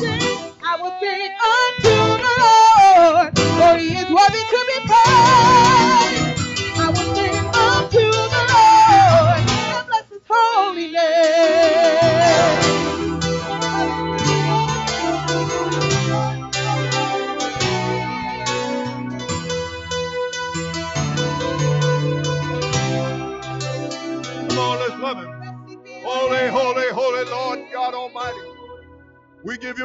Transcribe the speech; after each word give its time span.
sing, 0.00 0.52
I 0.64 0.76
will 0.80 0.94
sing 1.00 1.32
unto 1.56 1.96
the 2.24 2.34
Lord, 2.42 3.38
for 3.58 3.78
he 3.78 3.88
is 3.96 4.08
worthy 4.10 4.44
to 4.52 4.60
be 4.68 4.88
praised. 4.88 5.33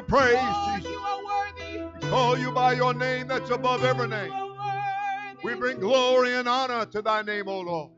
Praise, 0.10 0.34
Lord, 0.34 0.78
Jesus. 0.78 0.92
you 0.92 1.00
are 1.00 1.26
worthy. 1.26 1.86
We 2.02 2.10
call 2.10 2.38
you 2.38 2.52
by 2.52 2.74
your 2.74 2.94
name 2.94 3.28
that's 3.28 3.50
above 3.52 3.84
every 3.84 4.08
name. 4.08 4.34
We 5.44 5.56
bring 5.56 5.80
glory 5.80 6.34
and 6.36 6.48
honor 6.50 6.86
to 6.88 7.02
thy 7.02 7.22
name, 7.22 7.48
O 7.48 7.62
Lord. 7.62 7.92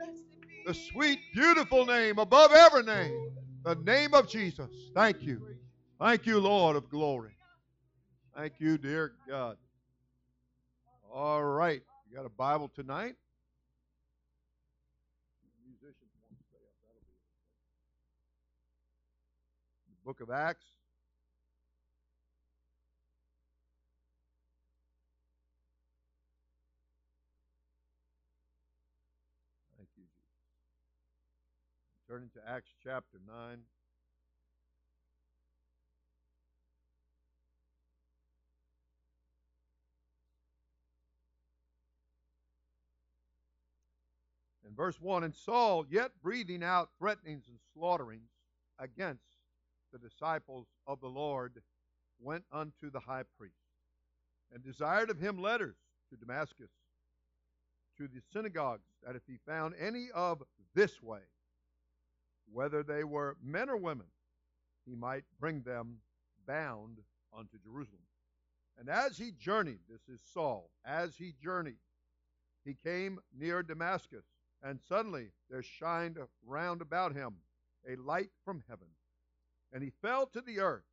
The 0.66 0.74
sweet, 0.74 1.20
beautiful 1.34 1.86
name 1.86 2.20
above 2.20 2.52
every 2.52 2.84
name. 2.84 3.32
The 3.64 3.76
name 3.76 4.14
of 4.14 4.28
Jesus. 4.28 4.70
Thank 4.94 5.24
you. 5.24 5.42
Thank 6.00 6.26
you, 6.26 6.40
Lord 6.40 6.76
of 6.76 6.90
glory. 6.90 7.36
Thank 8.36 8.54
you, 8.60 8.78
dear 8.78 9.14
God. 9.28 9.58
All 11.12 11.44
right. 11.44 11.82
You 12.10 12.16
got 12.16 12.26
a 12.26 12.30
Bible 12.30 12.70
tonight? 12.74 13.16
Musicians 15.66 16.12
want 16.22 16.38
to 16.38 16.44
stay 16.50 16.58
up. 16.68 16.76
That'll 16.84 17.02
be 17.02 17.14
okay. 17.16 17.42
The 19.90 20.06
book 20.06 20.22
of 20.22 20.30
Acts. 20.30 20.66
Turning 32.12 32.30
to 32.34 32.42
Acts 32.46 32.74
chapter 32.84 33.20
9. 33.26 33.58
In 44.68 44.76
verse 44.76 45.00
1 45.00 45.24
And 45.24 45.34
Saul, 45.34 45.86
yet 45.90 46.12
breathing 46.22 46.64
out 46.64 46.90
threatenings 47.00 47.46
and 47.48 47.58
slaughterings 47.74 48.28
against 48.78 49.24
the 49.94 49.98
disciples 49.98 50.68
of 50.86 51.00
the 51.00 51.08
Lord, 51.08 51.62
went 52.20 52.44
unto 52.52 52.92
the 52.92 53.00
high 53.00 53.24
priest 53.38 53.56
and 54.54 54.62
desired 54.62 55.10
of 55.10 55.18
him 55.18 55.42
letters 55.42 55.78
to 56.10 56.18
Damascus, 56.18 56.72
to 57.98 58.10
the 58.10 58.20
synagogues, 58.34 58.84
that 59.02 59.16
if 59.16 59.22
he 59.26 59.38
found 59.48 59.76
any 59.80 60.10
of 60.14 60.44
this 60.76 61.02
way, 61.02 61.22
whether 62.52 62.84
they 62.84 63.04
were 63.04 63.38
men 63.44 63.70
or 63.70 63.78
women, 63.78 64.08
he 64.86 64.96
might 64.96 65.24
bring 65.40 65.62
them 65.62 65.98
bound 66.48 66.98
unto 67.38 67.58
Jerusalem. 67.64 68.02
And 68.78 68.90
as 68.90 69.18
he 69.18 69.32
journeyed, 69.32 69.80
this 69.90 70.08
is 70.08 70.22
Saul, 70.34 70.70
as 70.86 71.16
he 71.16 71.34
journeyed, 71.42 71.78
he 72.66 72.76
came 72.84 73.20
near 73.38 73.64
Damascus, 73.64 74.26
and 74.64 74.80
suddenly 74.88 75.32
there 75.50 75.64
shined 75.64 76.18
round 76.46 76.82
about 76.82 77.14
him 77.14 77.36
a 77.88 77.96
light 77.96 78.30
from 78.46 78.64
heaven. 78.68 78.88
And 79.74 79.84
he 79.84 79.92
fell 80.02 80.26
to 80.28 80.42
the 80.42 80.60
earth, 80.60 80.84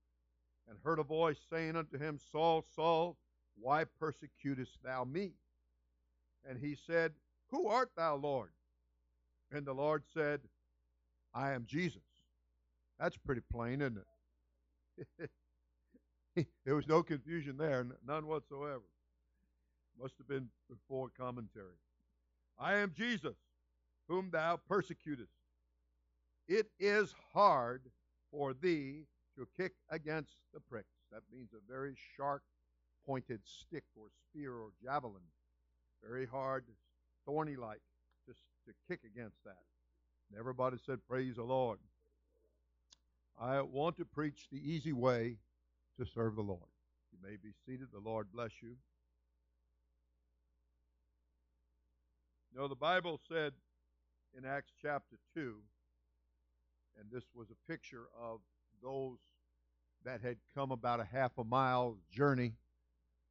and 0.69 0.78
heard 0.83 0.98
a 0.98 1.05
voice 1.05 1.39
saying 1.50 1.77
unto 1.77 1.98
him, 1.98 2.19
Saul, 2.31 2.65
Saul, 2.75 3.17
why 3.56 3.84
persecutest 3.84 4.83
thou 4.84 5.05
me? 5.05 5.33
And 6.48 6.59
he 6.59 6.77
said, 6.87 7.12
Who 7.50 7.69
art 7.69 7.91
thou, 7.97 8.16
Lord? 8.16 8.50
And 9.50 9.66
the 9.66 9.72
Lord 9.72 10.05
said, 10.12 10.41
I 11.38 11.53
am 11.53 11.66
Jesus. 11.66 12.03
That's 12.99 13.16
pretty 13.16 13.43
plain, 13.53 13.81
isn't 13.81 14.00
it? 15.21 15.31
there 16.66 16.75
was 16.75 16.88
no 16.88 17.00
confusion 17.00 17.56
there, 17.56 17.87
none 18.04 18.26
whatsoever. 18.26 18.82
Must 20.00 20.15
have 20.19 20.26
been 20.26 20.49
before 20.69 21.10
commentary. 21.16 21.78
I 22.59 22.78
am 22.78 22.93
Jesus, 22.97 23.37
whom 24.09 24.31
thou 24.32 24.59
persecutest. 24.69 25.31
It 26.49 26.71
is 26.81 27.15
hard 27.32 27.82
for 28.32 28.53
thee 28.53 29.05
to 29.37 29.47
kick 29.56 29.75
against 29.91 30.32
the 30.53 30.59
pricks. 30.59 30.88
That 31.12 31.22
means 31.32 31.50
a 31.53 31.72
very 31.72 31.94
sharp 32.16 32.43
pointed 33.06 33.43
stick 33.44 33.84
or 33.94 34.09
spear 34.28 34.55
or 34.55 34.70
javelin. 34.82 35.22
Very 36.03 36.26
hard, 36.26 36.65
thorny 37.25 37.55
like, 37.55 37.82
just 38.26 38.41
to 38.66 38.72
kick 38.88 39.03
against 39.05 39.37
that. 39.44 39.62
And 40.31 40.39
everybody 40.39 40.77
said, 40.84 40.99
Praise 41.09 41.37
the 41.37 41.43
Lord. 41.43 41.78
I 43.41 43.61
want 43.62 43.97
to 43.99 44.05
preach 44.05 44.49
the 44.50 44.59
easy 44.59 44.93
way 44.93 45.37
to 45.99 46.06
serve 46.06 46.37
the 46.37 46.43
Lord. 46.43 46.69
You 47.12 47.19
may 47.22 47.37
be 47.37 47.53
seated. 47.65 47.89
The 47.93 48.00
Lord 48.00 48.27
bless 48.33 48.50
you. 48.62 48.77
You 52.55 52.67
the 52.67 52.75
Bible 52.75 53.21
said 53.28 53.53
in 54.37 54.44
Acts 54.44 54.72
chapter 54.83 55.17
2, 55.34 55.55
and 56.99 57.09
this 57.12 57.25
was 57.34 57.47
a 57.50 57.71
picture 57.71 58.06
of 58.21 58.41
those 58.83 59.19
that 60.05 60.21
had 60.21 60.38
come 60.55 60.72
about 60.72 60.99
a 60.99 61.05
half 61.05 61.38
a 61.38 61.44
mile 61.44 61.97
journey 62.11 62.55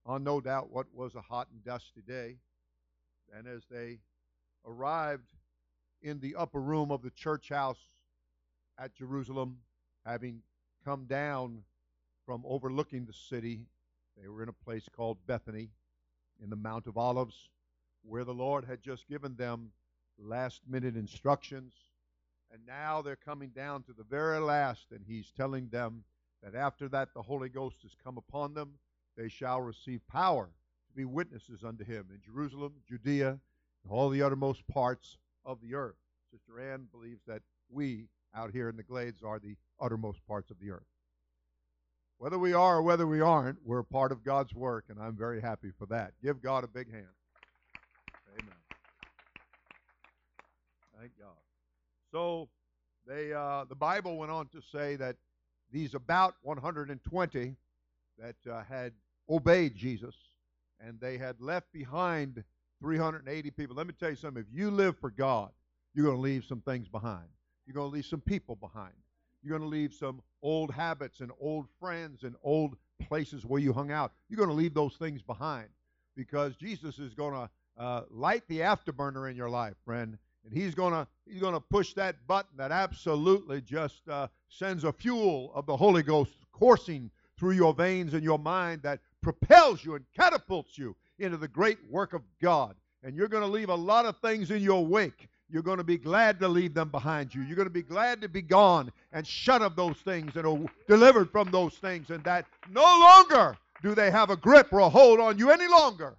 on 0.06 0.24
no 0.24 0.40
doubt 0.40 0.72
what 0.72 0.88
was 0.94 1.16
a 1.16 1.22
hot 1.22 1.47
and 1.52 1.63
dusty 1.63 2.02
day. 2.02 2.38
And 3.36 3.47
as 3.47 3.63
they 3.69 4.00
arrived 4.66 5.34
in 6.02 6.19
the 6.19 6.35
upper 6.35 6.62
room 6.62 6.91
of 6.91 7.02
the 7.02 7.09
church 7.12 7.50
house 7.50 7.80
at 8.78 8.96
Jerusalem, 8.96 9.58
having 10.06 10.41
come 10.85 11.06
down 11.06 11.63
from 12.25 12.44
overlooking 12.46 13.06
the 13.06 13.13
city, 13.13 13.66
they 14.19 14.28
were 14.28 14.44
in 14.44 14.50
a 14.50 14.53
place 14.53 14.88
called 14.96 15.18
Bethany 15.25 15.69
in 16.41 16.50
the 16.50 16.56
Mount 16.56 16.88
of 16.88 16.97
Olives, 16.97 17.50
where 18.03 18.24
the 18.24 18.34
Lord 18.34 18.66
had 18.66 18.81
just 18.81 19.07
given 19.07 19.36
them 19.36 19.72
last 20.19 20.62
minute 20.68 20.96
instructions. 20.96 21.74
And 22.52 22.62
now 22.66 23.02
they're 23.02 23.16
coming 23.16 23.50
down 23.50 23.84
to 23.84 23.94
the 23.94 24.03
very 24.03 24.40
last, 24.40 24.88
and 24.91 25.02
He's 25.06 25.31
telling 25.31 25.68
them 25.69 26.03
that 26.44 26.56
after 26.56 26.88
that 26.90 27.13
the 27.13 27.22
Holy 27.22 27.50
Ghost 27.50 27.78
has 27.81 27.96
come 28.03 28.18
upon 28.18 28.53
them, 28.53 28.74
they 29.18 29.28
shall 29.28 29.62
receive 29.62 30.07
power 30.07 30.46
to 30.88 30.94
be 30.96 31.06
witnesses 31.06 31.63
unto 31.63 31.84
Him 31.84 32.06
in 32.12 32.22
Jerusalem, 32.24 32.74
Judea, 32.88 33.30
and 33.30 33.91
all 33.91 34.09
the 34.09 34.22
uttermost 34.22 34.66
parts 34.68 35.18
of 35.47 35.59
the 35.62 35.74
earth. 35.74 35.96
Sister 36.31 36.59
Ann 36.59 36.88
believes 36.91 37.22
that 37.25 37.41
we 37.72 38.09
out 38.35 38.52
here 38.52 38.69
in 38.69 38.75
the 38.75 38.84
glades 38.84 39.24
are 39.24 39.40
the 39.40 39.56
uttermost 39.80 40.19
parts 40.28 40.52
of 40.52 40.59
the 40.59 40.69
earth. 40.69 40.85
Whether 42.19 42.38
we 42.38 42.53
are 42.53 42.78
or 42.78 42.81
whether 42.81 43.08
we 43.08 43.22
aren't, 43.22 43.59
we're 43.63 43.80
a 43.80 43.86
part 43.86 44.12
of 44.12 44.24
God's 44.24 44.53
work, 44.53 44.86
and 44.90 45.00
I'm 45.00 45.16
very 45.16 45.40
happy 45.40 45.72
for 45.78 45.86
that. 45.88 46.13
Give 46.22 46.41
God 46.41 46.63
a 46.63 46.68
big 46.68 46.91
hand. 46.91 47.06
Amen. 48.40 48.56
Thank 51.00 51.12
God. 51.18 51.38
So 52.12 52.50
they 53.06 53.31
uh, 53.34 53.66
the 53.69 53.75
Bible 53.75 54.18
went 54.18 54.31
on 54.31 54.47
to 54.47 54.62
say 54.72 54.96
that 54.97 55.16
these 55.72 55.94
about 55.94 56.36
120 56.41 57.56
that 58.19 58.36
uh, 58.52 58.63
had 58.63 58.94
obeyed 59.30 59.75
Jesus 59.75 60.16
and 60.80 61.00
they 61.00 61.18
had 61.18 61.40
left 61.40 61.72
behind 61.72 62.44
380 62.81 63.51
people. 63.51 63.75
Let 63.75 63.88
me 63.88 63.93
tell 63.99 64.09
you 64.09 64.15
something. 64.15 64.43
If 64.47 64.57
you 64.57 64.71
live 64.71 64.97
for 64.99 65.09
God, 65.09 65.49
you're 65.93 66.05
going 66.05 66.17
to 66.17 66.21
leave 66.21 66.45
some 66.45 66.61
things 66.61 66.88
behind. 66.88 67.27
You're 67.65 67.73
going 67.73 67.89
to 67.89 67.93
leave 67.93 68.05
some 68.05 68.21
people 68.21 68.55
behind. 68.55 68.93
You're 69.41 69.57
going 69.57 69.69
to 69.69 69.75
leave 69.75 69.93
some 69.93 70.21
old 70.41 70.71
habits 70.71 71.19
and 71.19 71.31
old 71.39 71.67
friends 71.79 72.23
and 72.23 72.35
old 72.43 72.75
places 73.07 73.45
where 73.45 73.62
you 73.62 73.74
hung 73.74 73.91
out. 73.91 74.12
You're 74.29 74.38
going 74.38 74.50
to 74.50 74.56
leave 74.56 74.74
those 74.74 74.95
things 74.95 75.21
behind 75.21 75.68
because 76.15 76.56
Jesus 76.56 77.00
is 77.00 77.13
going 77.13 77.33
to 77.33 77.50
uh, 77.81 78.03
light 78.09 78.44
the 78.47 78.59
afterburner 78.59 79.30
in 79.30 79.35
your 79.35 79.50
life, 79.50 79.75
friend, 79.85 80.18
and 80.44 80.53
he's 80.53 80.73
going 80.73 80.94
to 80.94 81.07
he's 81.25 81.41
going 81.41 81.53
to 81.53 81.59
push 81.59 81.94
that 81.94 82.15
button 82.25 82.57
that 82.57 82.71
absolutely 82.71 83.62
just 83.62 84.07
uh, 84.09 84.27
sends 84.50 84.83
a 84.83 84.91
fuel 84.91 85.51
of 85.53 85.65
the 85.65 85.77
Holy 85.77 86.03
Ghost 86.03 86.31
coursing 86.51 87.12
through 87.38 87.51
your 87.51 87.73
veins 87.73 88.13
and 88.13 88.23
your 88.23 88.39
mind 88.39 88.81
that 88.81 89.00
propels 89.21 89.83
you 89.83 89.95
and 89.95 90.06
catapults 90.15 90.77
you 90.77 90.95
into 91.19 91.38
the 91.38 91.48
great 91.48 91.78
work 91.90 92.14
of 92.14 92.22
God. 92.42 92.75
And 93.04 93.16
you're 93.16 93.28
going 93.28 93.44
to 93.44 93.50
leave 93.50 93.69
a 93.69 93.75
lot 93.75 94.06
of 94.06 94.18
things 94.18 94.52
in 94.52 94.62
your 94.62 94.86
wake. 94.86 95.30
You're 95.50 95.64
going 95.64 95.78
to 95.78 95.84
be 95.84 95.98
glad 95.98 96.40
to 96.42 96.48
leave 96.48 96.74
them 96.74 96.90
behind 96.90 97.34
you. 97.34 97.42
You're 97.42 97.56
going 97.56 97.68
to 97.68 97.74
be 97.74 97.81
glad 97.81 98.22
to 98.22 98.28
be 98.28 98.42
gone 98.42 98.92
and 99.14 99.25
shut 99.25 99.62
of 99.62 99.75
those 99.75 99.98
things 99.98 100.36
and 100.36 100.69
delivered 100.88 101.31
from 101.31 101.50
those 101.52 101.75
things, 101.75 102.10
and 102.10 102.24
that 102.25 102.46
no 102.69 102.81
longer 102.81 103.56
do 103.81 103.96
they 103.96 104.12
have 104.12 104.30
a 104.30 104.36
grip 104.36 104.74
or 104.74 104.80
a 104.80 104.90
hold 104.90 105.19
on 105.19 105.38
you 105.38 105.52
any 105.52 105.68
longer. 105.68 106.18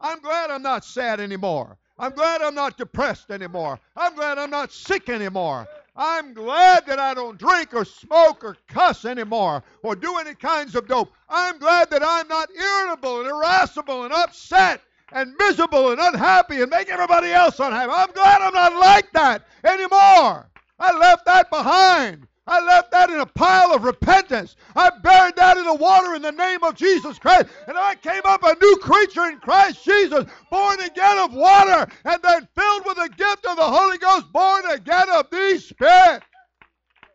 I'm 0.00 0.20
glad 0.20 0.50
I'm 0.50 0.62
not 0.62 0.84
sad 0.84 1.18
anymore. 1.18 1.76
I'm 1.98 2.12
glad 2.12 2.40
I'm 2.40 2.54
not 2.54 2.78
depressed 2.78 3.32
anymore. 3.32 3.80
I'm 3.96 4.14
glad 4.14 4.38
I'm 4.38 4.50
not 4.50 4.70
sick 4.72 5.08
anymore. 5.08 5.66
I'm 6.00 6.32
glad 6.32 6.86
that 6.86 7.00
I 7.00 7.12
don't 7.12 7.36
drink 7.36 7.74
or 7.74 7.84
smoke 7.84 8.44
or 8.44 8.56
cuss 8.68 9.04
anymore 9.04 9.64
or 9.82 9.96
do 9.96 10.16
any 10.18 10.32
kinds 10.32 10.76
of 10.76 10.86
dope. 10.86 11.12
I'm 11.28 11.58
glad 11.58 11.90
that 11.90 12.04
I'm 12.04 12.28
not 12.28 12.50
irritable 12.54 13.18
and 13.18 13.28
irascible 13.28 14.04
and 14.04 14.12
upset 14.14 14.80
and 15.10 15.34
miserable 15.40 15.90
and 15.90 16.00
unhappy 16.00 16.62
and 16.62 16.70
make 16.70 16.88
everybody 16.88 17.32
else 17.32 17.58
unhappy. 17.58 17.90
I'm 17.92 18.12
glad 18.12 18.40
I'm 18.42 18.54
not 18.54 18.74
like 18.74 19.10
that 19.12 19.44
anymore. 19.64 20.48
I 20.78 20.96
left 20.96 21.24
that 21.26 21.50
behind. 21.50 22.28
I 22.48 22.64
left 22.64 22.90
that 22.92 23.10
in 23.10 23.20
a 23.20 23.26
pile 23.26 23.74
of 23.74 23.84
repentance. 23.84 24.56
I 24.74 24.90
buried 25.02 25.36
that 25.36 25.58
in 25.58 25.64
the 25.66 25.74
water 25.74 26.14
in 26.14 26.22
the 26.22 26.32
name 26.32 26.64
of 26.64 26.74
Jesus 26.74 27.18
Christ. 27.18 27.46
And 27.66 27.76
I 27.76 27.94
came 27.96 28.22
up 28.24 28.42
a 28.42 28.56
new 28.58 28.76
creature 28.76 29.26
in 29.26 29.38
Christ 29.38 29.84
Jesus, 29.84 30.24
born 30.50 30.80
again 30.80 31.18
of 31.18 31.34
water, 31.34 31.86
and 32.06 32.22
then 32.22 32.48
filled 32.56 32.86
with 32.86 32.96
the 32.96 33.10
gift 33.16 33.44
of 33.44 33.56
the 33.56 33.62
Holy 33.62 33.98
Ghost, 33.98 34.32
born 34.32 34.64
again 34.70 35.10
of 35.10 35.28
the 35.28 35.58
Spirit. 35.58 36.22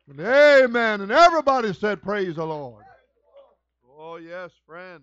And 0.08 0.20
amen. 0.20 1.02
And 1.02 1.12
everybody 1.12 1.74
said, 1.74 2.04
Praise 2.04 2.36
the 2.36 2.46
Lord. 2.46 2.84
Oh, 3.98 4.18
yes, 4.18 4.52
friend. 4.68 5.02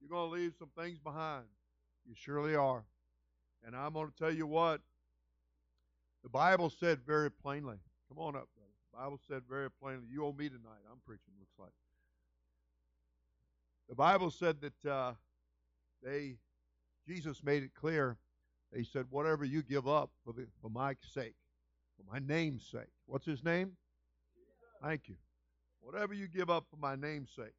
You're 0.00 0.10
going 0.10 0.30
to 0.30 0.36
leave 0.36 0.54
some 0.58 0.70
things 0.76 0.98
behind. 0.98 1.44
You 2.08 2.14
surely 2.16 2.56
are. 2.56 2.82
And 3.64 3.76
I'm 3.76 3.92
going 3.92 4.08
to 4.08 4.16
tell 4.16 4.34
you 4.34 4.48
what. 4.48 4.80
The 6.24 6.28
Bible 6.28 6.70
said 6.70 7.00
very 7.06 7.30
plainly. 7.30 7.76
Come 8.08 8.18
on 8.18 8.34
up, 8.34 8.48
Bible 8.94 9.20
said 9.28 9.42
very 9.48 9.70
plainly, 9.70 10.06
you 10.10 10.24
owe 10.24 10.32
me 10.32 10.48
tonight. 10.48 10.82
I'm 10.90 11.00
preaching, 11.06 11.32
looks 11.38 11.58
like. 11.58 11.72
The 13.88 13.94
Bible 13.94 14.30
said 14.30 14.56
that 14.60 14.90
uh, 14.90 15.12
they, 16.02 16.36
Jesus 17.06 17.42
made 17.42 17.62
it 17.62 17.74
clear. 17.74 18.16
He 18.74 18.84
said, 18.84 19.06
whatever 19.10 19.44
you 19.44 19.62
give 19.62 19.88
up 19.88 20.10
for 20.24 20.32
the 20.32 20.46
for 20.62 20.70
my 20.70 20.94
sake, 21.12 21.34
for 21.96 22.12
my 22.12 22.20
name's 22.20 22.64
sake. 22.70 22.92
What's 23.06 23.26
his 23.26 23.42
name? 23.42 23.72
Thank 24.82 25.08
you. 25.08 25.16
Whatever 25.80 26.14
you 26.14 26.28
give 26.28 26.50
up 26.50 26.66
for 26.70 26.76
my 26.76 26.94
name's 26.94 27.30
sake. 27.34 27.54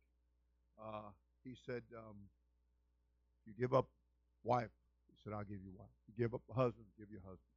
Uh, 0.81 1.10
he 1.44 1.56
said, 1.66 1.84
um, 1.98 2.16
you 3.45 3.54
give 3.60 3.74
up 3.74 3.88
wife. 4.44 4.69
He 5.07 5.16
said, 5.24 5.34
I'll 5.34 5.44
give 5.44 5.62
you 5.63 5.72
wife. 5.77 5.89
You 6.07 6.24
give 6.24 6.34
up 6.34 6.42
a 6.50 6.54
husband, 6.54 6.86
give 6.98 7.12
you 7.12 7.18
a 7.18 7.27
husband. 7.27 7.50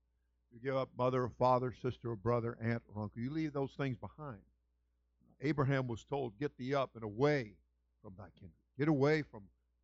You 0.54 0.60
give 0.60 0.76
up 0.76 0.90
mother 0.96 1.24
or 1.24 1.30
father, 1.30 1.74
sister 1.82 2.12
or 2.12 2.16
brother, 2.16 2.56
aunt 2.62 2.80
or 2.94 3.02
uncle. 3.02 3.20
You 3.20 3.30
leave 3.30 3.52
those 3.52 3.72
things 3.72 3.96
behind. 3.96 4.38
Abraham 5.40 5.88
was 5.88 6.04
told, 6.04 6.38
Get 6.38 6.56
thee 6.56 6.74
up 6.74 6.90
and 6.94 7.02
away 7.02 7.54
from 8.00 8.14
thy 8.16 8.28
kindred. 8.38 8.52
Get 8.78 8.86
away 8.86 9.22
from 9.22 9.42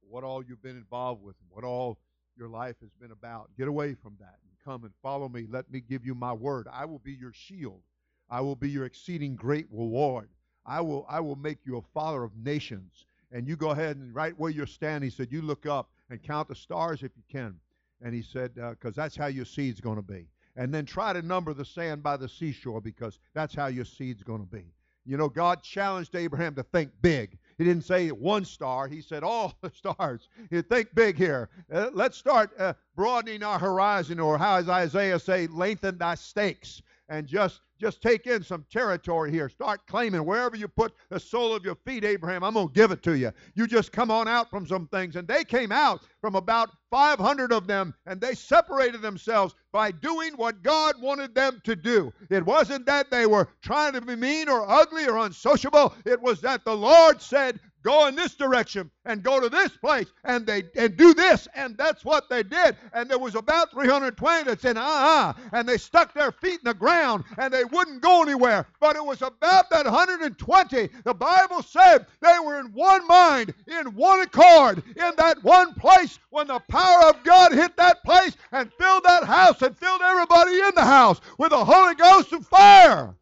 what 0.09 0.23
all 0.23 0.45
you've 0.45 0.63
been 0.63 0.77
involved 0.77 1.25
with 1.25 1.35
and 1.41 1.51
what 1.51 1.65
all 1.65 1.99
your 2.37 2.49
life 2.49 2.77
has 2.83 2.91
been 3.01 3.11
about. 3.11 3.51
Get 3.59 3.67
away 3.67 3.95
from 3.95 4.15
that 4.21 4.39
and 4.45 4.53
come 4.65 4.85
and 4.85 4.93
follow 5.03 5.29
me. 5.29 5.47
Let 5.51 5.69
me 5.73 5.81
give 5.81 6.07
you 6.07 6.15
my 6.15 6.33
word. 6.33 6.69
I 6.73 6.85
will 6.85 7.01
be 7.01 7.15
your 7.15 7.33
shield. 7.33 7.83
I 8.31 8.41
will 8.41 8.55
be 8.55 8.71
your 8.71 8.85
exceeding 8.85 9.35
great 9.35 9.67
reward. 9.73 10.29
I 10.65 10.83
will 10.83 11.05
I 11.09 11.19
will 11.19 11.37
make 11.37 11.59
you 11.67 11.79
a 11.79 11.83
father 11.93 12.23
of 12.23 12.37
nations. 12.37 13.07
And 13.33 13.49
you 13.49 13.57
go 13.57 13.71
ahead 13.71 13.97
and 13.97 14.15
right 14.15 14.39
where 14.39 14.51
you're 14.51 14.67
standing, 14.67 15.11
he 15.11 15.17
said, 15.17 15.33
You 15.33 15.43
look 15.43 15.67
up 15.67 15.91
and 16.11 16.23
count 16.23 16.47
the 16.47 16.55
stars 16.55 17.03
if 17.03 17.11
you 17.17 17.25
can. 17.29 17.59
And 18.03 18.15
he 18.15 18.23
said, 18.23 18.55
because 18.55 18.97
uh, 18.97 19.03
that's 19.03 19.17
how 19.17 19.27
your 19.27 19.45
seed's 19.45 19.81
going 19.81 19.97
to 19.97 20.03
be 20.03 20.29
and 20.56 20.73
then 20.73 20.85
try 20.85 21.12
to 21.12 21.23
number 21.23 21.55
the 21.55 21.64
sand 21.64 22.02
by 22.02 22.17
the 22.17 22.29
seashore 22.29 22.81
because 22.81 23.19
that's 23.35 23.55
how 23.55 23.67
your 23.67 23.85
seed's 23.85 24.23
going 24.23 24.41
to 24.41 24.50
be. 24.50 24.64
You 25.06 25.17
know, 25.17 25.29
God 25.29 25.62
challenged 25.62 26.14
Abraham 26.14 26.55
to 26.56 26.62
think 26.62 26.91
big. 27.02 27.38
He 27.56 27.64
didn't 27.64 27.85
say 27.85 28.08
one 28.11 28.44
star. 28.44 28.87
He 28.87 29.00
said 29.00 29.23
all 29.23 29.55
the 29.62 29.70
stars. 29.75 30.29
You 30.50 30.62
think 30.62 30.94
big 30.94 31.17
here. 31.17 31.49
Uh, 31.73 31.91
let's 31.93 32.17
start 32.17 32.50
uh, 32.58 32.75
broadening 32.97 33.43
our 33.43 33.58
horizon, 33.58 34.20
or 34.20 34.38
how 34.38 34.58
does 34.58 34.69
Isaiah 34.69 35.19
say, 35.19 35.47
lengthen 35.47 35.99
thy 35.99 36.14
stakes, 36.14 36.82
and 37.08 37.26
just 37.26 37.61
just 37.81 38.03
take 38.03 38.27
in 38.27 38.43
some 38.43 38.65
territory 38.71 39.31
here. 39.31 39.49
Start 39.49 39.87
claiming 39.87 40.25
wherever 40.25 40.56
you 40.56 40.69
put 40.69 40.93
the 41.09 41.19
sole 41.19 41.55
of 41.55 41.65
your 41.65 41.77
feet, 41.87 42.05
Abraham, 42.05 42.44
I'm 42.44 42.55
going 42.55 42.69
to 42.69 42.75
give 42.75 42.91
it 42.91 43.03
to 43.05 43.17
you. 43.17 43.32
You 43.55 43.67
just 43.67 43.91
come 43.91 44.11
on 44.11 44.29
out 44.29 44.50
from 44.50 44.67
some 44.67 44.87
things. 44.88 45.17
And 45.17 45.27
they 45.27 45.44
came 45.44 45.73
out 45.73 46.03
from 46.21 46.35
about 46.35 46.71
500 46.91 47.53
of 47.53 47.67
them, 47.67 47.94
and 48.06 48.21
they 48.21 48.35
separated 48.35 49.00
themselves 49.00 49.55
by 49.73 49.93
doing 49.93 50.32
what 50.35 50.62
God 50.62 51.00
wanted 51.00 51.35
them 51.35 51.61
to 51.65 51.77
do. 51.77 52.12
It 52.29 52.44
wasn't 52.44 52.87
that 52.87 53.11
they 53.11 53.27
were 53.27 53.49
trying 53.62 53.93
to 53.94 54.00
be 54.00 54.17
mean 54.17 54.49
or 54.49 54.69
ugly 54.69 55.06
or 55.06 55.19
unsociable, 55.19 55.94
it 56.05 56.21
was 56.21 56.41
that 56.41 56.65
the 56.65 56.76
Lord 56.76 57.23
said, 57.23 57.61
go 57.83 58.06
in 58.09 58.15
this 58.15 58.35
direction 58.35 58.91
and 59.05 59.23
go 59.23 59.41
to 59.41 59.49
this 59.49 59.71
place 59.76 60.06
and 60.25 60.47
they 60.47 60.65
and 60.76 60.97
do 60.97 61.15
this 61.15 61.49
and 61.55 61.76
that's 61.79 62.05
what 62.05 62.29
they 62.29 62.43
did 62.43 62.76
and 62.93 63.11
there 63.11 63.19
was 63.19 63.35
about 63.35 63.71
320 63.71 64.44
that 64.44 64.61
said 64.61 64.76
uh-uh 64.76 65.33
and 65.53 65.69
they 65.69 65.79
stuck 65.79 66.12
their 66.12 66.33
feet 66.33 66.61
in 66.62 66.65
the 66.65 66.75
ground 66.75 67.25
and 67.38 67.53
they 67.53 67.65
wouldn't 67.73 68.01
go 68.01 68.23
anywhere 68.23 68.67
but 68.81 68.97
it 68.97 69.05
was 69.05 69.23
about 69.23 69.71
that 69.71 69.85
120 69.85 70.89
the 71.05 71.15
bible 71.15 71.63
said 71.63 72.07
they 72.21 72.39
were 72.45 72.59
in 72.61 72.67
one 72.73 73.07
mind 73.07 73.55
in 73.67 73.87
one 73.95 74.21
accord 74.21 74.83
in 74.97 75.13
that 75.17 75.43
one 75.43 75.75
place 75.75 76.19
when 76.31 76.47
the 76.47 76.61
power 76.69 77.09
of 77.09 77.23
god 77.25 77.53
hit 77.53 77.77
that 77.77 78.03
place 78.05 78.37
and 78.53 78.73
filled 78.75 79.05
that 79.05 79.25
house 79.25 79.61
and 79.63 79.77
filled 79.77 80.03
everybody 80.03 80.53
in 80.53 80.75
the 80.75 80.85
house 80.85 81.21
with 81.39 81.51
the 81.51 81.65
holy 81.65 81.95
ghost 81.95 82.33
of 82.33 82.47
fire 82.47 83.15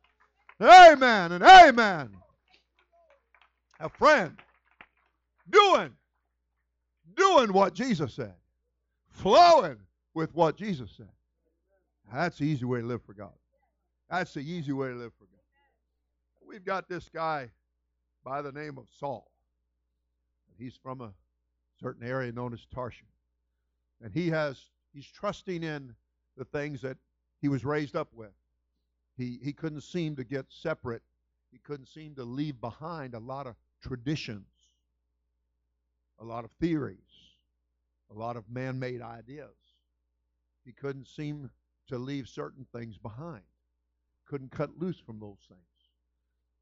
amen 0.61 1.33
and 1.33 1.45
amen 1.45 2.11
a 3.81 3.89
friend 3.89 4.37
doing, 5.51 5.91
doing 7.17 7.53
what 7.53 7.75
Jesus 7.75 8.15
said, 8.15 8.35
flowing 9.09 9.77
with 10.15 10.35
what 10.35 10.57
Jesus 10.57 10.91
said. 10.97 11.09
That's 12.13 12.39
the 12.39 12.45
easy 12.45 12.65
way 12.65 12.81
to 12.81 12.87
live 12.87 13.03
for 13.05 13.15
God. 13.15 13.33
That's 14.11 14.35
the 14.35 14.41
easy 14.41 14.73
way 14.73 14.89
to 14.89 14.95
live 14.95 15.13
for 15.19 15.25
God. 15.25 15.41
We've 16.47 16.65
got 16.65 16.89
this 16.89 17.09
guy 17.09 17.51
by 18.25 18.43
the 18.43 18.53
name 18.53 18.79
of 18.79 18.87
Saul. 18.99 19.31
He's 20.59 20.77
from 20.83 21.01
a 21.01 21.13
certain 21.81 22.07
area 22.07 22.33
known 22.33 22.53
as 22.53 22.67
Tarshish. 22.75 23.05
And 24.03 24.13
he 24.13 24.29
has 24.31 24.61
he's 24.93 25.07
trusting 25.07 25.63
in 25.63 25.95
the 26.37 26.45
things 26.45 26.81
that 26.83 26.97
he 27.41 27.49
was 27.49 27.65
raised 27.65 27.97
up 27.97 28.09
with. 28.15 28.33
He 29.17 29.39
he 29.43 29.53
couldn't 29.53 29.83
seem 29.83 30.17
to 30.17 30.25
get 30.25 30.47
separate. 30.49 31.03
He 31.51 31.59
couldn't 31.59 31.87
seem 31.87 32.15
to 32.15 32.25
leave 32.25 32.61
behind 32.61 33.15
a 33.15 33.19
lot 33.19 33.47
of 33.47 33.55
traditions 33.83 34.47
a 36.21 36.25
lot 36.25 36.45
of 36.45 36.51
theories, 36.61 36.99
a 38.11 38.15
lot 38.15 38.37
of 38.37 38.49
man 38.51 38.79
made 38.79 39.01
ideas. 39.03 39.55
He 40.65 40.73
couldn't 40.73 41.07
seem 41.07 41.51
to 41.89 41.99
leave 41.99 42.29
certain 42.29 42.67
things 42.75 42.99
behind, 42.99 43.43
couldn't 44.29 44.51
cut 44.51 44.71
loose 44.79 44.99
from 44.99 45.19
those 45.19 45.39
things. 45.49 45.61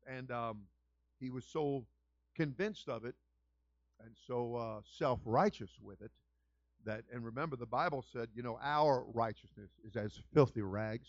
And 0.06 0.30
um, 0.30 0.62
he 1.18 1.30
was 1.30 1.44
so 1.44 1.84
convinced 2.34 2.88
of 2.88 3.04
it 3.04 3.14
and 4.04 4.14
so 4.26 4.54
uh, 4.54 4.80
self 4.98 5.20
righteous 5.24 5.70
with 5.82 6.00
it 6.02 6.10
that, 6.84 7.02
and 7.12 7.24
remember, 7.24 7.56
the 7.56 7.66
Bible 7.66 8.04
said, 8.12 8.28
you 8.34 8.42
know, 8.42 8.58
our 8.62 9.04
righteousness 9.12 9.70
is 9.86 9.96
as 9.96 10.20
filthy 10.32 10.62
rags. 10.62 11.08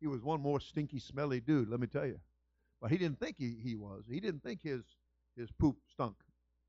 He 0.00 0.06
was 0.06 0.22
one 0.22 0.40
more 0.40 0.60
stinky, 0.60 0.98
smelly 0.98 1.40
dude, 1.40 1.68
let 1.68 1.80
me 1.80 1.86
tell 1.86 2.06
you. 2.06 2.20
But 2.80 2.90
he 2.90 2.98
didn't 2.98 3.18
think 3.18 3.36
he, 3.38 3.56
he 3.62 3.74
was. 3.74 4.04
He 4.08 4.20
didn't 4.20 4.42
think 4.42 4.62
his, 4.62 4.82
his 5.36 5.50
poop 5.50 5.76
stunk. 5.90 6.16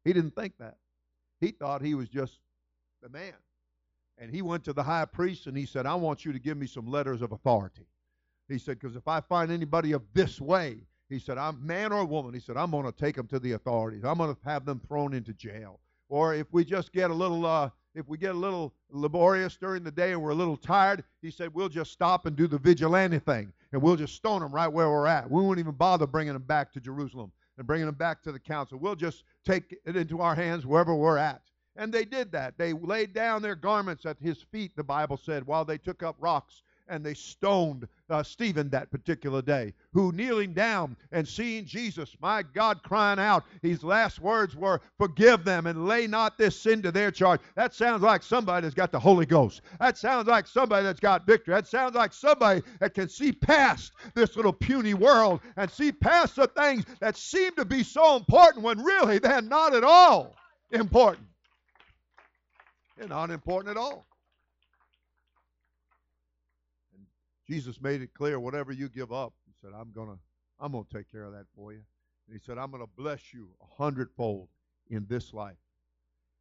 He 0.05 0.13
didn't 0.13 0.35
think 0.35 0.53
that. 0.59 0.77
He 1.41 1.51
thought 1.51 1.81
he 1.81 1.93
was 1.93 2.07
just 2.07 2.39
the 3.03 3.09
man. 3.09 3.33
And 4.17 4.31
he 4.31 4.41
went 4.41 4.63
to 4.63 4.73
the 4.73 4.83
high 4.83 5.05
priest 5.05 5.45
and 5.45 5.57
he 5.57 5.65
said, 5.65 5.85
I 5.85 5.95
want 5.95 6.25
you 6.25 6.31
to 6.31 6.39
give 6.39 6.57
me 6.57 6.65
some 6.65 6.87
letters 6.89 7.21
of 7.21 7.33
authority. 7.33 7.85
He 8.47 8.57
said, 8.57 8.79
because 8.79 8.95
if 8.95 9.07
I 9.07 9.19
find 9.21 9.51
anybody 9.51 9.91
of 9.91 10.03
this 10.13 10.39
way, 10.39 10.77
he 11.09 11.19
said, 11.19 11.37
I'm 11.37 11.65
man 11.65 11.91
or 11.91 12.05
woman. 12.05 12.33
He 12.33 12.39
said, 12.39 12.57
I'm 12.57 12.71
going 12.71 12.85
to 12.85 12.91
take 12.91 13.15
them 13.15 13.27
to 13.27 13.39
the 13.39 13.53
authorities. 13.53 14.03
I'm 14.03 14.17
going 14.17 14.33
to 14.33 14.41
have 14.45 14.65
them 14.65 14.81
thrown 14.87 15.13
into 15.13 15.33
jail. 15.33 15.79
Or 16.09 16.33
if 16.33 16.47
we 16.51 16.63
just 16.63 16.93
get 16.93 17.11
a 17.11 17.13
little, 17.13 17.45
uh, 17.45 17.69
if 17.95 18.07
we 18.07 18.17
get 18.17 18.35
a 18.35 18.37
little 18.37 18.73
laborious 18.89 19.57
during 19.57 19.83
the 19.83 19.91
day 19.91 20.13
and 20.13 20.21
we're 20.21 20.31
a 20.31 20.35
little 20.35 20.57
tired, 20.57 21.03
he 21.21 21.31
said, 21.31 21.53
we'll 21.53 21.69
just 21.69 21.91
stop 21.91 22.25
and 22.25 22.35
do 22.35 22.47
the 22.47 22.57
vigilante 22.57 23.19
thing, 23.19 23.51
and 23.71 23.81
we'll 23.81 23.95
just 23.95 24.15
stone 24.15 24.41
them 24.41 24.53
right 24.53 24.67
where 24.67 24.89
we're 24.89 25.07
at. 25.07 25.29
We 25.29 25.41
won't 25.41 25.59
even 25.59 25.73
bother 25.73 26.07
bringing 26.07 26.33
them 26.33 26.43
back 26.43 26.71
to 26.73 26.79
Jerusalem 26.79 27.31
and 27.57 27.67
bringing 27.67 27.87
them 27.87 27.95
back 27.95 28.21
to 28.23 28.31
the 28.31 28.39
council. 28.39 28.77
We'll 28.77 28.95
just 28.95 29.23
take 29.45 29.77
it 29.85 29.97
into 29.97 30.21
our 30.21 30.35
hands 30.35 30.65
wherever 30.65 30.95
we're 30.95 31.17
at. 31.17 31.41
And 31.75 31.93
they 31.93 32.05
did 32.05 32.31
that. 32.31 32.57
They 32.57 32.73
laid 32.73 33.13
down 33.13 33.41
their 33.41 33.55
garments 33.55 34.05
at 34.05 34.17
his 34.19 34.41
feet, 34.41 34.75
the 34.75 34.83
Bible 34.83 35.17
said, 35.17 35.45
while 35.45 35.65
they 35.65 35.77
took 35.77 36.03
up 36.03 36.15
rocks 36.19 36.63
and 36.89 37.05
they 37.05 37.13
stoned 37.13 37.87
uh, 38.09 38.23
Stephen 38.23 38.69
that 38.69 38.89
particular 38.91 39.41
day, 39.41 39.73
who 39.93 40.11
kneeling 40.11 40.53
down 40.53 40.95
and 41.11 41.27
seeing 41.27 41.65
Jesus, 41.65 42.15
my 42.21 42.43
God, 42.53 42.81
crying 42.83 43.19
out, 43.19 43.45
his 43.61 43.83
last 43.83 44.19
words 44.19 44.55
were, 44.55 44.81
Forgive 44.97 45.43
them 45.43 45.67
and 45.67 45.87
lay 45.87 46.07
not 46.07 46.37
this 46.37 46.59
sin 46.59 46.81
to 46.81 46.91
their 46.91 47.11
charge. 47.11 47.41
That 47.55 47.73
sounds 47.73 48.01
like 48.01 48.23
somebody 48.23 48.63
that's 48.63 48.75
got 48.75 48.91
the 48.91 48.99
Holy 48.99 49.25
Ghost. 49.25 49.61
That 49.79 49.97
sounds 49.97 50.27
like 50.27 50.47
somebody 50.47 50.83
that's 50.83 50.99
got 50.99 51.25
victory. 51.25 51.53
That 51.53 51.67
sounds 51.67 51.95
like 51.95 52.13
somebody 52.13 52.61
that 52.79 52.93
can 52.93 53.09
see 53.09 53.31
past 53.31 53.91
this 54.15 54.35
little 54.35 54.53
puny 54.53 54.93
world 54.93 55.41
and 55.57 55.69
see 55.69 55.91
past 55.91 56.35
the 56.35 56.47
things 56.47 56.85
that 56.99 57.17
seem 57.17 57.53
to 57.55 57.65
be 57.65 57.83
so 57.83 58.15
important 58.15 58.63
when 58.63 58.83
really 58.83 59.19
they're 59.19 59.41
not 59.41 59.75
at 59.75 59.83
all 59.83 60.35
important. 60.71 61.27
They're 62.97 63.07
not 63.07 63.29
important 63.29 63.71
at 63.71 63.77
all. 63.77 64.07
Jesus 67.47 67.81
made 67.81 68.01
it 68.01 68.13
clear 68.13 68.39
whatever 68.39 68.71
you 68.71 68.89
give 68.89 69.11
up, 69.11 69.33
he 69.45 69.53
said, 69.61 69.71
I'm 69.77 69.91
gonna 69.91 70.17
I'm 70.59 70.71
gonna 70.71 70.85
take 70.93 71.11
care 71.11 71.23
of 71.23 71.33
that 71.33 71.45
for 71.55 71.71
you. 71.71 71.81
And 72.27 72.37
he 72.37 72.45
said, 72.45 72.57
I'm 72.57 72.71
gonna 72.71 72.85
bless 72.97 73.33
you 73.33 73.49
a 73.61 73.81
hundredfold 73.81 74.49
in 74.89 75.05
this 75.07 75.33
life. 75.33 75.57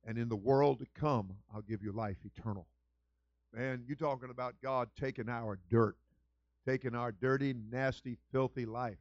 And 0.04 0.18
in 0.18 0.28
the 0.28 0.36
world 0.36 0.78
to 0.80 0.86
come, 0.98 1.32
I'll 1.54 1.62
give 1.62 1.82
you 1.82 1.92
life 1.92 2.18
eternal. 2.24 2.66
Man, 3.54 3.84
you're 3.86 3.96
talking 3.96 4.30
about 4.30 4.54
God 4.62 4.88
taking 4.98 5.28
our 5.28 5.58
dirt, 5.70 5.96
taking 6.66 6.94
our 6.94 7.12
dirty, 7.12 7.54
nasty, 7.70 8.16
filthy 8.32 8.66
life 8.66 8.98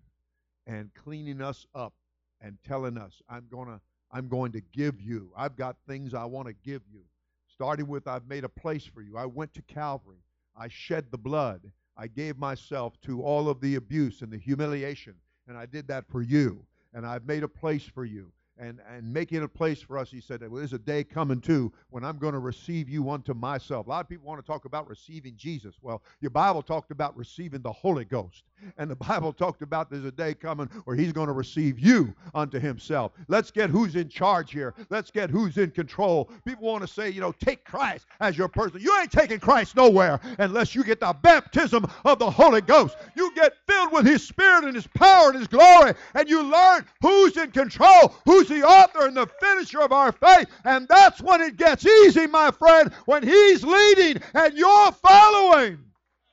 and 0.67 0.93
cleaning 0.93 1.41
us 1.41 1.65
up 1.75 1.93
and 2.41 2.57
telling 2.65 2.97
us, 2.97 3.21
I'm 3.29 3.47
gonna 3.51 3.81
I'm 4.11 4.27
going 4.29 4.51
to 4.53 4.61
give 4.61 5.01
you. 5.01 5.31
I've 5.35 5.55
got 5.55 5.75
things 5.87 6.13
I 6.13 6.25
want 6.25 6.47
to 6.47 6.53
give 6.53 6.81
you. 6.91 7.01
Starting 7.47 7.87
with 7.87 8.07
I've 8.07 8.27
made 8.27 8.43
a 8.43 8.49
place 8.49 8.85
for 8.85 9.01
you. 9.01 9.17
I 9.17 9.25
went 9.25 9.53
to 9.55 9.61
Calvary. 9.63 10.19
I 10.55 10.67
shed 10.69 11.07
the 11.11 11.17
blood. 11.17 11.71
I 11.97 12.07
gave 12.07 12.37
myself 12.37 12.99
to 13.01 13.21
all 13.21 13.49
of 13.49 13.61
the 13.61 13.75
abuse 13.75 14.21
and 14.21 14.31
the 14.31 14.37
humiliation, 14.37 15.15
and 15.47 15.57
I 15.57 15.65
did 15.65 15.87
that 15.87 16.07
for 16.07 16.21
you. 16.21 16.65
And 16.93 17.05
I've 17.05 17.25
made 17.25 17.43
a 17.43 17.47
place 17.47 17.83
for 17.83 18.05
you 18.05 18.31
and, 18.57 18.79
and 18.89 19.11
making 19.11 19.43
a 19.43 19.47
place 19.47 19.81
for 19.81 19.97
us. 19.97 20.09
He 20.09 20.21
said, 20.21 20.41
well, 20.41 20.59
There's 20.59 20.73
a 20.73 20.79
day 20.79 21.03
coming 21.03 21.41
too 21.41 21.71
when 21.89 22.03
I'm 22.03 22.17
going 22.17 22.33
to 22.33 22.39
receive 22.39 22.89
you 22.89 23.09
unto 23.09 23.33
myself. 23.33 23.87
A 23.87 23.89
lot 23.89 24.01
of 24.01 24.09
people 24.09 24.27
want 24.27 24.43
to 24.43 24.47
talk 24.47 24.65
about 24.65 24.87
receiving 24.89 25.33
Jesus. 25.35 25.75
Well, 25.81 26.01
your 26.21 26.31
Bible 26.31 26.61
talked 26.61 26.91
about 26.91 27.15
receiving 27.17 27.61
the 27.61 27.71
Holy 27.71 28.05
Ghost. 28.05 28.43
And 28.77 28.89
the 28.89 28.95
Bible 29.07 29.33
talked 29.33 29.61
about 29.61 29.89
there's 29.89 30.05
a 30.05 30.11
day 30.11 30.33
coming 30.33 30.67
where 30.85 30.95
he's 30.95 31.11
going 31.11 31.27
to 31.27 31.33
receive 31.33 31.79
you 31.79 32.13
unto 32.33 32.59
himself. 32.59 33.11
Let's 33.27 33.51
get 33.51 33.69
who's 33.69 33.95
in 33.95 34.09
charge 34.09 34.51
here. 34.51 34.73
Let's 34.89 35.11
get 35.11 35.29
who's 35.29 35.57
in 35.57 35.71
control. 35.71 36.29
People 36.45 36.67
want 36.67 36.81
to 36.81 36.87
say, 36.87 37.09
you 37.09 37.21
know, 37.21 37.31
take 37.31 37.63
Christ 37.65 38.05
as 38.19 38.37
your 38.37 38.47
person. 38.47 38.81
You 38.81 38.97
ain't 38.99 39.11
taking 39.11 39.39
Christ 39.39 39.75
nowhere 39.75 40.19
unless 40.39 40.75
you 40.75 40.83
get 40.83 40.99
the 40.99 41.15
baptism 41.21 41.85
of 42.05 42.19
the 42.19 42.29
Holy 42.29 42.61
Ghost. 42.61 42.97
You 43.15 43.33
get 43.35 43.53
filled 43.67 43.91
with 43.91 44.05
his 44.05 44.25
spirit 44.25 44.63
and 44.63 44.75
his 44.75 44.87
power 44.87 45.29
and 45.29 45.39
his 45.39 45.47
glory, 45.47 45.93
and 46.13 46.29
you 46.29 46.43
learn 46.43 46.85
who's 47.01 47.37
in 47.37 47.51
control, 47.51 48.15
who's 48.25 48.44
the 48.47 48.63
author 48.63 49.07
and 49.07 49.15
the 49.15 49.27
finisher 49.39 49.81
of 49.81 49.91
our 49.91 50.11
faith. 50.11 50.47
And 50.63 50.87
that's 50.87 51.21
when 51.21 51.41
it 51.41 51.57
gets 51.57 51.85
easy, 51.85 52.27
my 52.27 52.51
friend, 52.51 52.93
when 53.05 53.23
he's 53.23 53.63
leading 53.63 54.21
and 54.33 54.57
you're 54.57 54.91
following. 54.91 55.79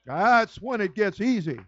That's 0.05 0.57
when 0.57 0.81
it 0.81 0.95
gets 0.95 1.21
easy. 1.21 1.61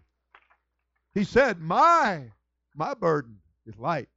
He 1.13 1.23
said, 1.23 1.59
My 1.59 2.31
my 2.75 2.93
burden 2.93 3.37
is 3.65 3.77
light. 3.77 4.09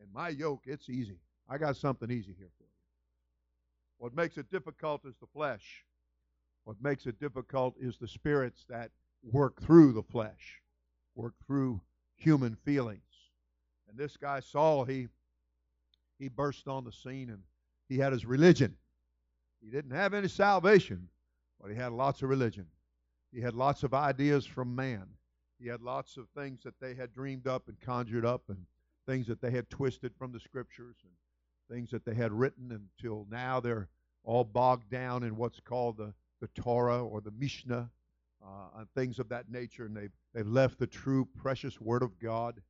And 0.00 0.12
my 0.12 0.30
yoke, 0.30 0.62
it's 0.66 0.88
easy. 0.88 1.18
I 1.48 1.58
got 1.58 1.76
something 1.76 2.10
easy 2.10 2.34
here 2.36 2.50
for 2.58 2.64
you. 2.64 2.68
What 3.98 4.14
makes 4.14 4.36
it 4.36 4.50
difficult 4.50 5.04
is 5.04 5.14
the 5.20 5.26
flesh. 5.32 5.84
What 6.64 6.76
makes 6.82 7.06
it 7.06 7.20
difficult 7.20 7.76
is 7.78 7.96
the 7.96 8.08
spirits 8.08 8.64
that 8.68 8.90
work 9.22 9.62
through 9.62 9.92
the 9.92 10.02
flesh, 10.02 10.60
work 11.14 11.34
through 11.46 11.80
human 12.16 12.56
feelings. 12.64 13.00
And 13.94 14.02
this 14.02 14.16
guy 14.16 14.40
Saul, 14.40 14.84
he 14.84 15.06
he 16.18 16.28
burst 16.28 16.66
on 16.66 16.82
the 16.82 16.90
scene 16.90 17.30
and 17.30 17.42
he 17.88 17.96
had 17.96 18.12
his 18.12 18.24
religion. 18.24 18.74
He 19.62 19.70
didn't 19.70 19.92
have 19.92 20.14
any 20.14 20.26
salvation, 20.26 21.08
but 21.60 21.70
he 21.70 21.76
had 21.76 21.92
lots 21.92 22.20
of 22.22 22.28
religion. 22.28 22.66
He 23.32 23.40
had 23.40 23.54
lots 23.54 23.84
of 23.84 23.94
ideas 23.94 24.46
from 24.46 24.74
man. 24.74 25.06
He 25.60 25.68
had 25.68 25.80
lots 25.80 26.16
of 26.16 26.26
things 26.36 26.64
that 26.64 26.80
they 26.80 26.94
had 26.94 27.12
dreamed 27.12 27.46
up 27.46 27.68
and 27.68 27.80
conjured 27.80 28.26
up 28.26 28.42
and 28.48 28.66
things 29.06 29.28
that 29.28 29.40
they 29.40 29.52
had 29.52 29.70
twisted 29.70 30.12
from 30.18 30.32
the 30.32 30.40
scriptures 30.40 30.96
and 31.04 31.12
things 31.70 31.90
that 31.92 32.04
they 32.04 32.14
had 32.14 32.32
written 32.32 32.72
until 32.98 33.28
now 33.30 33.60
they're 33.60 33.88
all 34.24 34.42
bogged 34.42 34.90
down 34.90 35.22
in 35.22 35.36
what's 35.36 35.60
called 35.60 35.98
the, 35.98 36.12
the 36.40 36.48
Torah 36.60 37.04
or 37.04 37.20
the 37.20 37.32
Mishnah 37.38 37.88
uh, 38.44 38.78
and 38.78 38.88
things 38.96 39.20
of 39.20 39.28
that 39.28 39.52
nature. 39.52 39.86
And 39.86 39.96
they've, 39.96 40.12
they've 40.34 40.48
left 40.48 40.80
the 40.80 40.86
true, 40.88 41.28
precious 41.36 41.80
Word 41.80 42.02
of 42.02 42.18
God 42.18 42.60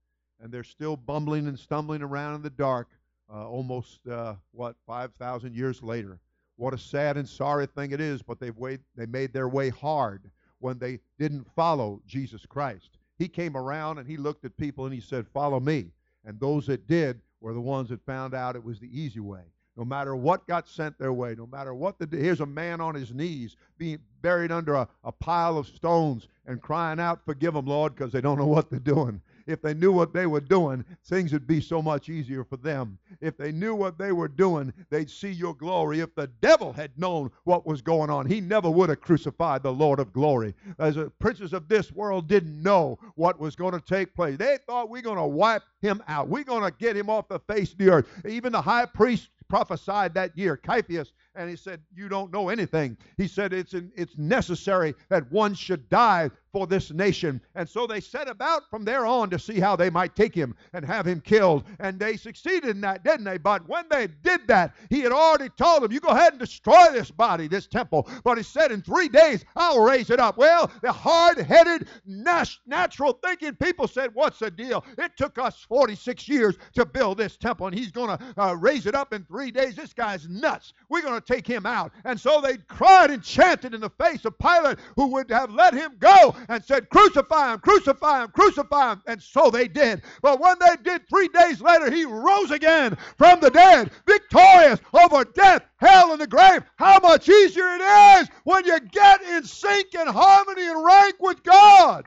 and 0.44 0.52
they're 0.52 0.62
still 0.62 0.94
bumbling 0.94 1.48
and 1.48 1.58
stumbling 1.58 2.02
around 2.02 2.34
in 2.34 2.42
the 2.42 2.50
dark 2.50 2.88
uh, 3.32 3.48
almost, 3.48 4.06
uh, 4.06 4.34
what, 4.52 4.76
5,000 4.86 5.56
years 5.56 5.82
later. 5.82 6.20
What 6.56 6.74
a 6.74 6.78
sad 6.78 7.16
and 7.16 7.26
sorry 7.26 7.64
thing 7.64 7.92
it 7.92 8.00
is, 8.00 8.20
but 8.20 8.38
they've 8.38 8.56
weighed, 8.56 8.80
they 8.94 9.06
made 9.06 9.32
their 9.32 9.48
way 9.48 9.70
hard 9.70 10.30
when 10.58 10.78
they 10.78 11.00
didn't 11.18 11.50
follow 11.56 12.02
Jesus 12.06 12.44
Christ. 12.44 12.98
He 13.18 13.26
came 13.26 13.56
around 13.56 13.96
and 13.96 14.06
he 14.06 14.18
looked 14.18 14.44
at 14.44 14.54
people 14.58 14.84
and 14.84 14.92
he 14.92 15.00
said, 15.00 15.26
Follow 15.26 15.60
me. 15.60 15.86
And 16.26 16.38
those 16.38 16.66
that 16.66 16.86
did 16.86 17.22
were 17.40 17.54
the 17.54 17.60
ones 17.60 17.88
that 17.88 18.04
found 18.04 18.34
out 18.34 18.54
it 18.54 18.62
was 18.62 18.78
the 18.78 19.00
easy 19.00 19.20
way. 19.20 19.44
No 19.78 19.84
matter 19.84 20.14
what 20.14 20.46
got 20.46 20.68
sent 20.68 20.98
their 20.98 21.12
way, 21.12 21.34
no 21.36 21.46
matter 21.46 21.74
what 21.74 21.98
the 21.98 22.06
here's 22.16 22.40
a 22.40 22.46
man 22.46 22.82
on 22.82 22.94
his 22.94 23.14
knees 23.14 23.56
being 23.78 23.98
buried 24.20 24.52
under 24.52 24.74
a, 24.74 24.88
a 25.04 25.10
pile 25.10 25.56
of 25.56 25.66
stones 25.66 26.28
and 26.46 26.60
crying 26.60 27.00
out, 27.00 27.24
Forgive 27.24 27.54
them, 27.54 27.64
Lord, 27.66 27.94
because 27.94 28.12
they 28.12 28.20
don't 28.20 28.38
know 28.38 28.46
what 28.46 28.68
they're 28.68 28.78
doing 28.78 29.22
if 29.46 29.62
they 29.62 29.74
knew 29.74 29.92
what 29.92 30.12
they 30.12 30.26
were 30.26 30.40
doing, 30.40 30.84
things 31.04 31.32
would 31.32 31.46
be 31.46 31.60
so 31.60 31.82
much 31.82 32.08
easier 32.08 32.44
for 32.44 32.56
them. 32.56 32.98
If 33.20 33.36
they 33.36 33.52
knew 33.52 33.74
what 33.74 33.98
they 33.98 34.12
were 34.12 34.28
doing, 34.28 34.72
they'd 34.90 35.10
see 35.10 35.30
your 35.30 35.54
glory. 35.54 36.00
If 36.00 36.14
the 36.14 36.28
devil 36.40 36.72
had 36.72 36.90
known 36.98 37.30
what 37.44 37.66
was 37.66 37.82
going 37.82 38.10
on, 38.10 38.26
he 38.26 38.40
never 38.40 38.70
would 38.70 38.88
have 38.88 39.00
crucified 39.00 39.62
the 39.62 39.72
Lord 39.72 39.98
of 39.98 40.12
glory. 40.12 40.54
As 40.78 40.94
the 40.94 41.10
princes 41.10 41.52
of 41.52 41.68
this 41.68 41.92
world 41.92 42.28
didn't 42.28 42.62
know 42.62 42.98
what 43.14 43.38
was 43.38 43.56
going 43.56 43.74
to 43.74 43.80
take 43.80 44.14
place, 44.14 44.36
they 44.38 44.58
thought 44.66 44.90
we're 44.90 45.02
going 45.02 45.18
to 45.18 45.26
wipe 45.26 45.62
him 45.80 46.02
out. 46.08 46.28
We're 46.28 46.44
going 46.44 46.64
to 46.64 46.76
get 46.78 46.96
him 46.96 47.10
off 47.10 47.28
the 47.28 47.40
face 47.40 47.72
of 47.72 47.78
the 47.78 47.90
earth. 47.90 48.08
Even 48.26 48.52
the 48.52 48.62
high 48.62 48.86
priest 48.86 49.28
prophesied 49.48 50.14
that 50.14 50.36
year, 50.36 50.56
Caiaphas, 50.56 51.12
and 51.34 51.50
he 51.50 51.56
said, 51.56 51.80
You 51.94 52.08
don't 52.08 52.32
know 52.32 52.48
anything. 52.48 52.96
He 53.16 53.28
said, 53.28 53.52
It's, 53.52 53.74
it's 53.74 54.16
necessary 54.16 54.94
that 55.08 55.30
one 55.30 55.54
should 55.54 55.88
die 55.88 56.30
for 56.54 56.68
this 56.68 56.92
nation. 56.92 57.40
And 57.56 57.68
so 57.68 57.84
they 57.84 58.00
set 58.00 58.28
about 58.28 58.70
from 58.70 58.84
there 58.84 59.04
on 59.04 59.28
to 59.30 59.40
see 59.40 59.58
how 59.58 59.74
they 59.74 59.90
might 59.90 60.14
take 60.14 60.32
him 60.32 60.54
and 60.72 60.84
have 60.84 61.04
him 61.04 61.20
killed. 61.20 61.64
And 61.80 61.98
they 61.98 62.16
succeeded 62.16 62.70
in 62.70 62.80
that, 62.82 63.02
didn't 63.02 63.24
they? 63.24 63.38
But 63.38 63.68
when 63.68 63.86
they 63.90 64.06
did 64.22 64.46
that, 64.46 64.72
he 64.88 65.00
had 65.00 65.10
already 65.10 65.48
told 65.58 65.82
them, 65.82 65.90
You 65.90 65.98
go 65.98 66.10
ahead 66.10 66.32
and 66.32 66.38
destroy 66.38 66.92
this 66.92 67.10
body, 67.10 67.48
this 67.48 67.66
temple. 67.66 68.08
But 68.22 68.38
he 68.38 68.44
said, 68.44 68.70
In 68.70 68.82
three 68.82 69.08
days, 69.08 69.44
I'll 69.56 69.82
raise 69.82 70.10
it 70.10 70.20
up. 70.20 70.38
Well, 70.38 70.70
the 70.80 70.92
hard 70.92 71.38
headed, 71.38 71.88
natural 72.06 73.18
thinking 73.24 73.56
people 73.56 73.88
said, 73.88 74.10
What's 74.14 74.38
the 74.38 74.50
deal? 74.50 74.84
It 74.96 75.16
took 75.16 75.38
us 75.38 75.66
46 75.68 76.28
years 76.28 76.56
to 76.74 76.86
build 76.86 77.18
this 77.18 77.36
temple, 77.36 77.66
and 77.66 77.76
he's 77.76 77.90
going 77.90 78.16
to 78.16 78.24
uh, 78.36 78.52
raise 78.54 78.86
it 78.86 78.94
up 78.94 79.12
in 79.12 79.24
three 79.24 79.50
days. 79.50 79.74
This 79.74 79.92
guy's 79.92 80.28
nuts. 80.28 80.72
We're 80.88 81.02
going 81.02 81.20
to 81.20 81.23
take 81.26 81.46
him 81.46 81.66
out. 81.66 81.92
And 82.04 82.18
so 82.18 82.40
they 82.40 82.56
cried 82.68 83.10
and 83.10 83.22
chanted 83.22 83.74
in 83.74 83.80
the 83.80 83.90
face 83.90 84.24
of 84.24 84.38
Pilate, 84.38 84.78
who 84.96 85.08
would 85.08 85.30
have 85.30 85.50
let 85.52 85.74
him 85.74 85.96
go 85.98 86.34
and 86.48 86.64
said, 86.64 86.88
Crucify 86.90 87.52
him, 87.52 87.60
crucify 87.60 88.22
him, 88.22 88.30
crucify 88.30 88.92
him. 88.92 89.02
And 89.06 89.22
so 89.22 89.50
they 89.50 89.68
did. 89.68 90.02
But 90.22 90.40
when 90.40 90.56
they 90.58 90.76
did, 90.82 91.08
three 91.08 91.28
days 91.28 91.60
later, 91.60 91.90
he 91.90 92.04
rose 92.04 92.50
again 92.50 92.96
from 93.18 93.40
the 93.40 93.50
dead, 93.50 93.90
victorious 94.06 94.80
over 94.92 95.24
death, 95.24 95.62
hell, 95.76 96.12
and 96.12 96.20
the 96.20 96.26
grave. 96.26 96.62
How 96.76 96.98
much 97.00 97.28
easier 97.28 97.68
it 97.68 98.20
is 98.20 98.28
when 98.44 98.64
you 98.64 98.78
get 98.80 99.22
in 99.22 99.44
sync 99.44 99.94
and 99.94 100.08
harmony 100.08 100.66
and 100.66 100.84
rank 100.84 101.16
with 101.20 101.42
God. 101.42 102.06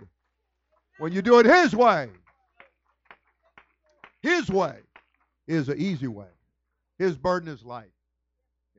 When 0.99 1.13
you 1.13 1.21
do 1.21 1.39
it 1.39 1.45
His 1.45 1.75
way. 1.75 2.09
His 4.21 4.49
way 4.49 4.77
is 5.47 5.69
an 5.69 5.79
easy 5.79 6.07
way. 6.07 6.27
His 6.97 7.15
burden 7.17 7.49
is 7.49 7.63
light. 7.63 7.91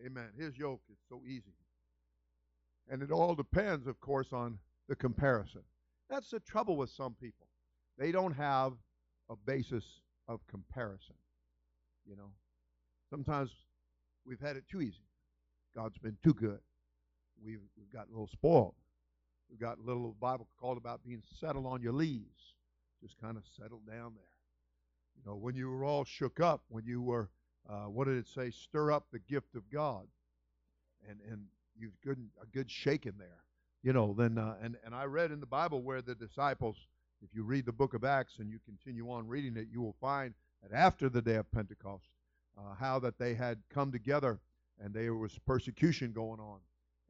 Amen. 0.05 0.29
His 0.37 0.57
yoke 0.57 0.83
is 0.91 0.99
so 1.09 1.23
easy. 1.27 1.55
And 2.91 3.03
it 3.03 3.11
all 3.11 3.35
depends, 3.35 3.87
of 3.87 4.01
course, 4.01 4.33
on 4.33 4.59
the 4.89 4.97
comparison. 4.97 5.63
That's 6.09 6.31
the 6.31 6.41
trouble 6.41 6.77
with 6.77 6.91
some 6.91 7.15
people. 7.21 7.47
They 7.99 8.13
don't 8.13 8.33
have 8.35 8.73
a 9.29 9.37
basis 9.37 9.85
of 10.29 10.41
comparison. 10.47 11.17
You 12.09 12.17
know, 12.17 12.31
sometimes 13.11 13.51
we've 14.25 14.41
had 14.41 14.57
it 14.57 14.65
too 14.71 14.81
easy. 14.81 15.05
God's 15.75 15.99
been 15.99 16.17
too 16.23 16.33
good. 16.33 16.61
We've, 17.45 17.61
we've 17.77 17.93
got 17.93 18.07
a 18.09 18.11
little 18.11 18.29
spoiled. 18.29 18.75
We've 19.51 19.61
got 19.61 19.79
a 19.79 19.83
little 19.83 20.15
Bible 20.21 20.49
called 20.59 20.79
about 20.79 21.05
being 21.05 21.23
settled 21.41 21.67
on 21.67 21.83
your 21.83 21.93
leaves. 21.93 22.55
Just 23.03 23.21
kind 23.21 23.37
of 23.37 23.45
settled 23.61 23.87
down 23.87 24.15
there. 24.15 24.25
You 25.17 25.23
know, 25.27 25.37
when 25.37 25.55
you 25.55 25.71
were 25.71 25.85
all 25.85 26.05
shook 26.05 26.41
up, 26.41 26.63
when 26.69 26.85
you 26.85 27.03
were, 27.03 27.29
uh, 27.69 27.85
what 27.85 28.07
did 28.07 28.17
it 28.17 28.29
say? 28.29 28.51
Stir 28.51 28.93
up 28.93 29.07
the 29.13 29.19
gift 29.19 29.55
of 29.55 29.71
God. 29.71 30.07
And, 31.09 31.19
and 31.31 31.45
you've 31.77 32.01
good, 32.03 32.19
a 32.43 32.47
good 32.47 32.71
shaking 32.71 33.15
there 33.19 33.45
you 33.83 33.93
know, 33.93 34.15
then 34.17 34.39
uh, 34.39 34.57
and 34.63 34.77
and 34.85 34.95
I 34.95 35.05
read 35.05 35.31
in 35.31 35.41
the 35.41 35.47
Bible 35.47 35.83
where 35.83 36.03
the 36.03 36.15
disciples, 36.15 36.77
if 37.23 37.35
you 37.35 37.45
read 37.45 37.67
the 37.67 37.73
book 37.73 37.95
of 37.95 38.05
Acts 38.05 38.39
and 38.39 38.51
you 38.51 38.59
continue 38.65 39.11
on 39.11 39.27
reading 39.29 39.57
it, 39.57 39.69
you 39.73 39.81
will 39.81 39.97
find 40.01 40.35
that 40.63 40.77
after 40.77 41.09
the 41.09 41.23
day 41.23 41.37
of 41.37 41.51
Pentecost, 41.53 42.09
uh, 42.59 42.75
how 42.75 42.99
that 42.99 43.19
they 43.19 43.35
had 43.35 43.59
come 43.71 43.93
together 43.93 44.41
and 44.83 44.93
there 44.93 45.15
was 45.15 45.39
persecution 45.47 46.13
going 46.13 46.41
on, 46.41 46.59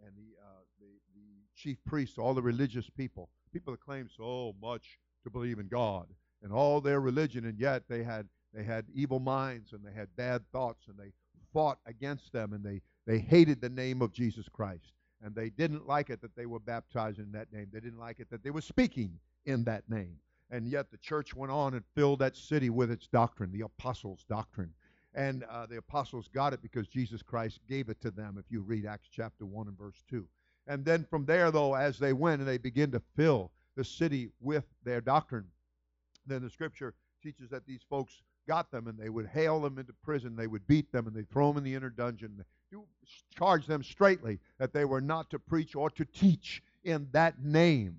and 0.05 0.15
the, 0.17 0.37
uh, 0.43 0.61
the 0.79 0.87
the 1.15 1.23
chief 1.57 1.79
priests, 1.87 2.19
all 2.19 2.35
the 2.35 2.43
religious 2.43 2.89
people, 2.91 3.31
people 3.53 3.73
that 3.73 3.81
claim 3.81 4.09
so 4.15 4.55
much 4.61 4.99
to 5.25 5.31
believe 5.31 5.59
in 5.59 5.69
God 5.69 6.07
and 6.43 6.53
all 6.53 6.81
their 6.81 7.01
religion, 7.01 7.47
and 7.47 7.59
yet 7.59 7.83
they 7.89 8.03
had 8.03 8.29
they 8.55 8.65
had 8.65 8.87
evil 8.95 9.21
minds 9.21 9.73
and 9.73 9.85
they 9.85 9.93
had 9.93 10.15
bad 10.17 10.43
thoughts 10.53 10.87
and 10.89 10.99
they 10.99 11.13
fought 11.53 11.79
against 11.87 12.33
them 12.33 12.53
and 12.53 12.65
they 12.65 12.81
they 13.07 13.19
hated 13.19 13.61
the 13.61 13.71
name 13.71 14.03
of 14.03 14.13
Jesus 14.13 14.49
Christ 14.51 14.93
And 15.25 15.35
they 15.35 15.49
didn't 15.49 15.87
like 15.87 16.11
it 16.11 16.21
that 16.21 16.37
they 16.37 16.47
were 16.47 16.61
baptized 16.61 17.19
in 17.19 17.33
that 17.33 17.53
name. 17.53 17.69
They 17.73 17.81
didn't 17.81 17.99
like 17.99 18.21
it 18.21 18.29
that 18.31 18.45
they 18.45 18.51
were 18.51 18.61
speaking 18.61 19.19
in 19.47 19.65
that 19.65 19.89
name. 19.89 20.19
And 20.51 20.69
yet 20.69 20.91
the 20.91 20.99
church 20.99 21.35
went 21.35 21.51
on 21.51 21.75
and 21.75 21.85
filled 21.95 22.21
that 22.21 22.37
city 22.37 22.71
with 22.71 22.91
its 22.91 23.09
doctrine, 23.09 23.51
the 23.51 23.63
apostles' 23.63 24.25
doctrine. 24.29 24.73
And 25.15 25.45
uh, 25.45 25.67
the 25.67 25.79
apostles 25.79 26.29
got 26.29 26.53
it 26.53 26.63
because 26.63 26.87
Jesus 26.87 27.23
Christ 27.23 27.61
gave 27.67 27.89
it 27.89 28.01
to 28.03 28.11
them, 28.11 28.37
if 28.39 28.45
you 28.51 28.61
read 28.61 28.87
Acts 28.87 29.09
chapter 29.11 29.47
1 29.47 29.69
and 29.69 29.79
verse 29.79 30.05
2. 30.09 30.27
And 30.67 30.85
then 30.85 31.07
from 31.09 31.25
there, 31.25 31.51
though, 31.51 31.75
as 31.75 31.99
they 31.99 32.13
went 32.13 32.41
and 32.41 32.49
they 32.49 32.59
begin 32.59 32.91
to 32.93 33.03
fill 33.17 33.51
the 33.75 33.85
city 33.85 34.31
with 34.41 34.65
their 34.85 35.01
doctrine, 35.01 35.47
then 36.27 36.43
the 36.43 36.51
scripture 36.51 36.95
teaches 37.23 37.49
that 37.51 37.67
these 37.67 37.83
folks 37.89 38.23
got 38.49 38.73
them 38.73 38.89
and 38.89 38.99
they 38.99 39.11
would 39.11 39.27
hail 39.27 39.61
them 39.61 39.79
into 39.79 39.93
prison. 40.03 40.35
They 40.35 40.47
would 40.47 40.67
beat 40.67 40.91
them 40.91 41.07
and 41.07 41.15
they'd 41.15 41.31
throw 41.31 41.49
them 41.49 41.59
in 41.59 41.65
the 41.65 41.75
inner 41.75 41.91
dungeon. 41.91 42.45
You 42.73 42.85
charge 43.37 43.67
them 43.67 43.83
straightly 43.83 44.41
that 44.59 44.73
they 44.73 44.85
were 44.85 45.03
not 45.03 45.31
to 45.31 45.39
preach 45.39 45.77
or 45.77 45.91
to 45.91 46.05
teach 46.05 46.63
in 46.85 47.07
that 47.13 47.45
name. 47.45 47.97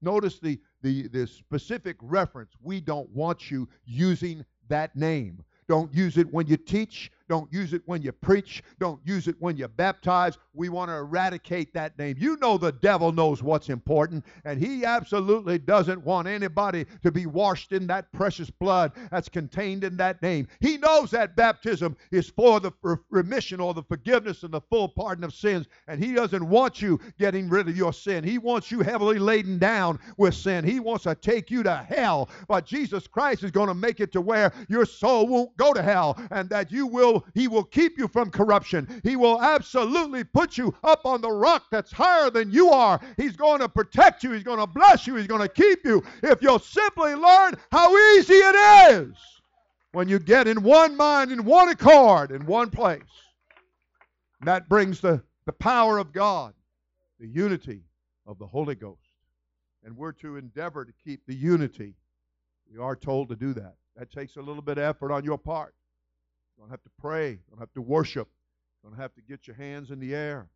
Notice 0.00 0.38
the, 0.38 0.60
the, 0.82 1.08
the 1.08 1.26
specific 1.26 1.96
reference. 2.00 2.52
We 2.62 2.80
don't 2.80 3.10
want 3.10 3.50
you 3.50 3.68
using 3.84 4.44
that 4.68 4.94
name. 4.94 5.44
Don't 5.66 5.92
use 5.92 6.16
it 6.16 6.32
when 6.32 6.46
you 6.46 6.56
teach. 6.56 7.10
Don't 7.28 7.52
use 7.52 7.72
it 7.72 7.82
when 7.86 8.02
you 8.02 8.12
preach. 8.12 8.62
Don't 8.78 9.00
use 9.04 9.28
it 9.28 9.36
when 9.38 9.56
you 9.56 9.68
baptize. 9.68 10.38
We 10.54 10.68
want 10.70 10.90
to 10.90 10.96
eradicate 10.96 11.74
that 11.74 11.98
name. 11.98 12.16
You 12.18 12.36
know 12.38 12.58
the 12.58 12.72
devil 12.72 13.12
knows 13.12 13.42
what's 13.42 13.68
important, 13.68 14.24
and 14.44 14.58
he 14.58 14.84
absolutely 14.84 15.58
doesn't 15.58 16.04
want 16.04 16.26
anybody 16.26 16.86
to 17.02 17.12
be 17.12 17.26
washed 17.26 17.72
in 17.72 17.86
that 17.88 18.10
precious 18.12 18.50
blood 18.50 18.92
that's 19.10 19.28
contained 19.28 19.84
in 19.84 19.96
that 19.98 20.20
name. 20.22 20.48
He 20.60 20.78
knows 20.78 21.10
that 21.10 21.36
baptism 21.36 21.96
is 22.10 22.28
for 22.30 22.60
the 22.60 22.72
remission 23.10 23.60
or 23.60 23.74
the 23.74 23.82
forgiveness 23.82 24.42
and 24.42 24.52
the 24.52 24.62
full 24.62 24.88
pardon 24.88 25.24
of 25.24 25.34
sins, 25.34 25.66
and 25.86 26.02
he 26.02 26.14
doesn't 26.14 26.48
want 26.48 26.80
you 26.80 26.98
getting 27.18 27.48
rid 27.48 27.68
of 27.68 27.76
your 27.76 27.92
sin. 27.92 28.24
He 28.24 28.38
wants 28.38 28.70
you 28.70 28.80
heavily 28.80 29.18
laden 29.18 29.58
down 29.58 29.98
with 30.16 30.34
sin. 30.34 30.64
He 30.64 30.80
wants 30.80 31.04
to 31.04 31.14
take 31.14 31.50
you 31.50 31.62
to 31.62 31.76
hell, 31.76 32.30
but 32.48 32.66
Jesus 32.66 33.06
Christ 33.06 33.44
is 33.44 33.50
going 33.50 33.68
to 33.68 33.74
make 33.74 34.00
it 34.00 34.12
to 34.12 34.20
where 34.20 34.52
your 34.68 34.86
soul 34.86 35.26
won't 35.26 35.56
go 35.56 35.72
to 35.72 35.82
hell 35.82 36.20
and 36.30 36.48
that 36.50 36.72
you 36.72 36.86
will 36.86 37.17
he 37.34 37.48
will 37.48 37.64
keep 37.64 37.98
you 37.98 38.08
from 38.08 38.30
corruption. 38.30 39.00
He 39.02 39.16
will 39.16 39.40
absolutely 39.40 40.24
put 40.24 40.58
you 40.58 40.74
up 40.84 41.04
on 41.04 41.20
the 41.20 41.30
rock 41.30 41.64
that's 41.70 41.92
higher 41.92 42.30
than 42.30 42.50
you 42.50 42.70
are. 42.70 43.00
He's 43.16 43.36
going 43.36 43.60
to 43.60 43.68
protect 43.68 44.24
you. 44.24 44.32
He's 44.32 44.42
going 44.42 44.58
to 44.58 44.66
bless 44.66 45.06
you. 45.06 45.16
He's 45.16 45.26
going 45.26 45.42
to 45.42 45.48
keep 45.48 45.84
you 45.84 46.02
if 46.22 46.42
you'll 46.42 46.58
simply 46.58 47.14
learn 47.14 47.54
how 47.70 47.96
easy 48.14 48.34
it 48.34 48.92
is 48.92 49.16
when 49.92 50.08
you 50.08 50.18
get 50.18 50.48
in 50.48 50.62
one 50.62 50.96
mind, 50.96 51.32
in 51.32 51.44
one 51.44 51.68
accord, 51.68 52.30
in 52.30 52.44
one 52.46 52.70
place. 52.70 53.02
And 54.40 54.48
that 54.48 54.68
brings 54.68 55.00
the, 55.00 55.22
the 55.46 55.52
power 55.52 55.98
of 55.98 56.12
God, 56.12 56.54
the 57.18 57.26
unity 57.26 57.82
of 58.26 58.38
the 58.38 58.46
Holy 58.46 58.74
Ghost. 58.74 59.00
And 59.84 59.96
we're 59.96 60.12
to 60.12 60.36
endeavor 60.36 60.84
to 60.84 60.92
keep 61.04 61.26
the 61.26 61.34
unity. 61.34 61.94
We 62.70 62.78
are 62.78 62.96
told 62.96 63.28
to 63.30 63.36
do 63.36 63.54
that. 63.54 63.76
That 63.96 64.12
takes 64.12 64.36
a 64.36 64.42
little 64.42 64.62
bit 64.62 64.78
of 64.78 64.84
effort 64.84 65.12
on 65.12 65.24
your 65.24 65.38
part. 65.38 65.74
You're 66.58 66.66
going 66.66 66.70
to 66.70 66.72
have 66.72 66.82
to 66.82 67.00
pray. 67.00 67.28
You're 67.28 67.50
going 67.50 67.58
to 67.58 67.60
have 67.60 67.72
to 67.74 67.82
worship. 67.82 68.28
You're 68.82 68.90
going 68.90 68.96
to 68.96 69.02
have 69.02 69.14
to 69.14 69.22
get 69.22 69.46
your 69.46 69.54
hands 69.54 69.92
in 69.92 70.00
the 70.00 70.12
air. 70.12 70.48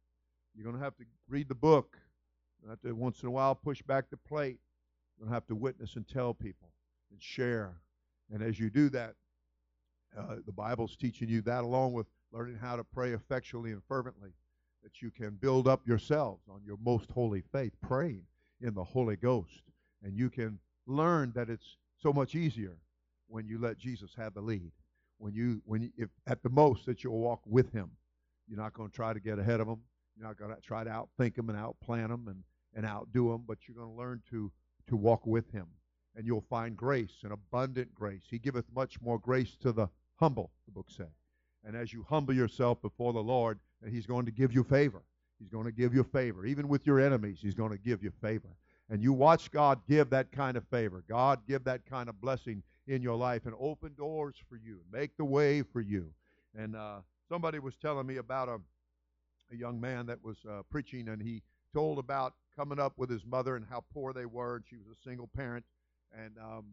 You're 0.53 0.65
going 0.65 0.77
to 0.77 0.83
have 0.83 0.97
to 0.97 1.05
read 1.29 1.49
the 1.49 1.55
book. 1.55 1.97
To 2.65 2.71
have 2.71 2.81
to, 2.83 2.93
once 2.93 3.23
in 3.23 3.29
a 3.29 3.31
while, 3.31 3.55
push 3.55 3.83
back 3.83 4.11
the 4.11 4.17
plate. 4.17 4.59
You're 5.17 5.27
going 5.27 5.31
to 5.31 5.35
have 5.35 5.47
to 5.47 5.55
witness 5.55 5.95
and 5.95 6.07
tell 6.09 6.35
people 6.35 6.71
and 7.13 7.23
share. 7.23 7.77
And 8.33 8.43
as 8.43 8.59
you 8.59 8.69
do 8.69 8.89
that, 8.89 9.15
uh, 10.19 10.37
the 10.45 10.53
Bible's 10.53 10.97
teaching 10.97 11.29
you 11.29 11.41
that 11.43 11.63
along 11.63 11.93
with 11.93 12.07
learning 12.33 12.59
how 12.61 12.75
to 12.75 12.83
pray 12.85 13.13
effectually 13.13 13.71
and 13.71 13.83
fervently, 13.87 14.31
that 14.83 15.03
you 15.03 15.11
can 15.13 15.37
build 15.41 15.69
up 15.69 15.87
yourselves 15.87 16.43
on 16.51 16.63
your 16.67 16.79
most 16.83 17.11
holy 17.13 17.45
faith, 17.53 17.73
praying 17.81 18.25
in 18.61 18.75
the 18.75 18.83
Holy 18.83 19.17
Ghost. 19.17 19.63
And 20.03 20.17
you 20.17 20.31
can 20.31 20.59
learn 20.87 21.31
that 21.37 21.49
it's 21.49 21.77
so 22.01 22.13
much 22.13 22.35
easier 22.35 22.77
when 23.29 23.47
you 23.47 23.59
let 23.59 23.79
Jesus 23.79 24.11
have 24.17 24.35
the 24.35 24.41
lead 24.41 24.73
when 25.19 25.35
you 25.35 25.63
when 25.65 25.83
you, 25.83 25.91
if 25.97 26.09
at 26.27 26.43
the 26.43 26.51
most 26.51 26.87
that 26.87 27.05
you'll 27.05 27.19
walk 27.19 27.41
with 27.47 27.73
him. 27.73 27.91
You're 28.49 28.59
not 28.59 28.75
going 28.75 28.91
to 28.91 28.95
try 28.95 29.13
to 29.13 29.21
get 29.21 29.39
ahead 29.39 29.61
of 29.61 29.69
him. 29.69 29.79
You're 30.17 30.27
not 30.27 30.37
going 30.37 30.55
to 30.55 30.61
try 30.61 30.85
to 30.85 30.91
outthink 30.91 31.39
him 31.39 31.49
and 31.49 31.59
outplan 31.59 32.11
him 32.11 32.29
and 32.29 32.43
and 32.75 32.87
outdo 32.87 33.33
him, 33.33 33.45
but 33.47 33.59
you're 33.67 33.77
going 33.77 33.91
to 33.91 33.95
learn 33.97 34.23
to 34.31 34.51
to 34.89 34.97
walk 34.97 35.27
with 35.27 35.51
him, 35.53 35.67
and 36.17 36.27
you'll 36.27 36.45
find 36.51 36.77
grace 36.77 37.21
and 37.23 37.33
abundant 37.33 37.95
grace. 37.95 38.25
He 38.29 38.39
giveth 38.39 38.67
much 38.75 39.01
more 39.01 39.19
grace 39.19 39.57
to 39.61 39.73
the 39.73 39.89
humble, 40.17 40.51
the 40.67 40.73
book 40.73 40.87
said. 40.89 41.11
And 41.65 41.77
as 41.77 41.93
you 41.93 42.05
humble 42.09 42.35
yourself 42.35 42.83
before 42.83 43.13
the 43.13 43.23
Lord, 43.23 43.61
and 43.83 43.93
He's 43.93 44.07
going 44.07 44.27
to 44.27 44.33
give 44.33 44.53
you 44.53 44.65
favor. 44.65 45.03
He's 45.39 45.49
going 45.49 45.65
to 45.65 45.73
give 45.73 45.95
you 45.95 46.05
favor. 46.05 46.45
Even 46.45 46.69
with 46.69 46.87
your 46.87 47.01
enemies, 47.01 47.39
He's 47.41 47.55
going 47.55 47.73
to 47.73 47.79
give 47.79 48.03
you 48.03 48.13
favor. 48.21 48.49
And 48.91 49.03
you 49.03 49.13
watch 49.13 49.51
God 49.51 49.81
give 49.89 50.11
that 50.11 50.33
kind 50.33 50.57
of 50.57 50.65
favor. 50.69 51.05
God 51.09 51.41
give 51.47 51.65
that 51.65 51.87
kind 51.87 52.09
of 52.09 52.21
blessing 52.21 52.63
in 52.87 53.03
your 53.03 53.17
life 53.17 53.47
and 53.47 53.55
open 53.61 53.95
doors 53.95 54.35
for 54.49 54.57
you, 54.57 54.81
make 54.93 55.17
the 55.17 55.25
way 55.25 55.63
for 55.63 55.81
you. 55.81 56.13
And 56.57 56.77
uh, 56.77 56.99
somebody 57.29 57.59
was 57.59 57.77
telling 57.77 58.07
me 58.07 58.17
about 58.17 58.49
a, 58.49 58.59
a 59.53 59.57
young 59.57 59.81
man 59.81 60.07
that 60.07 60.23
was 60.23 60.39
uh, 60.49 60.63
preaching, 60.71 61.09
and 61.09 61.23
he 61.23 61.43
told 61.73 61.99
about 61.99 62.35
coming 62.57 62.79
up 62.79 62.93
with 62.99 63.09
his 63.09 63.25
mother 63.25 63.57
and 63.57 63.65
how 63.69 63.85
poor 63.95 64.13
they 64.13 64.27
were, 64.27 64.57
and 64.57 64.65
she 64.69 64.77
was 64.77 64.87
a 64.89 65.09
single 65.09 65.29
parent. 65.29 65.65
And 66.17 66.37
um, 66.39 66.65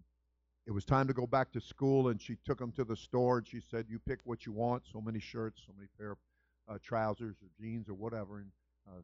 it 0.66 0.72
was 0.72 0.84
time 0.84 1.08
to 1.08 1.14
go 1.14 1.26
back 1.26 1.52
to 1.54 1.62
school, 1.62 2.10
and 2.10 2.22
she 2.22 2.38
took 2.46 2.60
him 2.60 2.72
to 2.74 2.84
the 2.84 2.96
store, 2.96 3.38
and 3.38 3.48
she 3.48 3.62
said, 3.72 3.86
"You 3.90 4.00
pick 4.00 4.20
what 4.24 4.46
you 4.46 4.52
want. 4.52 4.84
So 4.92 5.00
many 5.00 5.20
shirts, 5.20 5.62
so 5.66 5.74
many 5.76 5.88
pair 5.98 6.12
of 6.12 6.18
uh, 6.68 6.78
trousers 6.84 7.38
or 7.42 7.48
jeans 7.60 7.88
or 7.88 7.94
whatever, 7.94 8.40
and 8.40 8.52
uh, 8.88 9.02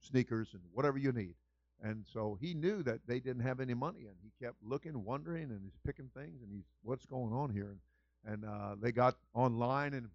sneakers 0.00 0.48
and 0.54 0.62
whatever 0.72 0.98
you 0.98 1.12
need." 1.12 1.34
And 1.82 2.04
so 2.12 2.38
he 2.40 2.54
knew 2.54 2.82
that 2.82 3.00
they 3.06 3.20
didn't 3.20 3.42
have 3.42 3.60
any 3.60 3.74
money, 3.74 4.06
and 4.06 4.16
he 4.22 4.30
kept 4.42 4.56
looking, 4.62 5.04
wondering, 5.04 5.50
and 5.50 5.60
he's 5.62 5.78
picking 5.84 6.10
things, 6.16 6.40
and 6.42 6.50
he's, 6.50 6.64
what's 6.82 7.04
going 7.06 7.32
on 7.32 7.50
here? 7.50 7.76
And, 8.24 8.34
and 8.34 8.44
uh, 8.44 8.76
they 8.80 8.92
got 8.92 9.16
online, 9.34 9.92
and, 9.94 10.08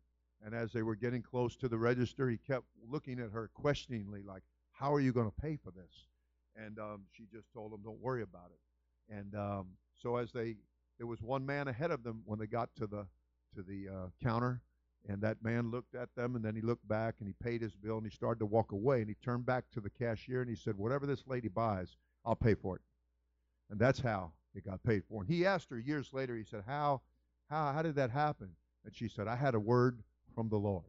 and 0.44 0.56
as 0.56 0.72
they 0.72 0.82
were 0.82 0.96
getting 0.96 1.22
close 1.22 1.56
to 1.58 1.68
the 1.68 1.78
register, 1.78 2.30
he 2.30 2.38
kept 2.38 2.66
looking 2.90 3.20
at 3.20 3.32
her 3.32 3.50
questioningly, 3.54 4.24
like, 4.24 4.44
how 4.72 4.94
are 4.94 5.00
you 5.00 5.12
going 5.12 5.30
to 5.30 5.42
pay 5.42 5.58
for 5.58 5.72
this? 5.72 6.06
And 6.56 6.80
um, 6.80 7.04
she 7.12 7.26
just 7.32 7.52
told 7.54 7.74
him, 7.74 7.82
don't 7.84 8.02
worry 8.02 8.24
about 8.24 8.52
it. 8.52 9.16
And 9.16 9.36
um, 9.36 9.68
so 10.02 10.16
as 10.16 10.32
they, 10.32 10.56
there 10.98 11.08
was 11.08 11.22
one 11.22 11.46
man 11.46 11.68
ahead 11.68 11.92
of 11.92 12.04
them 12.04 12.22
when 12.26 12.40
they 12.40 12.48
got 12.48 12.70
to 12.78 12.88
the, 12.88 13.06
to 13.56 13.62
the 13.62 13.90
uh, 13.90 14.08
counter, 14.24 14.62
and 15.08 15.22
that 15.22 15.44
man 15.44 15.72
looked 15.72 15.96
at 15.96 16.14
them 16.16 16.36
and 16.36 16.44
then 16.44 16.56
he 16.56 16.62
looked 16.62 16.88
back 16.88 17.16
and 17.20 17.28
he 17.28 17.34
paid 17.44 17.62
his 17.62 17.76
bill 17.76 17.98
and 17.98 18.06
he 18.06 18.12
started 18.12 18.40
to 18.40 18.46
walk 18.46 18.72
away 18.72 19.00
and 19.00 19.08
he 19.08 19.16
turned 19.24 19.46
back 19.46 19.66
to 19.72 19.80
the 19.80 19.90
cashier 19.90 20.42
and 20.42 20.50
he 20.50 20.56
said, 20.56 20.78
Whatever 20.78 21.06
this 21.06 21.24
lady 21.28 21.48
buys, 21.48 21.96
I'll 22.26 22.36
pay 22.36 22.54
for 22.54 22.76
it. 22.76 22.82
And 23.70 23.80
that's 23.80 24.00
how 24.00 24.32
it 24.54 24.66
got 24.66 24.84
paid 24.84 25.04
for. 25.10 25.22
And 25.22 25.30
he 25.30 25.46
asked 25.46 25.70
her 25.70 25.80
years 25.80 26.10
later, 26.12 26.36
he 26.36 26.44
said, 26.44 26.64
How 26.66 27.02
how 27.50 27.72
how 27.72 27.82
did 27.82 27.96
that 27.96 28.12
happen? 28.12 28.50
And 28.86 28.94
she 28.94 29.08
said, 29.08 29.28
I 29.28 29.36
had 29.36 29.56
a 29.56 29.60
word 29.60 30.04
from 30.36 30.50
the 30.50 30.58
Lord. 30.58 30.86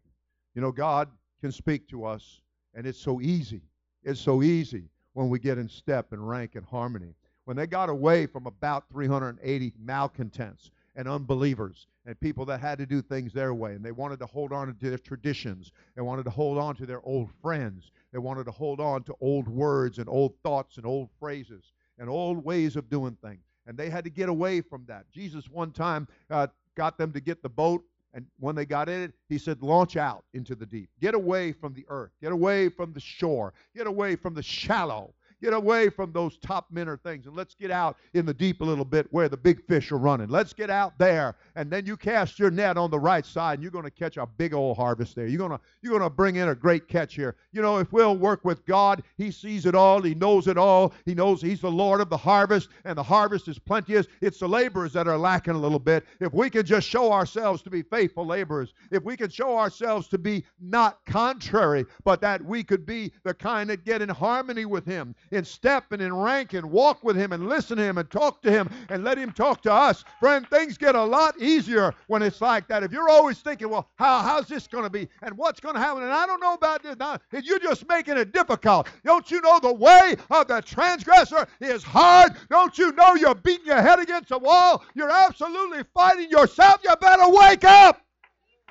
You 0.54 0.62
know, 0.62 0.72
God 0.72 1.08
can 1.40 1.52
speak 1.52 1.88
to 1.88 2.04
us, 2.04 2.40
and 2.74 2.86
it's 2.86 3.00
so 3.00 3.20
easy. 3.20 3.62
It's 4.02 4.20
so 4.20 4.42
easy 4.42 4.90
when 5.12 5.28
we 5.28 5.38
get 5.38 5.58
in 5.58 5.68
step 5.68 6.12
and 6.12 6.28
rank 6.28 6.54
and 6.54 6.64
harmony. 6.64 7.14
When 7.44 7.56
they 7.56 7.66
got 7.66 7.88
away 7.88 8.26
from 8.26 8.46
about 8.46 8.88
380 8.90 9.72
malcontents 9.78 10.70
and 10.94 11.08
unbelievers 11.08 11.86
and 12.06 12.18
people 12.20 12.44
that 12.44 12.60
had 12.60 12.78
to 12.78 12.86
do 12.86 13.02
things 13.02 13.32
their 13.32 13.54
way 13.54 13.74
and 13.74 13.84
they 13.84 13.92
wanted 13.92 14.18
to 14.18 14.26
hold 14.26 14.52
on 14.52 14.74
to 14.74 14.90
their 14.90 14.98
traditions 14.98 15.72
they 15.96 16.02
wanted 16.02 16.24
to 16.24 16.30
hold 16.30 16.58
on 16.58 16.74
to 16.74 16.86
their 16.86 17.00
old 17.04 17.28
friends 17.42 17.90
they 18.12 18.18
wanted 18.18 18.44
to 18.44 18.50
hold 18.50 18.80
on 18.80 19.02
to 19.04 19.14
old 19.20 19.48
words 19.48 19.98
and 19.98 20.08
old 20.08 20.34
thoughts 20.42 20.76
and 20.76 20.86
old 20.86 21.08
phrases 21.18 21.72
and 21.98 22.08
old 22.08 22.44
ways 22.44 22.76
of 22.76 22.88
doing 22.88 23.16
things. 23.22 23.44
And 23.66 23.78
they 23.78 23.90
had 23.90 24.04
to 24.04 24.10
get 24.10 24.28
away 24.28 24.60
from 24.60 24.84
that. 24.86 25.04
Jesus 25.12 25.48
one 25.48 25.70
time 25.70 26.08
uh, 26.30 26.48
got 26.74 26.98
them 26.98 27.12
to 27.12 27.20
get 27.20 27.42
the 27.42 27.48
boat 27.48 27.84
and 28.12 28.26
when 28.40 28.56
they 28.56 28.64
got 28.64 28.88
in 28.88 29.02
it 29.02 29.12
he 29.28 29.38
said 29.38 29.62
launch 29.62 29.96
out 29.96 30.24
into 30.34 30.56
the 30.56 30.66
deep. 30.66 30.88
Get 31.00 31.14
away 31.14 31.52
from 31.52 31.74
the 31.74 31.84
earth. 31.88 32.10
Get 32.20 32.32
away 32.32 32.68
from 32.68 32.92
the 32.92 33.00
shore. 33.00 33.54
Get 33.76 33.86
away 33.86 34.16
from 34.16 34.34
the 34.34 34.42
shallow 34.42 35.14
Get 35.42 35.54
away 35.54 35.88
from 35.88 36.12
those 36.12 36.36
top 36.38 36.66
minor 36.70 36.98
things 36.98 37.26
and 37.26 37.34
let's 37.34 37.54
get 37.54 37.70
out 37.70 37.96
in 38.12 38.26
the 38.26 38.34
deep 38.34 38.60
a 38.60 38.64
little 38.64 38.84
bit 38.84 39.06
where 39.10 39.28
the 39.28 39.36
big 39.36 39.64
fish 39.66 39.90
are 39.90 39.96
running. 39.96 40.28
Let's 40.28 40.52
get 40.52 40.68
out 40.68 40.98
there 40.98 41.36
and 41.56 41.70
then 41.70 41.86
you 41.86 41.96
cast 41.96 42.38
your 42.38 42.50
net 42.50 42.76
on 42.76 42.90
the 42.90 42.98
right 42.98 43.24
side 43.24 43.54
and 43.54 43.62
you're 43.62 43.72
going 43.72 43.84
to 43.84 43.90
catch 43.90 44.18
a 44.18 44.26
big 44.26 44.52
old 44.52 44.76
harvest 44.76 45.16
there. 45.16 45.26
You're 45.26 45.38
going 45.38 45.52
to 45.52 45.60
you're 45.80 45.98
going 45.98 46.08
to 46.08 46.14
bring 46.14 46.36
in 46.36 46.48
a 46.48 46.54
great 46.54 46.88
catch 46.88 47.14
here. 47.14 47.36
You 47.52 47.62
know, 47.62 47.78
if 47.78 47.90
we'll 47.92 48.16
work 48.16 48.44
with 48.44 48.64
God, 48.66 49.02
he 49.16 49.30
sees 49.30 49.64
it 49.64 49.74
all, 49.74 50.02
he 50.02 50.14
knows 50.14 50.46
it 50.46 50.58
all. 50.58 50.92
He 51.06 51.14
knows 51.14 51.40
he's 51.40 51.60
the 51.60 51.70
Lord 51.70 52.00
of 52.00 52.10
the 52.10 52.16
harvest 52.16 52.68
and 52.84 52.98
the 52.98 53.02
harvest 53.02 53.48
is 53.48 53.58
plenteous. 53.58 54.06
It's 54.20 54.40
the 54.40 54.48
laborers 54.48 54.92
that 54.92 55.08
are 55.08 55.18
lacking 55.18 55.54
a 55.54 55.58
little 55.58 55.78
bit. 55.78 56.04
If 56.20 56.34
we 56.34 56.50
can 56.50 56.66
just 56.66 56.86
show 56.86 57.12
ourselves 57.12 57.62
to 57.62 57.70
be 57.70 57.82
faithful 57.82 58.26
laborers, 58.26 58.74
if 58.90 59.02
we 59.04 59.16
can 59.16 59.30
show 59.30 59.56
ourselves 59.56 60.08
to 60.08 60.18
be 60.18 60.44
not 60.60 60.98
contrary, 61.06 61.86
but 62.04 62.20
that 62.20 62.44
we 62.44 62.62
could 62.62 62.84
be 62.84 63.12
the 63.22 63.32
kind 63.32 63.70
that 63.70 63.84
get 63.84 64.02
in 64.02 64.08
harmony 64.08 64.66
with 64.66 64.84
him 64.84 65.14
in 65.30 65.44
step 65.44 65.92
and 65.92 66.02
in 66.02 66.14
rank 66.14 66.54
and 66.54 66.70
walk 66.70 67.02
with 67.04 67.16
Him 67.16 67.32
and 67.32 67.48
listen 67.48 67.76
to 67.76 67.82
Him 67.82 67.98
and 67.98 68.10
talk 68.10 68.42
to 68.42 68.50
Him 68.50 68.68
and 68.88 69.04
let 69.04 69.18
Him 69.18 69.32
talk 69.32 69.62
to 69.62 69.72
us. 69.72 70.04
Friend, 70.18 70.46
things 70.48 70.76
get 70.76 70.94
a 70.94 71.02
lot 71.02 71.40
easier 71.40 71.94
when 72.08 72.22
it's 72.22 72.40
like 72.40 72.68
that. 72.68 72.82
If 72.82 72.92
you're 72.92 73.08
always 73.08 73.38
thinking, 73.38 73.68
well, 73.68 73.88
how, 73.96 74.20
how's 74.20 74.46
this 74.46 74.66
going 74.66 74.84
to 74.84 74.90
be 74.90 75.08
and 75.22 75.36
what's 75.36 75.60
going 75.60 75.74
to 75.74 75.80
happen? 75.80 76.02
And 76.02 76.12
I 76.12 76.26
don't 76.26 76.40
know 76.40 76.54
about 76.54 76.82
this. 76.82 76.96
Now, 76.96 77.18
you're 77.32 77.58
just 77.58 77.88
making 77.88 78.16
it 78.16 78.32
difficult. 78.32 78.88
Don't 79.04 79.30
you 79.30 79.40
know 79.40 79.58
the 79.60 79.72
way 79.72 80.16
of 80.30 80.48
the 80.48 80.60
transgressor 80.60 81.46
is 81.60 81.82
hard? 81.82 82.32
Don't 82.50 82.76
you 82.78 82.92
know 82.92 83.14
you're 83.14 83.34
beating 83.34 83.66
your 83.66 83.82
head 83.82 83.98
against 83.98 84.30
the 84.30 84.38
wall? 84.38 84.84
You're 84.94 85.10
absolutely 85.10 85.84
fighting 85.94 86.30
yourself. 86.30 86.80
You 86.84 86.94
better 87.00 87.28
wake 87.28 87.64
up 87.64 88.00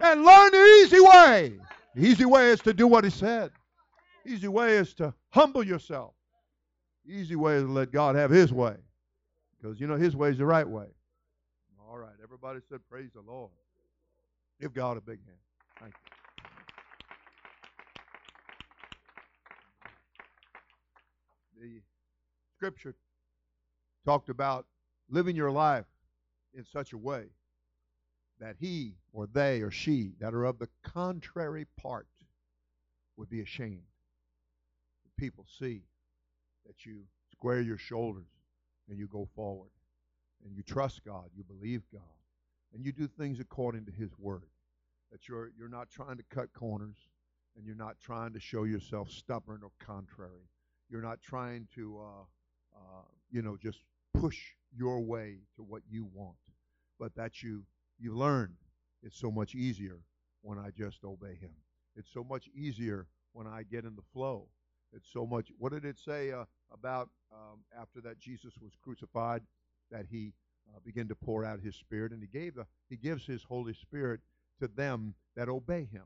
and 0.02 0.24
learn 0.24 0.52
the 0.52 0.82
easy 0.84 1.00
way. 1.00 1.60
The 1.96 2.06
easy 2.06 2.26
way 2.26 2.50
is 2.50 2.62
to 2.62 2.74
do 2.74 2.88
what 2.88 3.04
he 3.04 3.10
said. 3.10 3.52
The 4.26 4.32
easy 4.32 4.48
way 4.48 4.78
is 4.78 4.94
to 4.96 5.14
humble 5.30 5.64
yourself. 5.64 6.14
Easy 7.10 7.36
way 7.36 7.56
is 7.56 7.64
to 7.64 7.72
let 7.72 7.92
God 7.92 8.16
have 8.16 8.30
his 8.30 8.54
way. 8.54 8.76
Because 9.60 9.80
you 9.80 9.88
know 9.88 9.98
his 9.98 10.16
way 10.16 10.30
is 10.30 10.38
the 10.38 10.46
right 10.46 10.68
way. 10.68 10.86
All 11.90 11.98
right, 11.98 12.14
everybody 12.24 12.60
said 12.70 12.80
praise 12.90 13.10
the 13.16 13.22
Lord. 13.22 13.50
Give 14.62 14.74
God 14.74 14.98
a 14.98 15.02
big 15.02 15.20
hand. 15.26 15.38
Thank 15.80 15.94
you. 21.58 21.62
The 21.62 21.82
scripture 22.56 22.94
talked 24.06 24.30
about 24.30 24.68
living 25.10 25.36
your 25.36 25.52
life 25.52 25.86
in 26.54 26.64
such 26.64 26.94
a 26.94 26.98
way 26.98 27.26
that 28.40 28.56
he 28.60 28.94
or 29.12 29.28
they 29.28 29.62
or 29.62 29.72
she 29.72 30.14
that 30.20 30.34
are 30.34 30.46
of 30.46 30.60
the 30.60 30.70
contrary 30.84 31.66
part 31.76 32.08
would 33.18 33.30
be 33.30 33.42
ashamed. 33.42 33.82
People 35.18 35.46
see 35.60 35.82
that 36.70 36.86
you 36.86 37.02
square 37.32 37.62
your 37.62 37.78
shoulders 37.78 38.30
and 38.88 39.00
you 39.00 39.08
go 39.08 39.28
forward 39.36 39.72
and 40.46 40.56
you 40.56 40.62
trust 40.62 41.04
God, 41.04 41.26
you 41.36 41.44
believe 41.44 41.82
God, 41.92 42.02
and 42.74 42.86
you 42.86 42.92
do 42.92 43.08
things 43.08 43.40
according 43.40 43.86
to 43.88 43.92
His 43.92 44.12
Word. 44.20 44.44
That 45.12 45.28
you're, 45.28 45.50
you're 45.58 45.68
not 45.68 45.90
trying 45.90 46.18
to 46.18 46.24
cut 46.30 46.54
corners 46.54 46.98
and 47.58 47.66
you're 47.66 47.76
not 47.76 48.00
trying 48.00 48.34
to 48.34 48.40
show 48.40 48.64
yourself 48.64 49.10
stubborn 49.10 49.62
or 49.64 49.72
contrary. 49.84 50.48
You're 50.88 51.02
not 51.02 51.22
trying 51.22 51.68
to, 51.74 52.00
uh, 52.00 52.78
uh, 52.78 53.02
you 53.32 53.42
know, 53.42 53.58
just 53.58 53.80
push 54.14 54.38
your 54.72 55.02
way 55.02 55.40
to 55.56 55.64
what 55.64 55.82
you 55.90 56.08
want, 56.14 56.38
but 57.00 57.16
that 57.16 57.42
you 57.42 57.64
you 58.00 58.16
learn 58.16 58.56
it's 59.02 59.20
so 59.20 59.32
much 59.32 59.56
easier 59.56 60.00
when 60.42 60.58
I 60.58 60.70
just 60.76 61.04
obey 61.04 61.36
Him. 61.36 61.54
It's 61.96 62.12
so 62.12 62.24
much 62.24 62.50
easier 62.54 63.08
when 63.34 63.48
I 63.48 63.64
get 63.64 63.86
in 63.86 63.96
the 63.96 64.04
flow. 64.14 64.48
It's 64.94 65.12
so 65.12 65.26
much. 65.26 65.52
What 65.58 65.72
did 65.72 65.86
it 65.86 65.98
say 65.98 66.32
uh, 66.32 66.46
about 66.72 67.10
um, 67.32 67.60
after 67.80 68.02
that 68.02 68.20
Jesus 68.20 68.54
was 68.62 68.72
crucified? 68.82 69.42
That 69.92 70.06
He 70.10 70.34
uh, 70.68 70.80
began 70.86 71.08
to 71.08 71.16
pour 71.16 71.46
out 71.46 71.60
His 71.60 71.76
Spirit, 71.76 72.12
and 72.12 72.22
He 72.22 72.28
gave 72.28 72.56
the 72.56 72.66
He 72.90 72.96
gives 72.96 73.26
His 73.26 73.44
Holy 73.44 73.74
Spirit 73.74 74.22
to 74.60 74.68
them 74.68 75.14
that 75.36 75.50
obey 75.50 75.88
Him, 75.92 76.06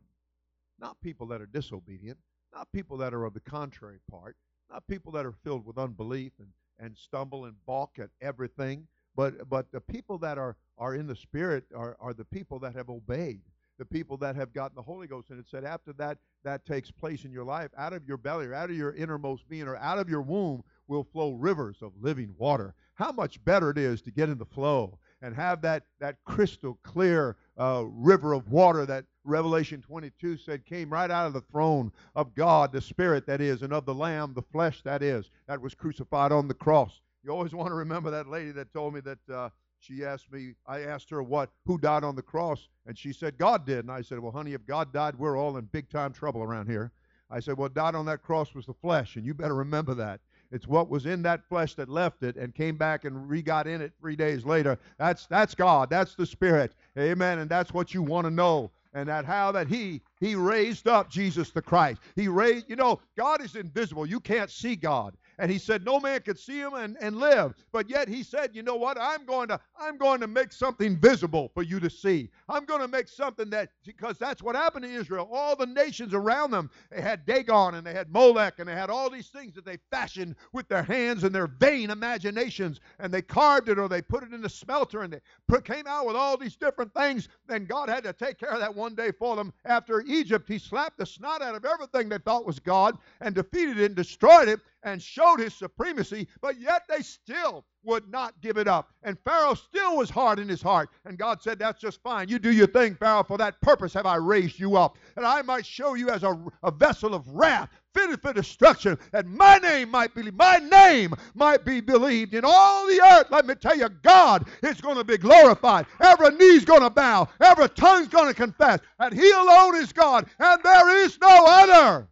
not 0.79 0.99
people 1.01 1.27
that 1.27 1.41
are 1.41 1.47
disobedient, 1.47 2.17
not 2.53 2.71
people 2.71 2.97
that 2.97 3.13
are 3.13 3.25
of 3.25 3.33
the 3.33 3.39
contrary 3.39 3.99
part, 4.09 4.35
not 4.71 4.87
people 4.87 5.11
that 5.13 5.25
are 5.25 5.33
filled 5.43 5.65
with 5.65 5.77
unbelief 5.77 6.33
and 6.39 6.49
and 6.79 6.97
stumble 6.97 7.45
and 7.45 7.55
balk 7.65 7.99
at 7.99 8.09
everything, 8.21 8.87
but 9.15 9.49
but 9.49 9.71
the 9.71 9.81
people 9.81 10.17
that 10.17 10.37
are 10.37 10.55
are 10.77 10.95
in 10.95 11.07
the 11.07 11.15
Spirit 11.15 11.65
are 11.75 11.95
are 11.99 12.13
the 12.13 12.25
people 12.25 12.59
that 12.59 12.75
have 12.75 12.89
obeyed 12.89 13.41
the 13.77 13.85
people 13.85 14.17
that 14.17 14.35
have 14.35 14.53
gotten 14.53 14.75
the 14.75 14.81
Holy 14.81 15.07
Ghost. 15.07 15.29
And 15.29 15.39
it 15.39 15.45
said, 15.49 15.63
after 15.63 15.93
that 15.93 16.17
that 16.43 16.65
takes 16.65 16.91
place 16.91 17.25
in 17.25 17.31
your 17.31 17.45
life, 17.45 17.69
out 17.77 17.93
of 17.93 18.07
your 18.07 18.17
belly 18.17 18.45
or 18.45 18.53
out 18.53 18.69
of 18.69 18.75
your 18.75 18.93
innermost 18.93 19.47
being 19.47 19.67
or 19.67 19.77
out 19.77 19.99
of 19.99 20.09
your 20.09 20.21
womb 20.21 20.63
will 20.87 21.03
flow 21.03 21.31
rivers 21.31 21.77
of 21.81 21.91
living 21.99 22.33
water. 22.37 22.75
How 22.95 23.11
much 23.11 23.43
better 23.43 23.69
it 23.71 23.77
is 23.77 24.01
to 24.03 24.11
get 24.11 24.29
in 24.29 24.37
the 24.37 24.45
flow 24.45 24.99
and 25.21 25.35
have 25.35 25.61
that, 25.61 25.83
that 25.99 26.17
crystal 26.25 26.77
clear 26.83 27.37
uh, 27.57 27.85
river 27.87 28.33
of 28.33 28.51
water 28.51 28.85
that 28.85 29.05
Revelation 29.23 29.81
22 29.81 30.37
said 30.37 30.65
came 30.65 30.91
right 30.91 31.09
out 31.09 31.27
of 31.27 31.33
the 31.33 31.41
throne 31.41 31.91
of 32.15 32.35
God, 32.35 32.71
the 32.71 32.81
Spirit 32.81 33.25
that 33.27 33.41
is, 33.41 33.61
and 33.61 33.71
of 33.71 33.85
the 33.85 33.95
Lamb, 33.95 34.33
the 34.33 34.41
flesh 34.41 34.81
that 34.83 35.01
is, 35.01 35.29
that 35.47 35.61
was 35.61 35.73
crucified 35.73 36.31
on 36.31 36.47
the 36.47 36.53
cross. 36.53 37.01
You 37.23 37.31
always 37.31 37.53
want 37.55 37.69
to 37.69 37.75
remember 37.75 38.11
that 38.11 38.27
lady 38.27 38.51
that 38.51 38.73
told 38.73 38.93
me 38.93 38.99
that 39.01 39.33
uh, 39.33 39.49
she 39.83 40.05
asked 40.05 40.31
me, 40.31 40.53
I 40.65 40.81
asked 40.81 41.09
her 41.09 41.21
what, 41.21 41.49
who 41.65 41.77
died 41.77 42.03
on 42.03 42.15
the 42.15 42.21
cross, 42.21 42.69
and 42.85 42.97
she 42.97 43.11
said 43.11 43.37
God 43.37 43.65
did. 43.65 43.79
And 43.79 43.91
I 43.91 44.01
said, 44.01 44.19
well, 44.19 44.31
honey, 44.31 44.53
if 44.53 44.65
God 44.65 44.93
died, 44.93 45.19
we're 45.19 45.37
all 45.37 45.57
in 45.57 45.65
big 45.65 45.89
time 45.89 46.13
trouble 46.13 46.41
around 46.41 46.67
here. 46.67 46.91
I 47.29 47.39
said, 47.39 47.57
well, 47.57 47.69
died 47.69 47.95
on 47.95 48.05
that 48.05 48.21
cross 48.21 48.53
was 48.53 48.65
the 48.65 48.73
flesh, 48.73 49.15
and 49.15 49.25
you 49.25 49.33
better 49.33 49.55
remember 49.55 49.93
that. 49.95 50.21
It's 50.51 50.67
what 50.67 50.89
was 50.89 51.07
in 51.07 51.23
that 51.23 51.43
flesh 51.49 51.73
that 51.75 51.89
left 51.89 52.21
it 52.21 52.35
and 52.35 52.53
came 52.53 52.77
back 52.77 53.05
and 53.05 53.27
re-got 53.27 53.67
in 53.67 53.81
it 53.81 53.91
three 53.99 54.15
days 54.15 54.45
later. 54.45 54.77
That's 54.99 55.25
that's 55.25 55.55
God. 55.55 55.89
That's 55.89 56.13
the 56.13 56.27
Spirit. 56.27 56.73
Amen. 56.97 57.39
And 57.39 57.49
that's 57.49 57.73
what 57.73 57.93
you 57.93 58.03
want 58.03 58.25
to 58.25 58.31
know. 58.31 58.69
And 58.93 59.09
that 59.09 59.25
how 59.25 59.51
that 59.53 59.67
He 59.67 60.01
He 60.19 60.35
raised 60.35 60.87
up 60.87 61.09
Jesus 61.09 61.49
the 61.49 61.61
Christ. 61.63 62.01
He 62.15 62.27
raised. 62.27 62.69
You 62.69 62.75
know, 62.75 62.99
God 63.17 63.43
is 63.43 63.55
invisible. 63.55 64.05
You 64.05 64.19
can't 64.19 64.51
see 64.51 64.75
God 64.75 65.17
and 65.39 65.51
he 65.51 65.57
said 65.57 65.85
no 65.85 65.99
man 65.99 66.21
could 66.21 66.37
see 66.39 66.59
him 66.59 66.73
and, 66.73 66.97
and 67.01 67.17
live. 67.17 67.53
But 67.71 67.89
yet 67.89 68.07
he 68.07 68.23
said 68.23 68.51
you 68.53 68.63
know 68.63 68.75
what? 68.75 68.97
I'm 68.99 69.25
going 69.25 69.47
to 69.49 69.59
i'm 69.79 69.97
going 69.97 70.19
to 70.21 70.27
make 70.27 70.51
something 70.51 70.97
visible 70.97 71.51
for 71.53 71.63
you 71.63 71.79
to 71.79 71.89
see. 71.89 72.29
I'm 72.49 72.65
going 72.65 72.81
to 72.81 72.87
make 72.87 73.07
something 73.07 73.49
that 73.51 73.69
because 73.85 74.17
that's 74.17 74.41
what 74.41 74.55
happened 74.55 74.85
to 74.85 74.91
israel. 74.91 75.29
All 75.31 75.55
the 75.55 75.65
nations 75.65 76.13
around 76.13 76.51
them 76.51 76.69
they 76.91 77.01
had 77.01 77.25
dagon 77.25 77.75
and 77.75 77.85
they 77.85 77.93
had 77.93 78.11
molech 78.11 78.59
and 78.59 78.67
they 78.67 78.73
had 78.73 78.89
all 78.89 79.09
these 79.09 79.27
things 79.27 79.55
that 79.55 79.65
they 79.65 79.77
fashioned 79.91 80.35
with 80.51 80.67
their 80.67 80.83
hands 80.83 81.23
and 81.23 81.33
their 81.33 81.47
vain 81.47 81.89
imaginations. 81.89 82.79
And 82.99 83.13
they 83.13 83.21
carved 83.21 83.69
it 83.69 83.79
or 83.79 83.89
they 83.89 84.01
put 84.01 84.23
it 84.23 84.33
in 84.33 84.41
the 84.41 84.49
smelter 84.49 85.01
and 85.01 85.13
they 85.13 85.61
came 85.63 85.87
out 85.87 86.05
with 86.05 86.15
all 86.15 86.37
these 86.37 86.55
different 86.55 86.93
things. 86.93 87.29
And 87.49 87.67
god 87.67 87.89
had 87.89 88.03
to 88.03 88.13
take 88.13 88.37
care 88.39 88.51
of 88.51 88.59
that 88.59 88.75
one 88.75 88.95
day 88.95 89.11
for 89.11 89.35
them. 89.35 89.53
After 89.65 90.01
egypt 90.01 90.47
he 90.47 90.57
slapped 90.59 90.97
the 90.97 91.05
snot 91.05 91.41
out 91.41 91.55
of 91.55 91.65
everything 91.65 92.09
they 92.09 92.17
thought 92.17 92.45
was 92.45 92.59
god 92.59 92.97
and 93.21 93.33
defeated 93.33 93.79
it 93.79 93.85
and 93.85 93.95
destroyed 93.95 94.47
it 94.47 94.59
and 94.83 95.01
showed 95.01 95.39
his 95.39 95.53
supremacy, 95.53 96.27
but 96.41 96.59
yet 96.59 96.83
they 96.89 97.01
still 97.01 97.65
would 97.83 98.09
not 98.09 98.33
give 98.41 98.57
it 98.57 98.67
up. 98.67 98.89
And 99.03 99.17
Pharaoh 99.25 99.55
still 99.55 99.97
was 99.97 100.09
hard 100.09 100.39
in 100.39 100.47
his 100.47 100.61
heart. 100.61 100.89
And 101.05 101.17
God 101.17 101.41
said, 101.41 101.59
That's 101.59 101.81
just 101.81 102.01
fine. 102.01 102.29
You 102.29 102.39
do 102.39 102.51
your 102.51 102.67
thing, 102.67 102.95
Pharaoh. 102.95 103.23
For 103.23 103.37
that 103.37 103.59
purpose 103.61 103.93
have 103.93 104.05
I 104.05 104.15
raised 104.15 104.59
you 104.59 104.77
up. 104.77 104.97
that 105.15 105.25
I 105.25 105.41
might 105.41 105.65
show 105.65 105.93
you 105.93 106.09
as 106.09 106.23
a, 106.23 106.39
a 106.63 106.71
vessel 106.71 107.13
of 107.13 107.27
wrath, 107.27 107.69
fitted 107.93 108.21
for 108.21 108.33
destruction, 108.33 108.97
that 109.11 109.27
my 109.27 109.57
name 109.57 109.89
might 109.89 110.15
be 110.15 110.31
my 110.31 110.57
name 110.57 111.13
might 111.35 111.65
be 111.65 111.81
believed 111.81 112.33
in 112.33 112.43
all 112.45 112.87
the 112.87 113.01
earth. 113.13 113.27
Let 113.29 113.45
me 113.45 113.55
tell 113.55 113.77
you, 113.77 113.89
God 113.89 114.47
is 114.61 114.81
going 114.81 114.97
to 114.97 115.03
be 115.03 115.17
glorified. 115.17 115.85
Every 116.01 116.31
knee's 116.31 116.65
going 116.65 116.81
to 116.81 116.89
bow, 116.89 117.27
every 117.41 117.69
tongue's 117.69 118.07
going 118.07 118.27
to 118.27 118.33
confess 118.33 118.79
that 118.99 119.13
He 119.13 119.29
alone 119.31 119.75
is 119.75 119.93
God, 119.93 120.29
and 120.39 120.63
there 120.63 121.03
is 121.03 121.19
no 121.19 121.45
other. 121.47 122.07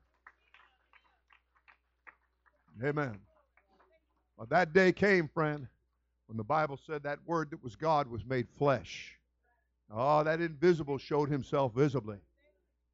Amen. 2.83 3.19
Well, 4.37 4.47
that 4.49 4.73
day 4.73 4.91
came, 4.91 5.27
friend, 5.27 5.67
when 6.27 6.37
the 6.37 6.43
Bible 6.43 6.79
said 6.87 7.03
that 7.03 7.19
word 7.25 7.51
that 7.51 7.63
was 7.63 7.75
God 7.75 8.07
was 8.07 8.25
made 8.25 8.47
flesh. 8.57 9.17
Oh, 9.93 10.23
that 10.23 10.41
invisible 10.41 10.97
showed 10.97 11.29
himself 11.29 11.73
visibly. 11.75 12.17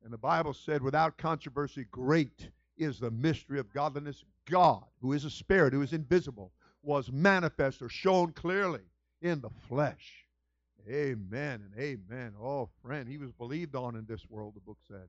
And 0.04 0.12
the 0.12 0.18
Bible 0.18 0.54
said, 0.54 0.82
without 0.82 1.18
controversy, 1.18 1.86
great 1.92 2.50
is 2.78 3.00
the 3.00 3.12
mystery 3.12 3.60
of 3.60 3.74
godliness. 3.74 4.24
God, 4.50 4.84
who 5.02 5.14
is 5.14 5.26
a 5.26 5.30
spirit, 5.30 5.74
who 5.74 5.82
is 5.82 5.94
invisible, 5.94 6.52
was 6.82 7.12
manifest 7.12 7.82
or 7.82 7.90
shown 7.90 8.32
clearly 8.32 8.82
in 9.22 9.42
the 9.42 9.50
flesh. 9.68 10.26
Amen 10.90 11.64
and 11.66 11.74
amen. 11.80 12.34
Oh, 12.42 12.70
friend, 12.82 13.08
he 13.08 13.18
was 13.18 13.32
believed 13.32 13.76
on 13.76 13.96
in 13.96 14.06
this 14.06 14.26
world, 14.30 14.54
the 14.56 14.62
book 14.62 14.78
said, 14.88 15.08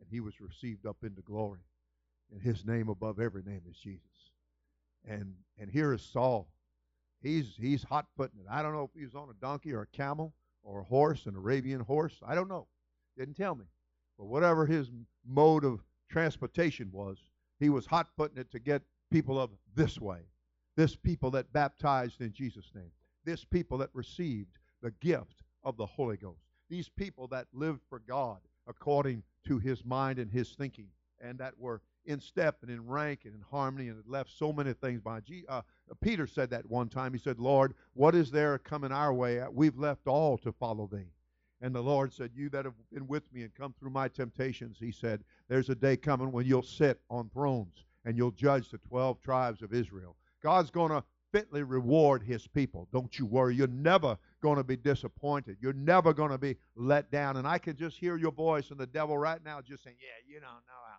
and 0.00 0.08
he 0.10 0.20
was 0.20 0.40
received 0.40 0.86
up 0.86 0.96
into 1.02 1.20
glory. 1.22 1.60
And 2.32 2.40
his 2.40 2.64
name 2.64 2.88
above 2.88 3.18
every 3.20 3.42
name 3.42 3.62
is 3.68 3.76
Jesus. 3.76 4.06
And 5.06 5.34
and 5.58 5.70
here 5.70 5.92
is 5.92 6.02
Saul. 6.02 6.48
He's 7.22 7.54
he's 7.58 7.82
hot 7.82 8.06
footing 8.16 8.40
it. 8.40 8.46
I 8.50 8.62
don't 8.62 8.72
know 8.72 8.84
if 8.84 8.98
he 8.98 9.04
was 9.04 9.14
on 9.14 9.28
a 9.30 9.40
donkey 9.40 9.72
or 9.72 9.82
a 9.82 9.96
camel 9.96 10.34
or 10.62 10.80
a 10.80 10.84
horse, 10.84 11.26
an 11.26 11.36
Arabian 11.36 11.80
horse. 11.80 12.20
I 12.26 12.34
don't 12.34 12.48
know. 12.48 12.66
Didn't 13.16 13.36
tell 13.36 13.54
me. 13.54 13.64
But 14.18 14.26
whatever 14.26 14.66
his 14.66 14.90
mode 15.26 15.64
of 15.64 15.82
transportation 16.10 16.90
was, 16.92 17.18
he 17.58 17.68
was 17.68 17.86
hot 17.86 18.08
footing 18.16 18.38
it 18.38 18.50
to 18.52 18.58
get 18.58 18.82
people 19.10 19.40
of 19.40 19.50
this 19.74 20.00
way. 20.00 20.20
This 20.76 20.96
people 20.96 21.30
that 21.32 21.52
baptized 21.52 22.20
in 22.20 22.32
Jesus' 22.32 22.70
name. 22.74 22.90
This 23.24 23.44
people 23.44 23.78
that 23.78 23.90
received 23.92 24.58
the 24.82 24.92
gift 25.00 25.42
of 25.64 25.76
the 25.76 25.86
Holy 25.86 26.16
Ghost. 26.16 26.40
These 26.68 26.88
people 26.88 27.26
that 27.28 27.46
lived 27.52 27.80
for 27.88 27.98
God 27.98 28.38
according 28.66 29.22
to 29.46 29.58
his 29.58 29.84
mind 29.84 30.18
and 30.18 30.30
his 30.30 30.52
thinking, 30.52 30.88
and 31.20 31.38
that 31.38 31.58
were 31.58 31.82
in 32.06 32.20
step 32.20 32.58
and 32.62 32.70
in 32.70 32.86
rank 32.86 33.20
and 33.24 33.34
in 33.34 33.42
harmony 33.50 33.88
and 33.88 33.96
had 33.96 34.08
left 34.08 34.30
so 34.36 34.52
many 34.52 34.72
things 34.72 35.00
behind. 35.00 35.24
Uh, 35.48 35.62
Peter 36.00 36.26
said 36.26 36.50
that 36.50 36.68
one 36.68 36.88
time. 36.88 37.12
He 37.12 37.18
said, 37.18 37.38
Lord, 37.38 37.74
what 37.94 38.14
is 38.14 38.30
there 38.30 38.58
coming 38.58 38.92
our 38.92 39.12
way? 39.12 39.42
We've 39.52 39.78
left 39.78 40.06
all 40.06 40.38
to 40.38 40.52
follow 40.52 40.88
thee. 40.90 41.12
And 41.62 41.74
the 41.74 41.82
Lord 41.82 42.12
said, 42.12 42.30
You 42.34 42.48
that 42.50 42.64
have 42.64 42.74
been 42.92 43.06
with 43.06 43.30
me 43.32 43.42
and 43.42 43.54
come 43.54 43.74
through 43.78 43.90
my 43.90 44.08
temptations, 44.08 44.78
he 44.80 44.92
said, 44.92 45.22
There's 45.48 45.68
a 45.68 45.74
day 45.74 45.96
coming 45.96 46.32
when 46.32 46.46
you'll 46.46 46.62
sit 46.62 47.00
on 47.10 47.28
thrones 47.28 47.84
and 48.04 48.16
you'll 48.16 48.30
judge 48.30 48.70
the 48.70 48.78
12 48.78 49.20
tribes 49.20 49.60
of 49.62 49.74
Israel. 49.74 50.16
God's 50.42 50.70
going 50.70 50.90
to 50.90 51.04
fitly 51.32 51.62
reward 51.62 52.22
his 52.22 52.46
people. 52.46 52.88
Don't 52.92 53.18
you 53.18 53.26
worry. 53.26 53.54
You're 53.54 53.68
never 53.68 54.18
going 54.42 54.56
to 54.56 54.64
be 54.64 54.76
disappointed. 54.76 55.58
You're 55.60 55.72
never 55.74 56.12
going 56.12 56.30
to 56.30 56.38
be 56.38 56.56
let 56.76 57.10
down. 57.10 57.36
And 57.36 57.46
I 57.46 57.58
can 57.58 57.76
just 57.76 57.98
hear 57.98 58.16
your 58.16 58.32
voice 58.32 58.70
and 58.70 58.80
the 58.80 58.86
devil 58.86 59.16
right 59.16 59.44
now 59.44 59.60
just 59.60 59.84
saying, 59.84 59.96
Yeah, 60.00 60.34
you 60.34 60.40
don't 60.40 60.50
know. 60.50 60.89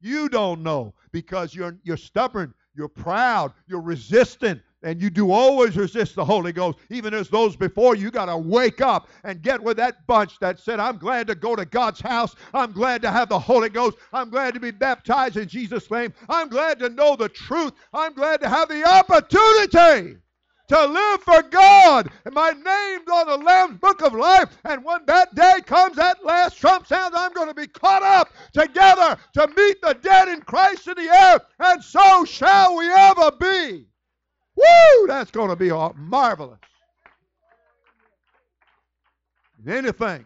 You 0.00 0.28
don't 0.28 0.62
know 0.62 0.94
because 1.12 1.54
you're, 1.54 1.76
you're 1.82 1.96
stubborn, 1.96 2.54
you're 2.74 2.88
proud, 2.88 3.52
you're 3.66 3.80
resistant, 3.80 4.62
and 4.82 5.02
you 5.02 5.10
do 5.10 5.32
always 5.32 5.76
resist 5.76 6.14
the 6.14 6.24
Holy 6.24 6.52
Ghost, 6.52 6.78
even 6.90 7.12
as 7.12 7.28
those 7.28 7.56
before 7.56 7.96
you. 7.96 8.10
got 8.10 8.26
to 8.26 8.36
wake 8.36 8.80
up 8.80 9.08
and 9.24 9.42
get 9.42 9.60
with 9.60 9.76
that 9.78 10.06
bunch 10.06 10.38
that 10.38 10.60
said, 10.60 10.78
I'm 10.78 10.98
glad 10.98 11.26
to 11.26 11.34
go 11.34 11.56
to 11.56 11.64
God's 11.64 12.00
house. 12.00 12.36
I'm 12.54 12.70
glad 12.70 13.02
to 13.02 13.10
have 13.10 13.28
the 13.28 13.38
Holy 13.38 13.68
Ghost. 13.68 13.96
I'm 14.12 14.30
glad 14.30 14.54
to 14.54 14.60
be 14.60 14.70
baptized 14.70 15.36
in 15.36 15.48
Jesus' 15.48 15.90
name. 15.90 16.14
I'm 16.28 16.48
glad 16.48 16.78
to 16.78 16.88
know 16.90 17.16
the 17.16 17.28
truth. 17.28 17.72
I'm 17.92 18.14
glad 18.14 18.40
to 18.42 18.48
have 18.48 18.68
the 18.68 18.84
opportunity 18.84 20.18
to 20.68 20.86
live 20.86 21.22
for 21.22 21.42
God. 21.42 22.10
And 22.24 22.34
my 22.34 22.50
name's 22.50 23.08
on 23.08 23.26
the 23.26 23.44
Lamb's 23.44 23.78
Book 23.78 24.02
of 24.02 24.12
Life. 24.12 24.56
And 24.64 24.84
when 24.84 25.00
that 25.06 25.34
day 25.34 25.60
comes, 25.64 25.96
that 25.96 26.24
last 26.24 26.58
trump 26.58 26.86
sounds, 26.86 27.14
I'm 27.16 27.32
going 27.32 27.48
to 27.48 27.54
be 27.54 27.66
caught 27.66 28.02
up 28.02 28.28
together 28.52 29.16
to 29.34 29.48
meet 29.56 29.80
the 29.82 29.94
dead 30.00 30.28
in 30.28 30.40
Christ 30.42 30.86
in 30.88 30.94
the 30.94 31.10
air. 31.10 31.40
And 31.58 31.82
so 31.82 32.24
shall 32.24 32.76
we 32.76 32.88
ever 32.90 33.32
be. 33.32 33.86
Woo! 34.56 35.06
That's 35.06 35.30
going 35.30 35.50
to 35.50 35.56
be 35.56 35.70
marvelous. 35.96 36.58
Anything, 39.66 40.24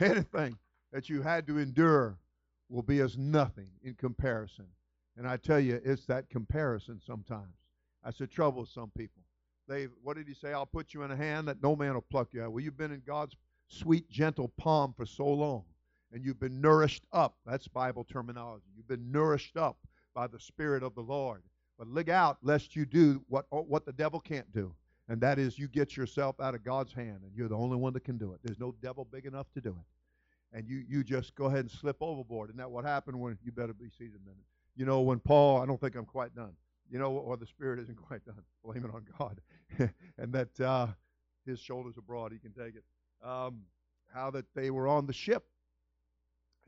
anything 0.00 0.56
that 0.92 1.08
you 1.08 1.22
had 1.22 1.46
to 1.46 1.58
endure 1.58 2.18
will 2.68 2.82
be 2.82 3.00
as 3.00 3.16
nothing 3.16 3.68
in 3.82 3.94
comparison. 3.94 4.66
And 5.16 5.26
I 5.26 5.36
tell 5.36 5.60
you, 5.60 5.80
it's 5.84 6.06
that 6.06 6.30
comparison 6.30 7.00
sometimes. 7.04 7.54
That's 8.04 8.18
the 8.18 8.26
trouble 8.26 8.62
with 8.62 8.70
some 8.70 8.90
people. 8.96 9.22
They, 9.70 9.86
what 10.02 10.16
did 10.16 10.26
he 10.26 10.34
say? 10.34 10.52
I'll 10.52 10.66
put 10.66 10.92
you 10.92 11.04
in 11.04 11.12
a 11.12 11.16
hand 11.16 11.46
that 11.46 11.62
no 11.62 11.76
man 11.76 11.94
will 11.94 12.00
pluck 12.00 12.30
you 12.32 12.42
out. 12.42 12.50
Well, 12.50 12.62
you've 12.62 12.76
been 12.76 12.90
in 12.90 13.02
God's 13.06 13.36
sweet, 13.68 14.10
gentle 14.10 14.48
palm 14.58 14.92
for 14.96 15.06
so 15.06 15.24
long, 15.26 15.62
and 16.12 16.24
you've 16.24 16.40
been 16.40 16.60
nourished 16.60 17.04
up. 17.12 17.36
That's 17.46 17.68
Bible 17.68 18.02
terminology. 18.02 18.66
You've 18.76 18.88
been 18.88 19.12
nourished 19.12 19.56
up 19.56 19.78
by 20.12 20.26
the 20.26 20.40
Spirit 20.40 20.82
of 20.82 20.96
the 20.96 21.02
Lord. 21.02 21.42
But 21.78 21.86
look 21.86 22.08
out 22.08 22.38
lest 22.42 22.74
you 22.74 22.84
do 22.84 23.22
what, 23.28 23.46
oh, 23.52 23.62
what 23.62 23.86
the 23.86 23.92
devil 23.92 24.18
can't 24.18 24.52
do. 24.52 24.74
And 25.08 25.20
that 25.20 25.38
is 25.38 25.56
you 25.56 25.68
get 25.68 25.96
yourself 25.96 26.40
out 26.40 26.56
of 26.56 26.64
God's 26.64 26.92
hand, 26.92 27.20
and 27.22 27.30
you're 27.32 27.48
the 27.48 27.56
only 27.56 27.76
one 27.76 27.92
that 27.92 28.04
can 28.04 28.18
do 28.18 28.32
it. 28.32 28.40
There's 28.42 28.58
no 28.58 28.74
devil 28.82 29.06
big 29.10 29.24
enough 29.24 29.46
to 29.54 29.60
do 29.60 29.70
it. 29.70 30.56
And 30.58 30.68
you, 30.68 30.82
you 30.88 31.04
just 31.04 31.36
go 31.36 31.44
ahead 31.44 31.60
and 31.60 31.70
slip 31.70 31.98
overboard. 32.00 32.50
Isn't 32.50 32.58
that 32.58 32.72
what 32.72 32.84
happened 32.84 33.20
when 33.20 33.38
you 33.44 33.52
better 33.52 33.72
be 33.72 33.88
seated 33.88 34.16
a 34.16 34.28
minute? 34.28 34.44
You 34.74 34.84
know, 34.84 35.00
when 35.00 35.20
Paul, 35.20 35.62
I 35.62 35.66
don't 35.66 35.80
think 35.80 35.94
I'm 35.94 36.06
quite 36.06 36.34
done. 36.34 36.54
You 36.90 36.98
know, 36.98 37.12
or 37.12 37.36
the 37.36 37.46
Spirit 37.46 37.78
isn't 37.80 37.96
quite 38.08 38.24
done. 38.24 38.42
Blame 38.64 38.84
it 38.84 38.94
on 38.94 39.06
God. 39.18 39.40
and 40.18 40.32
that 40.32 40.60
uh, 40.60 40.88
his 41.46 41.60
shoulders 41.60 41.96
are 41.96 42.02
broad, 42.02 42.32
he 42.32 42.38
can 42.38 42.52
take 42.52 42.74
it. 42.74 42.84
Um, 43.24 43.62
how 44.12 44.30
that 44.32 44.46
they 44.54 44.70
were 44.70 44.88
on 44.88 45.06
the 45.06 45.12
ship, 45.12 45.44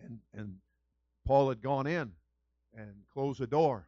and 0.02 0.18
and 0.35 0.56
Paul 1.26 1.48
had 1.48 1.61
gone 1.61 1.87
in 1.87 2.12
and 2.76 2.92
closed 3.12 3.40
the 3.40 3.46
door, 3.46 3.87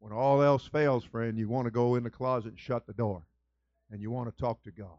when 0.00 0.12
all 0.12 0.42
else 0.42 0.66
fails, 0.66 1.04
friend, 1.04 1.38
you 1.38 1.48
want 1.48 1.66
to 1.66 1.70
go 1.70 1.94
in 1.94 2.02
the 2.02 2.10
closet 2.10 2.50
and 2.50 2.58
shut 2.58 2.86
the 2.86 2.92
door. 2.92 3.22
And 3.90 4.00
you 4.00 4.10
want 4.10 4.34
to 4.34 4.40
talk 4.40 4.62
to 4.62 4.70
God. 4.70 4.98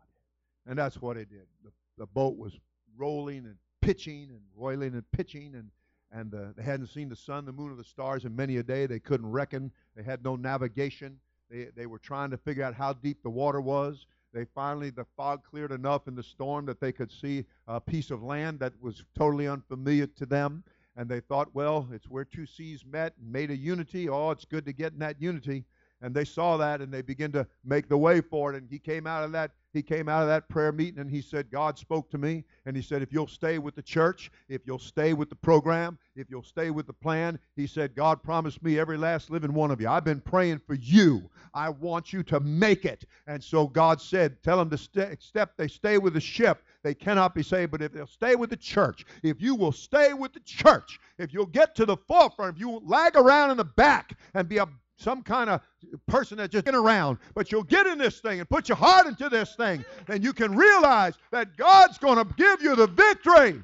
And 0.68 0.78
that's 0.78 1.02
what 1.02 1.18
he 1.18 1.26
did. 1.26 1.48
The, 1.64 1.72
the 1.98 2.06
boat 2.06 2.38
was 2.38 2.54
rolling 2.98 3.46
and 3.46 3.56
pitching 3.82 4.30
and 4.30 4.42
roiling 4.56 4.94
and 4.94 5.10
pitching 5.12 5.56
and 5.56 5.70
and 6.14 6.34
uh, 6.34 6.48
they 6.58 6.64
hadn't 6.64 6.88
seen 6.88 7.08
the 7.08 7.16
sun, 7.16 7.46
the 7.46 7.54
moon, 7.54 7.72
or 7.72 7.76
the 7.76 7.86
stars 7.86 8.26
in 8.26 8.36
many 8.36 8.58
a 8.58 8.64
day. 8.64 8.86
They 8.86 9.00
couldn't 9.00 9.32
reckon. 9.32 9.72
They 9.96 10.04
had 10.04 10.24
no 10.24 10.36
navigation. 10.36 11.20
They, 11.50 11.68
they 11.76 11.86
were 11.86 12.00
trying 12.00 12.32
to 12.32 12.38
figure 12.38 12.64
out 12.64 12.76
how 12.76 12.94
deep 12.94 13.24
the 13.24 13.30
water 13.30 13.62
was. 13.62 14.06
They 14.34 14.46
finally, 14.56 14.90
the 14.90 15.06
fog 15.18 15.44
cleared 15.44 15.74
enough 15.74 16.08
in 16.08 16.16
the 16.16 16.24
storm 16.24 16.66
that 16.68 16.80
they 16.80 16.94
could 16.94 17.12
see 17.12 17.46
a 17.68 17.82
piece 17.82 18.12
of 18.12 18.24
land 18.24 18.60
that 18.60 18.74
was 18.82 19.04
totally 19.18 19.48
unfamiliar 19.48 20.08
to 20.08 20.26
them 20.26 20.64
and 20.96 21.10
they 21.10 21.20
thought, 21.22 21.54
well, 21.54 21.88
it's 21.94 22.10
where 22.10 22.26
two 22.26 22.46
seas 22.46 22.84
met 22.86 23.14
and 23.18 23.32
made 23.32 23.50
a 23.50 23.56
unity. 23.56 24.10
Oh, 24.10 24.32
it's 24.32 24.46
good 24.46 24.66
to 24.66 24.74
get 24.74 24.94
in 24.94 25.00
that 25.00 25.22
unity. 25.22 25.66
And 26.02 26.14
they 26.14 26.26
saw 26.26 26.58
that 26.58 26.82
and 26.82 26.92
they 26.94 27.02
began 27.02 27.32
to 27.34 27.48
make 27.64 27.88
the 27.88 27.98
way 27.98 28.22
for 28.22 28.54
it. 28.54 28.58
And 28.58 28.70
he 28.70 28.80
came 28.80 29.06
out 29.06 29.24
of 29.24 29.32
that 29.34 29.52
he 29.74 29.82
came 29.82 30.10
out 30.10 30.22
of 30.22 30.28
that 30.28 30.50
prayer 30.50 30.72
meeting 30.72 31.00
and 31.00 31.10
he 31.10 31.22
said, 31.22 31.50
God 31.50 31.78
spoke 31.78 32.10
to 32.12 32.18
me. 32.18 32.44
And 32.66 32.76
he 32.76 32.82
said, 32.82 33.02
if 33.02 33.14
you'll 33.14 33.28
stay 33.28 33.58
with 33.58 33.76
the 33.76 33.82
church, 33.82 34.32
if 34.50 34.62
you'll 34.66 34.80
stay 34.80 35.14
with 35.14 35.30
the 35.30 35.36
program, 35.36 35.98
if 36.16 36.30
you'll 36.30 36.44
stay 36.44 36.72
with 36.72 36.88
the 36.88 36.94
plan, 36.94 37.40
he 37.56 37.68
said, 37.68 37.96
God 37.96 38.22
promised 38.22 38.62
me 38.62 38.78
every 38.78 38.98
last 38.98 39.30
living 39.30 39.54
one 39.54 39.72
of 39.72 39.80
you. 39.80 39.88
I've 39.88 40.04
been 40.04 40.20
praying 40.20 40.62
for 40.68 40.74
you. 40.74 41.30
I 41.54 41.70
want 41.70 42.12
you 42.12 42.22
to 42.24 42.40
make 42.42 42.84
it. 42.84 43.06
And 43.28 43.42
so 43.42 43.68
God 43.68 44.02
said, 44.02 44.44
tell 44.44 44.58
them 44.58 44.70
to 44.72 44.78
stay, 44.78 45.16
step, 45.20 45.54
they 45.58 45.70
stay 45.70 45.98
with 45.98 46.14
the 46.14 46.20
ship. 46.20 46.64
They 46.84 46.94
cannot 46.94 47.34
be 47.34 47.44
saved. 47.44 47.72
But 47.72 47.82
if 47.82 47.94
they'll 47.94 48.08
stay 48.08 48.36
with 48.36 48.50
the 48.50 48.58
church, 48.58 49.06
if 49.24 49.42
you 49.42 49.56
will 49.56 49.72
stay 49.72 50.14
with 50.14 50.34
the 50.34 50.40
church, 50.42 51.00
if 51.18 51.34
you'll 51.34 51.46
get 51.46 51.76
to 51.76 51.86
the 51.86 51.98
forefront, 52.08 52.56
if 52.56 52.60
you 52.60 52.82
lag 52.84 53.16
around 53.16 53.52
in 53.52 53.58
the 53.58 53.64
back 53.64 54.18
and 54.34 54.50
be 54.50 54.58
a 54.58 54.68
some 55.02 55.24
kind 55.24 55.50
of 55.50 55.62
person 56.08 56.38
that's 56.38 56.52
just 56.52 56.66
been 56.66 56.76
around, 56.76 57.18
but 57.34 57.52
you'll 57.52 57.64
get 57.64 57.88
in 57.88 57.98
this 57.98 58.20
thing 58.20 58.40
and 58.40 58.50
put 58.50 58.70
your 58.70 58.76
heart 58.78 59.08
into 59.08 59.30
this 59.30 59.56
thing, 59.56 59.84
and 60.08 60.24
you 60.24 60.34
can 60.34 60.56
realize 60.56 61.16
that 61.32 61.58
God's 61.58 61.98
going 61.98 62.18
to 62.18 62.34
give 62.36 62.62
you 62.62 62.76
the 62.76 62.88
victory. 62.88 63.62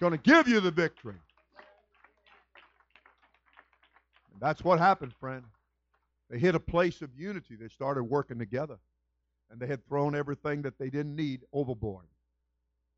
Going 0.00 0.12
to 0.12 0.18
give 0.18 0.48
you 0.48 0.60
the 0.60 0.70
victory. 0.70 1.14
And 4.32 4.40
that's 4.40 4.62
what 4.62 4.78
happened, 4.78 5.14
friend. 5.18 5.44
They 6.28 6.38
hit 6.38 6.54
a 6.54 6.60
place 6.60 7.02
of 7.02 7.10
unity. 7.16 7.56
They 7.56 7.68
started 7.68 8.04
working 8.04 8.38
together, 8.38 8.78
and 9.50 9.60
they 9.60 9.66
had 9.66 9.86
thrown 9.86 10.14
everything 10.14 10.62
that 10.62 10.78
they 10.78 10.90
didn't 10.90 11.14
need 11.14 11.42
overboard. 11.52 12.06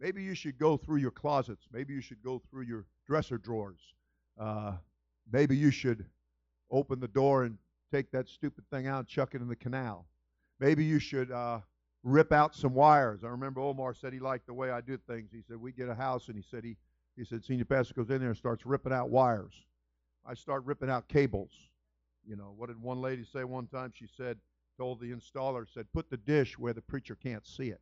Maybe 0.01 0.23
you 0.23 0.35
should 0.35 0.59
go 0.59 0.77
through 0.77 0.99
your 0.99 1.11
closets. 1.11 1.67
Maybe 1.73 1.95
you 1.95 2.01
should 2.01 2.23
go 2.23 2.43
through 2.51 2.63
your 2.63 2.85
dresser 3.07 3.39
drawers. 3.39 3.81
Uh, 4.39 4.73
maybe 5.31 5.57
you 5.57 5.71
should 5.71 6.05
open 6.75 7.01
the 7.01 7.09
door 7.09 7.45
and 7.45 7.57
take 7.93 8.11
that 8.11 8.29
stupid 8.29 8.65
thing 8.71 8.87
out 8.87 8.99
and 9.01 9.09
chuck 9.09 9.35
it 9.35 9.41
in 9.41 9.49
the 9.49 9.57
canal. 9.57 10.07
Maybe 10.59 10.85
you 10.85 10.99
should 10.99 11.31
uh, 11.31 11.61
rip 12.03 12.33
out 12.33 12.55
some 12.55 12.75
wires. 12.75 13.25
I 13.25 13.29
remember 13.29 13.61
Omar 13.61 13.95
said 13.95 14.13
he 14.13 14.19
liked 14.19 14.47
the 14.47 14.55
way 14.55 14.71
I 14.71 14.81
did 14.81 15.07
things. 15.07 15.31
He 15.33 15.43
said 15.47 15.57
we 15.57 15.73
get 15.73 15.89
a 15.89 15.95
house, 15.95 16.29
and 16.29 16.37
he 16.37 16.43
said 16.43 16.65
he 16.65 16.77
he 17.17 17.25
said 17.25 17.45
senior 17.45 17.65
pastor 17.65 17.95
goes 17.95 18.11
in 18.11 18.19
there 18.19 18.31
and 18.31 18.37
starts 18.37 18.67
ripping 18.67 18.93
out 18.93 19.09
wires. 19.09 19.55
I 20.27 20.35
start 20.35 20.65
ripping 20.65 20.91
out 20.91 21.07
cables. 21.09 21.53
You 22.27 22.37
know 22.37 22.55
what 22.57 22.69
did 22.69 22.81
one 22.81 23.01
lady 23.01 23.25
say 23.25 23.45
one 23.45 23.67
time? 23.67 23.93
She 23.95 24.07
said 24.17 24.39
told 24.77 25.01
the 25.01 25.13
installer 25.13 25.67
said 25.73 25.87
put 25.93 26.11
the 26.11 26.17
dish 26.17 26.59
where 26.59 26.73
the 26.73 26.83
preacher 26.83 27.15
can't 27.15 27.47
see 27.47 27.69
it 27.69 27.81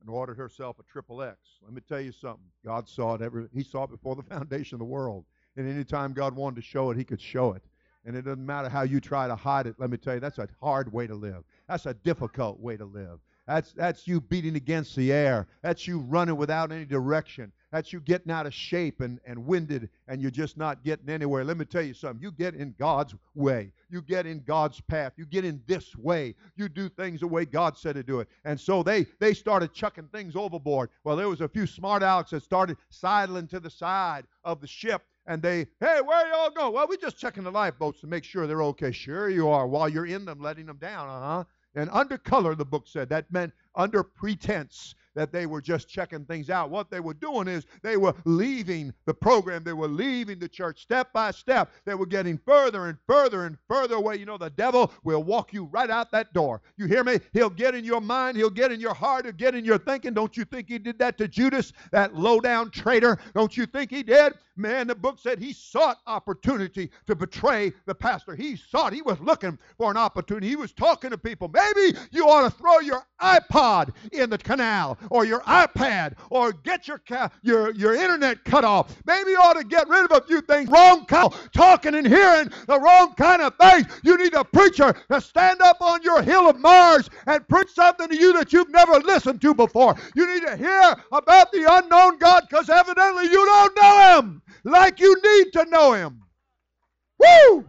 and 0.00 0.10
ordered 0.10 0.36
herself 0.36 0.78
a 0.78 0.82
triple 0.82 1.22
X. 1.22 1.38
Let 1.62 1.72
me 1.72 1.80
tell 1.80 2.00
you 2.00 2.12
something. 2.12 2.44
God 2.64 2.86
saw 2.88 3.14
it 3.14 3.22
every 3.22 3.48
he 3.54 3.62
saw 3.62 3.84
it 3.84 3.90
before 3.90 4.16
the 4.16 4.22
foundation 4.34 4.74
of 4.74 4.80
the 4.80 4.84
world. 4.84 5.24
And 5.56 5.68
anytime 5.68 6.12
God 6.12 6.34
wanted 6.36 6.56
to 6.56 6.62
show 6.62 6.90
it, 6.90 6.96
he 6.96 7.04
could 7.04 7.20
show 7.20 7.52
it. 7.52 7.62
And 8.04 8.16
it 8.16 8.22
doesn't 8.22 8.44
matter 8.44 8.68
how 8.68 8.82
you 8.82 9.00
try 9.00 9.26
to 9.26 9.34
hide 9.34 9.66
it. 9.66 9.74
Let 9.78 9.90
me 9.90 9.96
tell 9.96 10.14
you, 10.14 10.20
that's 10.20 10.38
a 10.38 10.48
hard 10.62 10.92
way 10.92 11.06
to 11.06 11.14
live. 11.14 11.42
That's 11.68 11.86
a 11.86 11.94
difficult 11.94 12.60
way 12.60 12.76
to 12.76 12.84
live. 12.84 13.18
That's, 13.46 13.72
that's 13.72 14.08
you 14.08 14.20
beating 14.20 14.56
against 14.56 14.96
the 14.96 15.12
air. 15.12 15.46
That's 15.62 15.86
you 15.86 16.00
running 16.00 16.36
without 16.36 16.72
any 16.72 16.84
direction. 16.84 17.52
That's 17.70 17.92
you 17.92 18.00
getting 18.00 18.32
out 18.32 18.46
of 18.46 18.54
shape 18.54 19.00
and, 19.00 19.20
and 19.24 19.46
winded 19.46 19.88
and 20.08 20.20
you're 20.20 20.30
just 20.30 20.56
not 20.56 20.82
getting 20.82 21.08
anywhere. 21.08 21.44
Let 21.44 21.56
me 21.56 21.64
tell 21.64 21.82
you 21.82 21.94
something. 21.94 22.22
You 22.22 22.32
get 22.32 22.54
in 22.54 22.74
God's 22.78 23.14
way. 23.34 23.72
You 23.88 24.02
get 24.02 24.26
in 24.26 24.40
God's 24.40 24.80
path. 24.80 25.12
You 25.16 25.26
get 25.26 25.44
in 25.44 25.62
this 25.66 25.94
way. 25.96 26.34
You 26.56 26.68
do 26.68 26.88
things 26.88 27.20
the 27.20 27.28
way 27.28 27.44
God 27.44 27.76
said 27.76 27.94
to 27.94 28.02
do 28.02 28.20
it. 28.20 28.28
And 28.44 28.58
so 28.58 28.82
they, 28.82 29.06
they 29.20 29.32
started 29.34 29.72
chucking 29.72 30.08
things 30.08 30.34
overboard. 30.34 30.90
Well, 31.04 31.16
there 31.16 31.28
was 31.28 31.40
a 31.40 31.48
few 31.48 31.66
smart 31.66 32.02
Alex 32.02 32.30
that 32.30 32.42
started 32.42 32.78
sidling 32.88 33.46
to 33.48 33.60
the 33.60 33.70
side 33.70 34.26
of 34.44 34.60
the 34.60 34.66
ship 34.66 35.02
and 35.26 35.42
they, 35.42 35.66
hey, 35.80 36.00
where 36.04 36.28
y'all 36.28 36.50
go? 36.50 36.70
Well, 36.70 36.86
we're 36.88 36.96
just 36.96 37.18
checking 37.18 37.44
the 37.44 37.50
lifeboats 37.50 38.00
to 38.00 38.06
make 38.06 38.24
sure 38.24 38.46
they're 38.46 38.62
okay. 38.62 38.92
Sure 38.92 39.28
you 39.28 39.48
are. 39.48 39.66
While 39.66 39.88
you're 39.88 40.06
in 40.06 40.24
them, 40.24 40.40
letting 40.40 40.66
them 40.66 40.78
down, 40.78 41.08
uh-huh. 41.08 41.44
And 41.74 41.90
under 41.92 42.16
color, 42.16 42.54
the 42.54 42.64
book 42.64 42.86
said, 42.86 43.10
that 43.10 43.30
meant 43.30 43.52
under 43.76 44.02
pretense 44.02 44.94
that 45.16 45.32
they 45.32 45.46
were 45.46 45.62
just 45.62 45.88
checking 45.88 46.24
things 46.26 46.50
out. 46.50 46.70
What 46.70 46.90
they 46.90 47.00
were 47.00 47.14
doing 47.14 47.48
is 47.48 47.66
they 47.82 47.96
were 47.96 48.14
leaving 48.24 48.92
the 49.06 49.14
program, 49.14 49.64
they 49.64 49.72
were 49.72 49.88
leaving 49.88 50.38
the 50.38 50.48
church 50.48 50.82
step 50.82 51.12
by 51.12 51.30
step. 51.30 51.72
They 51.86 51.94
were 51.94 52.06
getting 52.06 52.38
further 52.46 52.86
and 52.86 52.98
further 53.08 53.46
and 53.46 53.56
further 53.66 53.96
away. 53.96 54.16
You 54.16 54.26
know, 54.26 54.38
the 54.38 54.50
devil 54.50 54.92
will 55.02 55.24
walk 55.24 55.52
you 55.52 55.64
right 55.64 55.90
out 55.90 56.12
that 56.12 56.32
door. 56.34 56.60
You 56.76 56.86
hear 56.86 57.02
me? 57.02 57.18
He'll 57.32 57.50
get 57.50 57.74
in 57.74 57.84
your 57.84 58.02
mind, 58.02 58.36
he'll 58.36 58.50
get 58.50 58.70
in 58.70 58.78
your 58.78 58.94
heart, 58.94 59.24
he'll 59.24 59.32
get 59.32 59.54
in 59.54 59.64
your 59.64 59.78
thinking. 59.78 60.12
Don't 60.12 60.36
you 60.36 60.44
think 60.44 60.68
he 60.68 60.78
did 60.78 60.98
that 60.98 61.16
to 61.18 61.26
Judas, 61.26 61.72
that 61.92 62.14
low 62.14 62.38
down 62.40 62.70
traitor? 62.70 63.18
Don't 63.34 63.56
you 63.56 63.66
think 63.66 63.90
he 63.90 64.02
did? 64.02 64.34
Man, 64.58 64.86
the 64.86 64.94
book 64.94 65.18
said 65.18 65.38
he 65.38 65.52
sought 65.52 65.98
opportunity 66.06 66.90
to 67.06 67.14
betray 67.14 67.72
the 67.84 67.94
pastor. 67.94 68.34
He 68.34 68.56
sought, 68.56 68.92
he 68.92 69.02
was 69.02 69.20
looking 69.20 69.58
for 69.76 69.90
an 69.90 69.98
opportunity. 69.98 70.48
He 70.48 70.56
was 70.56 70.72
talking 70.72 71.10
to 71.10 71.18
people. 71.18 71.48
Maybe 71.48 71.98
you 72.10 72.26
ought 72.26 72.50
to 72.50 72.50
throw 72.50 72.80
your 72.80 73.02
iPod 73.20 73.65
In 74.12 74.30
the 74.30 74.38
canal 74.38 74.98
or 75.10 75.24
your 75.24 75.40
iPad 75.40 76.14
or 76.30 76.52
get 76.52 76.86
your 76.86 76.98
ca- 76.98 77.30
your 77.42 77.72
your 77.74 77.94
internet 77.94 78.44
cut 78.44 78.64
off. 78.64 78.94
Maybe 79.06 79.30
you 79.30 79.38
ought 79.38 79.54
to 79.54 79.64
get 79.64 79.88
rid 79.88 80.04
of 80.04 80.12
a 80.16 80.24
few 80.26 80.40
things. 80.40 80.68
Wrong 80.70 81.04
of 81.10 81.50
talking 81.52 81.94
and 81.94 82.06
hearing 82.06 82.50
the 82.66 82.78
wrong 82.78 83.14
kind 83.14 83.42
of 83.42 83.54
things. 83.56 83.86
You 84.04 84.16
need 84.16 84.34
a 84.34 84.44
preacher 84.44 84.94
to 85.10 85.20
stand 85.20 85.60
up 85.62 85.80
on 85.80 86.02
your 86.02 86.22
hill 86.22 86.48
of 86.48 86.58
Mars 86.60 87.10
and 87.26 87.46
preach 87.48 87.70
something 87.70 88.08
to 88.08 88.16
you 88.16 88.32
that 88.34 88.52
you've 88.52 88.70
never 88.70 89.00
listened 89.00 89.40
to 89.40 89.54
before. 89.54 89.96
You 90.14 90.32
need 90.32 90.46
to 90.46 90.56
hear 90.56 90.94
about 91.12 91.50
the 91.52 91.66
unknown 91.68 92.18
God 92.18 92.44
because 92.48 92.68
evidently 92.68 93.24
you 93.24 93.44
don't 93.44 93.76
know 93.76 94.18
him 94.18 94.42
like 94.64 95.00
you 95.00 95.16
need 95.22 95.52
to 95.54 95.64
know 95.70 95.92
him. 95.92 96.22
Woo! 97.18 97.64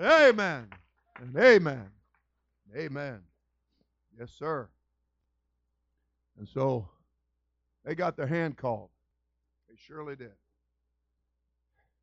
Amen. 0.00 0.68
And 1.20 1.36
amen. 1.36 1.86
Amen. 2.76 3.20
Yes, 4.18 4.30
sir. 4.38 4.68
And 6.38 6.48
so 6.48 6.88
they 7.84 7.94
got 7.94 8.16
their 8.16 8.26
hand 8.26 8.56
called. 8.56 8.90
They 9.68 9.74
surely 9.76 10.16
did. 10.16 10.32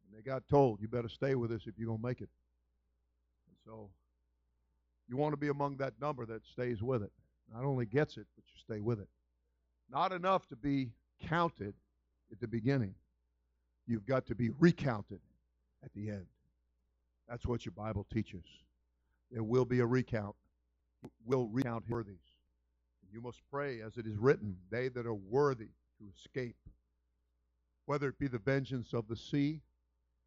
And 0.04 0.14
they 0.16 0.22
got 0.22 0.48
told, 0.48 0.82
you 0.82 0.88
better 0.88 1.10
stay 1.10 1.36
with 1.36 1.52
us 1.52 1.62
if 1.66 1.78
you're 1.78 1.88
going 1.88 2.02
to 2.02 2.06
make 2.06 2.22
it. 2.22 2.30
And 3.48 3.58
so 3.66 3.90
you 5.08 5.18
want 5.18 5.34
to 5.34 5.38
be 5.38 5.48
among 5.48 5.78
that 5.78 5.94
number 6.02 6.26
that 6.26 6.46
stays 6.46 6.82
with 6.82 7.02
it. 7.02 7.12
Not 7.54 7.64
only 7.64 7.86
gets 7.86 8.18
it, 8.18 8.28
but 8.36 8.44
you 8.48 8.60
stay 8.60 8.82
with 8.82 9.00
it. 9.00 9.08
Not 9.90 10.12
enough 10.12 10.48
to 10.48 10.56
be 10.56 10.92
counted 11.28 11.76
at 12.32 12.40
the 12.40 12.48
beginning. 12.48 12.96
You've 13.88 14.06
got 14.06 14.26
to 14.28 14.36
be 14.36 14.50
recounted 14.60 15.20
at 15.84 15.94
the 15.94 16.10
end. 16.10 16.26
That's 17.30 17.46
what 17.46 17.66
your 17.66 17.74
Bible 17.74 18.06
teaches. 18.12 18.44
There 19.32 19.44
will 19.44 19.66
be 19.66 19.80
a 19.80 19.86
recount. 19.86 20.36
We'll 21.24 21.48
recount 21.48 21.88
worthies. 21.88 22.25
You 23.12 23.22
must 23.22 23.42
pray 23.52 23.82
as 23.82 23.98
it 23.98 24.06
is 24.06 24.18
written, 24.18 24.58
they 24.70 24.90
that 24.90 25.06
are 25.06 25.14
worthy 25.14 25.70
to 26.00 26.06
escape. 26.16 26.58
Whether 27.86 28.10
it 28.10 28.20
be 28.20 28.28
the 28.28 28.40
vengeance 28.40 28.94
of 28.94 29.08
the 29.08 29.16
sea, 29.16 29.62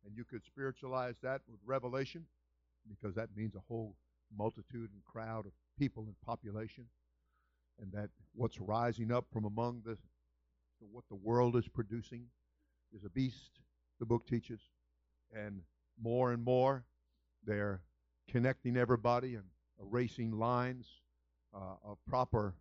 and 0.04 0.16
you 0.16 0.24
could 0.24 0.44
spiritualize 0.44 1.16
that 1.22 1.42
with 1.48 1.60
revelation, 1.66 2.24
because 2.88 3.14
that 3.16 3.36
means 3.36 3.54
a 3.54 3.62
whole 3.68 3.96
multitude 4.36 4.90
and 4.92 5.04
crowd 5.04 5.46
of 5.46 5.52
people 5.78 6.04
and 6.04 6.14
population, 6.24 6.86
and 7.80 7.92
that 7.92 8.10
what's 8.34 8.60
rising 8.60 9.12
up 9.12 9.26
from 9.32 9.44
among 9.44 9.82
the 9.84 9.96
what 10.80 11.04
the 11.08 11.16
world 11.16 11.56
is 11.56 11.66
producing 11.66 12.26
is 12.94 13.04
a 13.04 13.10
beast, 13.10 13.58
the 13.98 14.06
book 14.06 14.26
teaches, 14.26 14.60
and 15.34 15.60
more 16.00 16.32
and 16.32 16.44
more 16.44 16.84
they're 17.44 17.82
connecting 18.30 18.76
everybody 18.76 19.34
and 19.34 19.44
erasing 19.80 20.38
lines 20.38 20.86
uh, 21.54 21.74
of 21.84 21.98
proper 22.06 22.54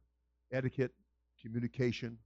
etiquette, 0.51 0.91
communication, 1.41 2.17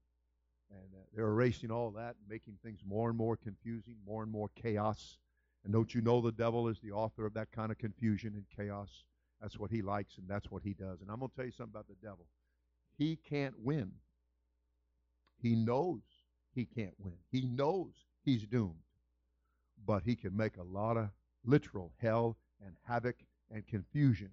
and 0.70 0.94
uh, 0.96 1.04
they're 1.14 1.28
erasing 1.28 1.72
all 1.72 1.92
that, 1.92 2.16
and 2.20 2.30
making 2.30 2.58
things 2.64 2.80
more 2.86 3.10
and 3.10 3.18
more 3.18 3.36
confusing, 3.36 3.96
more 4.06 4.24
and 4.24 4.32
more 4.32 4.50
chaos. 4.56 5.18
And 5.64 5.74
don't 5.74 5.94
you 5.94 6.02
know 6.02 6.22
the 6.22 6.32
devil 6.32 6.68
is 6.68 6.80
the 6.80 6.92
author 6.92 7.26
of 7.26 7.34
that 7.34 7.52
kind 7.52 7.72
of 7.72 7.78
confusion 7.78 8.34
and 8.36 8.46
chaos? 8.56 9.04
That's 9.42 9.60
what 9.60 9.72
he 9.72 9.82
likes, 9.82 10.18
and 10.18 10.28
that's 10.28 10.50
what 10.50 10.64
he 10.64 10.74
does. 10.74 11.02
And 11.02 11.10
I'm 11.10 11.20
going 11.20 11.30
to 11.30 11.36
tell 11.36 11.46
you 11.46 11.52
something 11.52 11.74
about 11.74 11.88
the 11.88 11.96
devil. 12.02 12.26
He 12.98 13.16
can't 13.16 13.56
win. 13.60 13.92
He 15.42 15.56
knows 15.56 16.02
he 16.54 16.66
can't 16.66 16.94
win. 17.00 17.16
He 17.32 17.42
knows 17.42 17.94
he's 18.24 18.46
doomed. 18.46 18.76
But 19.84 20.04
he 20.04 20.16
can 20.16 20.38
make 20.38 20.58
a 20.58 20.64
lot 20.64 20.98
of 20.98 21.10
literal 21.44 21.92
hell 21.98 22.38
and 22.64 22.76
havoc 22.88 23.16
and 23.50 23.66
confusion 23.66 24.30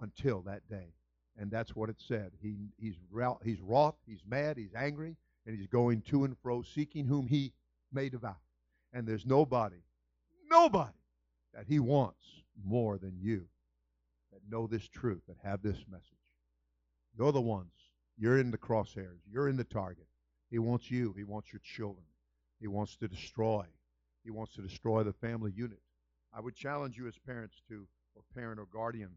until 0.00 0.42
that 0.42 0.68
day. 0.68 0.92
And 1.38 1.50
that's 1.50 1.74
what 1.74 1.88
it 1.88 1.96
said. 1.98 2.32
He, 2.40 2.56
he's, 2.76 2.94
he's 3.42 3.60
wroth, 3.60 3.96
he's 4.06 4.22
mad, 4.28 4.58
he's 4.58 4.74
angry, 4.76 5.16
and 5.46 5.56
he's 5.56 5.66
going 5.66 6.02
to 6.02 6.24
and 6.24 6.36
fro 6.42 6.62
seeking 6.62 7.06
whom 7.06 7.26
he 7.26 7.52
may 7.92 8.08
devour. 8.08 8.36
And 8.92 9.06
there's 9.06 9.24
nobody, 9.24 9.82
nobody 10.50 10.92
that 11.54 11.66
he 11.66 11.78
wants 11.78 12.24
more 12.64 12.98
than 12.98 13.16
you 13.18 13.46
that 14.32 14.40
know 14.48 14.66
this 14.66 14.86
truth, 14.88 15.22
that 15.28 15.36
have 15.42 15.62
this 15.62 15.78
message. 15.90 16.06
You're 17.16 17.32
the 17.32 17.40
ones. 17.40 17.72
You're 18.16 18.38
in 18.38 18.50
the 18.50 18.58
crosshairs. 18.58 19.20
You're 19.30 19.48
in 19.48 19.56
the 19.56 19.64
target. 19.64 20.06
He 20.50 20.58
wants 20.58 20.90
you. 20.90 21.14
He 21.16 21.24
wants 21.24 21.52
your 21.52 21.60
children. 21.64 22.04
He 22.60 22.68
wants 22.68 22.96
to 22.96 23.08
destroy. 23.08 23.64
He 24.24 24.30
wants 24.30 24.54
to 24.54 24.62
destroy 24.62 25.02
the 25.02 25.12
family 25.14 25.52
unit. 25.54 25.80
I 26.34 26.40
would 26.40 26.54
challenge 26.54 26.96
you 26.96 27.06
as 27.06 27.18
parents 27.18 27.56
to, 27.68 27.86
or 28.14 28.22
parent 28.34 28.60
or 28.60 28.66
guardian, 28.66 29.10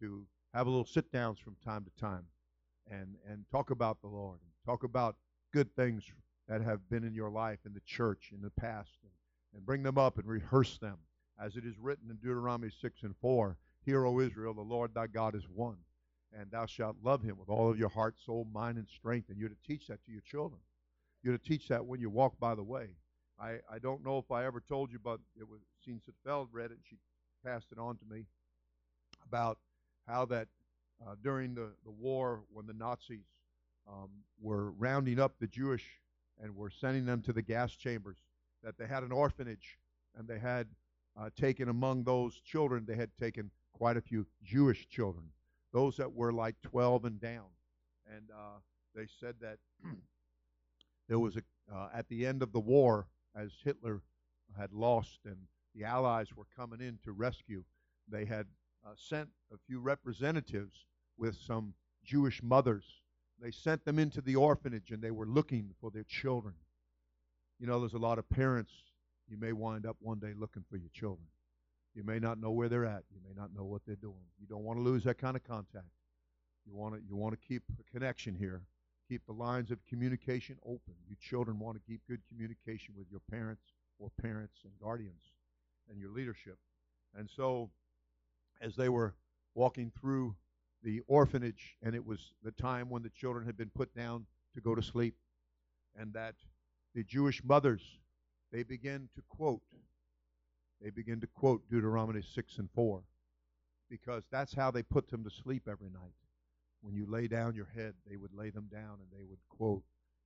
to 0.00 0.26
have 0.54 0.66
a 0.66 0.70
little 0.70 0.86
sit 0.86 1.10
downs 1.12 1.38
from 1.38 1.56
time 1.64 1.84
to 1.84 2.00
time 2.00 2.24
and, 2.90 3.16
and 3.28 3.44
talk 3.50 3.70
about 3.70 4.00
the 4.00 4.08
Lord. 4.08 4.38
And 4.42 4.50
talk 4.64 4.84
about 4.84 5.16
good 5.52 5.74
things 5.76 6.04
that 6.48 6.62
have 6.62 6.88
been 6.88 7.04
in 7.04 7.14
your 7.14 7.30
life 7.30 7.58
in 7.66 7.74
the 7.74 7.80
church 7.86 8.30
in 8.32 8.40
the 8.40 8.50
past 8.50 8.90
and, 9.02 9.12
and 9.54 9.66
bring 9.66 9.82
them 9.82 9.98
up 9.98 10.18
and 10.18 10.26
rehearse 10.26 10.78
them. 10.78 10.98
As 11.40 11.56
it 11.56 11.64
is 11.64 11.78
written 11.78 12.10
in 12.10 12.16
Deuteronomy 12.16 12.70
6 12.80 13.02
and 13.02 13.14
4 13.20 13.56
Hear, 13.84 14.04
O 14.04 14.20
Israel, 14.20 14.52
the 14.52 14.60
Lord 14.60 14.92
thy 14.92 15.06
God 15.06 15.34
is 15.34 15.44
one, 15.48 15.78
and 16.38 16.50
thou 16.50 16.66
shalt 16.66 16.96
love 17.02 17.22
him 17.22 17.38
with 17.38 17.48
all 17.48 17.70
of 17.70 17.78
your 17.78 17.88
heart, 17.88 18.16
soul, 18.18 18.46
mind, 18.52 18.76
and 18.76 18.88
strength. 18.88 19.30
And 19.30 19.38
you're 19.38 19.48
to 19.48 19.56
teach 19.66 19.86
that 19.86 20.04
to 20.04 20.12
your 20.12 20.20
children. 20.20 20.60
You're 21.22 21.38
to 21.38 21.42
teach 21.42 21.68
that 21.68 21.86
when 21.86 22.00
you 22.00 22.10
walk 22.10 22.38
by 22.38 22.54
the 22.54 22.62
way. 22.62 22.88
I, 23.40 23.58
I 23.72 23.78
don't 23.80 24.04
know 24.04 24.18
if 24.18 24.30
I 24.30 24.44
ever 24.44 24.62
told 24.68 24.90
you, 24.90 24.98
but 25.02 25.20
it 25.38 25.48
was 25.48 25.60
Seen 25.84 26.00
Sitfeld 26.00 26.48
read 26.52 26.66
it, 26.66 26.72
and 26.72 26.82
she 26.88 26.96
passed 27.44 27.68
it 27.72 27.78
on 27.78 27.96
to 27.96 28.04
me 28.04 28.26
about 29.26 29.58
how 30.08 30.24
that 30.26 30.48
uh, 31.06 31.14
during 31.22 31.54
the, 31.54 31.70
the 31.84 31.90
war 31.90 32.42
when 32.52 32.66
the 32.66 32.72
Nazis 32.72 33.26
um, 33.88 34.08
were 34.40 34.72
rounding 34.72 35.20
up 35.20 35.34
the 35.38 35.46
Jewish 35.46 35.84
and 36.42 36.54
were 36.56 36.70
sending 36.70 37.04
them 37.04 37.22
to 37.22 37.32
the 37.32 37.42
gas 37.42 37.72
chambers, 37.72 38.16
that 38.62 38.76
they 38.78 38.86
had 38.86 39.02
an 39.02 39.12
orphanage 39.12 39.78
and 40.16 40.26
they 40.26 40.38
had 40.38 40.66
uh, 41.18 41.30
taken 41.36 41.68
among 41.68 42.04
those 42.04 42.40
children, 42.40 42.84
they 42.86 42.96
had 42.96 43.10
taken 43.18 43.50
quite 43.72 43.96
a 43.96 44.00
few 44.00 44.26
Jewish 44.42 44.88
children, 44.88 45.26
those 45.72 45.96
that 45.96 46.12
were 46.12 46.32
like 46.32 46.56
12 46.62 47.04
and 47.04 47.20
down. 47.20 47.46
And 48.12 48.30
uh, 48.32 48.58
they 48.94 49.06
said 49.20 49.34
that 49.40 49.58
there 51.08 51.18
was 51.18 51.36
a, 51.36 51.42
uh, 51.72 51.88
at 51.94 52.08
the 52.08 52.26
end 52.26 52.42
of 52.42 52.52
the 52.52 52.60
war, 52.60 53.06
as 53.36 53.52
Hitler 53.62 54.02
had 54.58 54.72
lost 54.72 55.20
and 55.24 55.36
the 55.74 55.84
Allies 55.84 56.28
were 56.34 56.46
coming 56.56 56.80
in 56.80 56.98
to 57.04 57.12
rescue, 57.12 57.62
they 58.10 58.24
had 58.24 58.46
uh, 58.86 58.90
sent 58.96 59.28
a 59.52 59.56
few 59.66 59.80
representatives 59.80 60.86
with 61.16 61.36
some 61.36 61.74
Jewish 62.04 62.42
mothers. 62.42 62.84
They 63.40 63.50
sent 63.50 63.84
them 63.84 63.98
into 63.98 64.20
the 64.20 64.36
orphanage 64.36 64.90
and 64.90 65.02
they 65.02 65.10
were 65.10 65.26
looking 65.26 65.74
for 65.80 65.90
their 65.90 66.04
children. 66.04 66.54
You 67.58 67.66
know, 67.66 67.80
there's 67.80 67.94
a 67.94 67.98
lot 67.98 68.18
of 68.18 68.28
parents, 68.28 68.72
you 69.28 69.36
may 69.36 69.52
wind 69.52 69.86
up 69.86 69.96
one 70.00 70.18
day 70.18 70.32
looking 70.36 70.64
for 70.70 70.76
your 70.76 70.90
children. 70.92 71.26
You 71.94 72.04
may 72.04 72.18
not 72.18 72.40
know 72.40 72.50
where 72.50 72.68
they're 72.68 72.84
at. 72.84 73.02
You 73.10 73.20
may 73.26 73.34
not 73.34 73.54
know 73.54 73.64
what 73.64 73.82
they're 73.86 73.96
doing. 73.96 74.24
You 74.40 74.46
don't 74.46 74.62
want 74.62 74.78
to 74.78 74.82
lose 74.82 75.04
that 75.04 75.18
kind 75.18 75.36
of 75.36 75.44
contact. 75.44 75.86
You 76.66 76.74
want 76.74 76.94
to, 76.94 77.00
you 77.08 77.16
want 77.16 77.40
to 77.40 77.48
keep 77.48 77.62
a 77.80 77.90
connection 77.90 78.34
here. 78.34 78.62
Keep 79.08 79.26
the 79.26 79.32
lines 79.32 79.70
of 79.70 79.78
communication 79.86 80.56
open. 80.64 80.94
You 81.08 81.16
children 81.20 81.58
want 81.58 81.76
to 81.76 81.82
keep 81.90 82.00
good 82.08 82.20
communication 82.28 82.94
with 82.96 83.06
your 83.10 83.20
parents 83.30 83.62
or 83.98 84.10
parents 84.20 84.58
and 84.64 84.72
guardians 84.80 85.32
and 85.90 85.98
your 85.98 86.10
leadership. 86.10 86.58
And 87.16 87.28
so 87.34 87.70
as 88.60 88.76
they 88.76 88.88
were 88.88 89.14
walking 89.54 89.90
through 90.00 90.34
the 90.82 91.00
orphanage, 91.06 91.76
and 91.82 91.94
it 91.94 92.04
was 92.04 92.32
the 92.42 92.52
time 92.52 92.88
when 92.88 93.02
the 93.02 93.10
children 93.10 93.44
had 93.44 93.56
been 93.56 93.70
put 93.70 93.94
down 93.94 94.26
to 94.54 94.60
go 94.60 94.74
to 94.74 94.82
sleep, 94.82 95.14
and 95.96 96.12
that 96.12 96.34
the 96.94 97.02
Jewish 97.02 97.42
mothers, 97.44 97.82
they 98.52 98.62
begin 98.62 99.08
to 99.14 99.22
quote, 99.28 99.62
they 100.80 100.90
begin 100.90 101.20
to 101.20 101.26
quote 101.26 101.68
Deuteronomy 101.68 102.22
6 102.22 102.58
and 102.58 102.68
4, 102.74 103.02
because 103.90 104.24
that's 104.30 104.54
how 104.54 104.70
they 104.70 104.82
put 104.82 105.08
them 105.08 105.24
to 105.24 105.30
sleep 105.30 105.68
every 105.68 105.90
night. 105.90 106.14
When 106.80 106.94
you 106.94 107.06
lay 107.10 107.26
down 107.26 107.56
your 107.56 107.68
head, 107.74 107.94
they 108.08 108.16
would 108.16 108.32
lay 108.32 108.50
them 108.50 108.68
down 108.70 108.98
and 109.00 109.08
they 109.12 109.24
would 109.24 109.40
quote, 109.48 109.82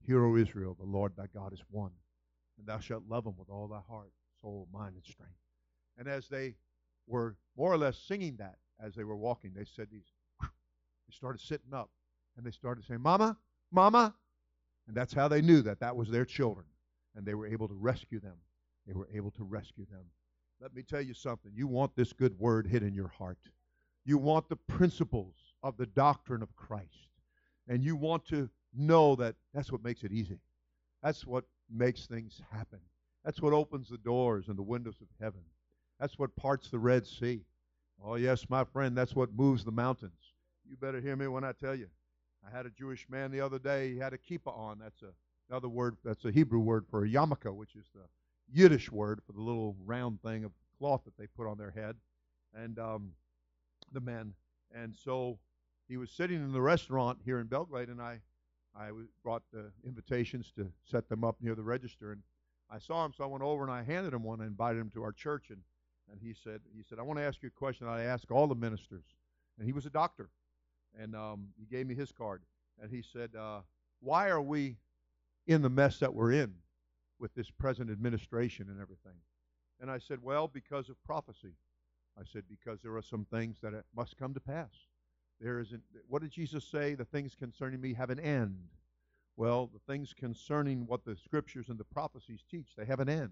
Hear, 0.07 0.25
O 0.25 0.37
Israel, 0.37 0.77
the 0.79 0.85
Lord 0.85 1.12
thy 1.16 1.27
God 1.33 1.53
is 1.53 1.62
one, 1.71 1.92
and 2.59 2.66
thou 2.66 2.79
shalt 2.79 3.05
love 3.09 3.25
him 3.25 3.35
with 3.38 3.49
all 3.49 3.68
thy 3.68 3.81
heart, 3.88 4.12
soul, 4.42 4.68
mind, 4.73 4.95
and 4.95 5.05
strength. 5.05 5.33
And 5.97 6.09
as 6.09 6.29
they 6.29 6.57
were 7.07 7.37
more 7.57 7.73
or 7.73 7.79
less 7.79 7.99
singing 7.99 8.37
that 8.37 8.57
as 8.81 8.95
they 8.95 9.05
were 9.05 9.17
walking. 9.17 9.53
They 9.55 9.65
said 9.65 9.88
these, 9.91 10.07
they 10.41 11.15
started 11.15 11.41
sitting 11.41 11.75
up 11.75 11.91
and 12.37 12.47
they 12.47 12.51
started 12.51 12.85
saying, 12.85 13.01
Mama, 13.01 13.37
Mama. 13.71 14.15
And 14.88 14.97
that's 14.97 15.12
how 15.12 15.29
they 15.29 15.43
knew 15.43 15.62
that 15.62 15.81
that 15.81 15.95
was 15.95 16.09
their 16.09 16.25
children. 16.25 16.67
And 17.15 17.25
they 17.25 17.35
were 17.35 17.47
able 17.47 17.69
to 17.69 17.75
rescue 17.75 18.21
them. 18.21 18.37
They 18.87 18.95
were 18.95 19.09
able 19.15 19.31
to 19.33 19.45
rescue 19.45 19.87
them. 19.91 20.05
Let 20.61 20.75
me 20.75 20.83
tell 20.83 21.03
you 21.03 21.15
something. 21.15 21.53
You 21.55 21.67
want 21.67 21.95
this 21.95 22.12
good 22.12 22.38
word 22.38 22.67
hid 22.67 22.83
in 22.83 22.95
your 22.95 23.09
heart. 23.09 23.38
You 24.05 24.19
want 24.19 24.49
the 24.49 24.57
principles 24.57 25.35
of 25.63 25.77
the 25.77 25.87
doctrine 25.87 26.42
of 26.42 26.55
Christ. 26.57 27.09
And 27.69 27.85
you 27.85 27.94
want 27.94 28.25
to 28.27 28.48
know 28.75 29.15
that 29.17 29.37
that's 29.55 29.71
what 29.71 29.85
makes 29.85 30.03
it 30.03 30.13
easy. 30.13 30.38
That's 31.03 31.27
what 31.27 31.44
makes 31.71 32.07
things 32.07 32.40
happen. 32.50 32.81
That's 33.25 33.40
what 33.40 33.53
opens 33.53 33.88
the 33.88 33.98
doors 33.98 34.48
and 34.48 34.59
the 34.59 34.63
windows 34.63 34.96
of 35.00 35.09
heaven. 35.21 35.42
That's 36.03 36.19
what 36.19 36.35
parts 36.35 36.69
the 36.69 36.81
Red 36.81 37.07
Sea. 37.07 37.42
Oh, 38.05 38.17
yes, 38.17 38.46
my 38.50 38.65
friend, 38.65 38.98
that's 38.98 39.15
what 39.15 39.33
moves 39.37 39.65
the 39.65 39.71
mountains. 39.71 40.33
You 40.69 40.77
better 40.77 41.00
hear 41.00 41.15
me 41.15 41.29
when 41.29 41.44
I 41.44 41.53
tell 41.53 41.77
you. 41.77 41.87
I 42.44 42.50
had 42.50 42.67
a 42.67 42.71
Jewish 42.71 43.07
man 43.09 43.31
the 43.31 43.40
other 43.40 43.61
day. 43.61 43.92
He 43.92 43.98
had 44.00 44.13
a 44.13 44.19
kippah 44.19 44.48
on. 44.48 44.81
That's 44.81 45.00
a, 45.03 45.13
another 45.48 45.69
word. 45.69 45.96
That's 46.05 46.25
a 46.25 46.33
Hebrew 46.33 46.59
word 46.59 46.87
for 46.90 47.05
a 47.05 47.09
yarmulke, 47.09 47.55
which 47.55 47.77
is 47.77 47.87
the 47.94 48.00
Yiddish 48.53 48.90
word 48.90 49.21
for 49.25 49.33
the 49.33 49.40
little 49.40 49.77
round 49.85 50.21
thing 50.23 50.42
of 50.42 50.50
cloth 50.77 51.03
that 51.05 51.17
they 51.17 51.29
put 51.29 51.46
on 51.46 51.57
their 51.57 51.71
head. 51.71 51.94
And 52.53 52.81
um, 52.81 53.13
the 53.92 54.00
men. 54.00 54.35
And 54.75 54.96
so 55.05 55.38
he 55.87 55.98
was 55.98 56.11
sitting 56.11 56.42
in 56.42 56.53
the 56.53 56.61
restaurant 56.61 57.21
here 57.25 57.38
in 57.38 57.46
Belgrade, 57.46 57.90
and 57.90 58.03
I, 58.03 58.19
I 58.77 58.88
brought 59.23 59.44
the 59.53 59.71
invitations 59.87 60.53
to 60.57 60.67
set 60.83 61.09
them 61.09 61.23
up 61.23 61.37
near 61.40 61.55
the 61.55 61.63
register. 61.63 62.11
And 62.11 62.23
I 62.69 62.81
saw 62.81 63.05
him, 63.05 63.13
so 63.17 63.23
I 63.23 63.29
went 63.29 63.44
over 63.44 63.63
and 63.63 63.71
I 63.71 63.85
handed 63.85 64.13
him 64.13 64.25
one 64.25 64.40
and 64.40 64.48
invited 64.48 64.81
him 64.81 64.90
to 64.94 65.05
our 65.05 65.13
church. 65.13 65.50
And, 65.50 65.61
and 66.11 66.21
he 66.21 66.35
said, 66.44 66.61
he 66.75 66.83
said, 66.83 66.98
I 66.98 67.03
want 67.03 67.19
to 67.19 67.25
ask 67.25 67.42
you 67.42 67.48
a 67.48 67.59
question 67.59 67.87
I 67.87 68.05
ask 68.05 68.31
all 68.31 68.46
the 68.46 68.55
ministers. 68.55 69.05
And 69.59 69.67
he 69.67 69.73
was 69.73 69.87
a 69.87 69.90
doctor. 69.90 70.31
And 70.98 71.15
um, 71.15 71.48
he 71.59 71.67
gave 71.67 71.87
me 71.87 71.94
his 71.94 72.13
card. 72.13 72.42
And 72.81 72.90
he 72.90 73.03
said, 73.03 73.31
uh, 73.38 73.61
why 74.00 74.29
are 74.29 74.42
we 74.42 74.77
in 75.46 75.63
the 75.63 75.71
mess 75.71 75.98
that 75.98 76.15
we're 76.15 76.33
in 76.33 76.55
with 77.19 77.35
this 77.35 77.50
present 77.50 77.90
administration 77.90 78.69
and 78.69 78.81
everything? 78.81 79.17
And 79.81 79.90
I 79.90 79.98
said, 79.98 80.23
well, 80.23 80.48
because 80.48 80.88
of 80.88 81.03
prophecy. 81.05 81.55
I 82.19 82.23
said, 82.31 82.44
because 82.48 82.81
there 82.83 82.94
are 82.96 83.03
some 83.03 83.27
things 83.31 83.57
that 83.63 83.73
must 83.96 84.19
come 84.19 84.35
to 84.35 84.40
pass. 84.40 84.71
There 85.40 85.61
isn't, 85.61 85.83
what 86.09 86.23
did 86.23 86.31
Jesus 86.31 86.65
say? 86.65 86.94
The 86.94 87.05
things 87.07 87.35
concerning 87.35 87.81
me 87.81 87.94
have 87.94 88.11
an 88.11 88.21
end. 88.21 88.59
Well, 89.37 89.71
the 89.73 89.92
things 89.92 90.13
concerning 90.13 90.87
what 90.87 91.05
the 91.05 91.17
scriptures 91.17 91.69
and 91.69 91.79
the 91.79 91.85
prophecies 91.85 92.44
teach, 92.50 92.75
they 92.77 92.85
have 92.85 93.00
an 93.00 93.09
end. 93.09 93.31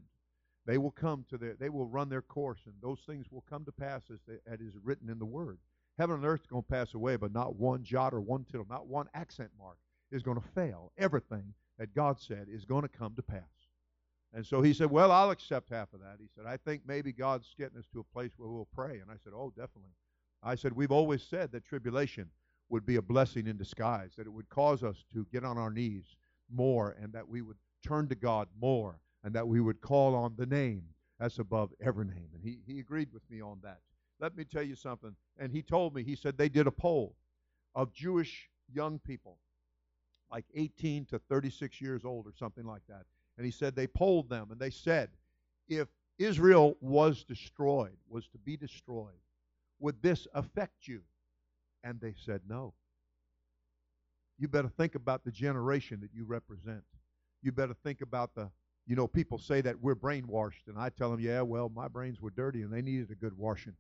They 0.67 0.79
will 0.79 0.91
come 0.91 1.25
to 1.31 1.39
their, 1.39 1.55
they 1.55 1.69
will 1.69 1.87
run 1.87 2.09
their 2.09 2.23
course, 2.23 2.61
and 2.67 2.75
those 2.83 3.01
things 3.07 3.27
will 3.31 3.45
come 3.49 3.65
to 3.65 3.73
pass 3.73 4.03
as, 4.13 4.21
they, 4.27 4.39
as 4.47 4.61
is 4.61 4.75
written 4.83 5.09
in 5.09 5.19
the 5.19 5.25
Word. 5.25 5.59
Heaven 5.99 6.17
and 6.17 6.25
earth 6.25 6.43
is 6.43 6.47
going 6.47 6.63
to 6.63 6.69
pass 6.69 6.95
away, 6.95 7.17
but 7.17 7.33
not 7.33 7.57
one 7.57 7.83
jot 7.83 8.15
or 8.15 8.21
one 8.21 8.45
tittle, 8.45 8.67
not 8.69 8.87
one 8.87 9.09
accent 9.15 9.51
mark 9.59 9.77
is 10.11 10.23
going 10.23 10.41
to 10.41 10.49
fail. 10.55 10.93
Everything 10.99 11.55
that 11.79 11.95
God 11.95 12.21
said 12.21 12.47
is 12.51 12.65
going 12.65 12.83
to 12.83 12.89
come 12.89 13.15
to 13.17 13.23
pass. 13.23 13.43
And 14.33 14.47
so 14.47 14.63
he 14.63 14.73
said, 14.73 14.91
Well, 14.91 15.11
I'll 15.11 15.31
accept 15.31 15.71
half 15.71 15.93
of 15.93 16.01
that. 16.01 16.17
He 16.21 16.29
said, 16.35 16.47
I 16.47 16.57
think 16.57 16.83
maybe 16.87 17.13
God's 17.13 17.55
getting 17.59 17.79
us 17.79 17.87
to 17.93 18.01
a 18.01 18.15
place 18.15 18.31
where 18.37 18.49
we'll 18.49 18.69
pray. 18.75 19.01
And 19.01 19.11
I 19.11 19.17
said, 19.23 19.33
Oh, 19.35 19.53
definitely. 19.57 19.91
I 20.43 20.55
said, 20.55 20.73
We've 20.73 20.93
always 20.93 21.23
said 21.23 21.51
that 21.53 21.65
tribulation 21.65 22.29
would 22.69 22.87
be 22.87 22.97
a 22.97 23.03
blessing 23.03 23.47
in 23.47 23.57
disguise, 23.57 24.13
that 24.17 24.27
it 24.27 24.33
would 24.33 24.49
cause 24.49 24.85
us 24.85 25.05
to 25.13 25.27
get 25.33 25.45
on 25.45 25.59
our 25.59 25.71
knees 25.71 26.05
more, 26.53 26.97
and 27.03 27.13
that 27.13 27.29
we 27.29 27.43
would 27.43 27.57
turn 27.85 28.09
to 28.09 28.15
God 28.15 28.47
more, 28.61 29.01
and 29.25 29.35
that 29.35 29.47
we 29.47 29.61
would 29.61 29.81
call 29.81 30.15
on 30.15 30.35
the 30.37 30.47
name 30.47 30.83
that's 31.19 31.39
above 31.39 31.71
every 31.85 32.07
name. 32.07 32.29
And 32.35 32.43
he, 32.43 32.61
he 32.67 32.81
agreed 32.81 33.13
with 33.13 33.29
me 33.31 33.43
on 33.43 33.59
that. 33.63 33.81
Let 34.21 34.37
me 34.37 34.45
tell 34.45 34.63
you 34.63 34.75
something. 34.75 35.15
And 35.39 35.53
he 35.53 35.63
told 35.63 35.95
me, 35.95 36.03
he 36.03 36.17
said 36.17 36.37
they 36.37 36.49
did 36.49 36.67
a 36.67 36.73
poll 36.73 37.15
of 37.75 37.93
Jewish 37.93 38.49
young 38.73 38.99
people, 38.99 39.37
like 40.31 40.47
18 40.55 41.05
to 41.07 41.19
36 41.19 41.81
years 41.81 42.05
old 42.05 42.27
or 42.27 42.33
something 42.39 42.65
like 42.65 42.83
that. 42.89 43.05
And 43.37 43.45
he 43.45 43.53
said 43.53 43.77
they 43.77 43.87
polled 43.87 44.31
them 44.31 44.49
and 44.51 44.59
they 44.59 44.71
said, 44.71 45.11
if 45.69 45.89
Israel 46.19 46.77
was 46.81 47.25
destroyed, 47.25 47.97
was 48.09 48.27
to 48.29 48.39
be 48.39 48.57
destroyed, 48.57 49.21
would 49.79 50.03
this 50.03 50.27
affect 50.35 50.87
you? 50.87 51.01
And 51.83 52.01
they 52.01 52.15
said, 52.25 52.43
No. 52.47 52.75
You 54.39 54.49
better 54.49 54.69
think 54.69 54.95
about 54.95 55.25
the 55.25 55.31
generation 55.31 56.01
that 56.01 56.11
you 56.15 56.25
represent. 56.25 56.83
You 57.43 57.53
better 57.53 57.75
think 57.83 58.01
about 58.01 58.35
the, 58.35 58.51
you 58.91 58.97
know, 58.97 59.07
people 59.07 59.39
say 59.39 59.61
that 59.61 59.81
we're 59.81 59.95
brainwashed. 59.95 60.67
And 60.67 60.77
I 60.77 60.89
tell 60.89 61.13
them, 61.13 61.21
Yeah, 61.21 61.43
well, 61.43 61.71
my 61.73 61.87
brains 61.87 62.21
were 62.21 62.31
dirty 62.31 62.63
and 62.63 62.73
they 62.73 62.83
needed 62.83 63.09
a 63.13 63.15
good 63.15 63.39
washing. 63.39 63.75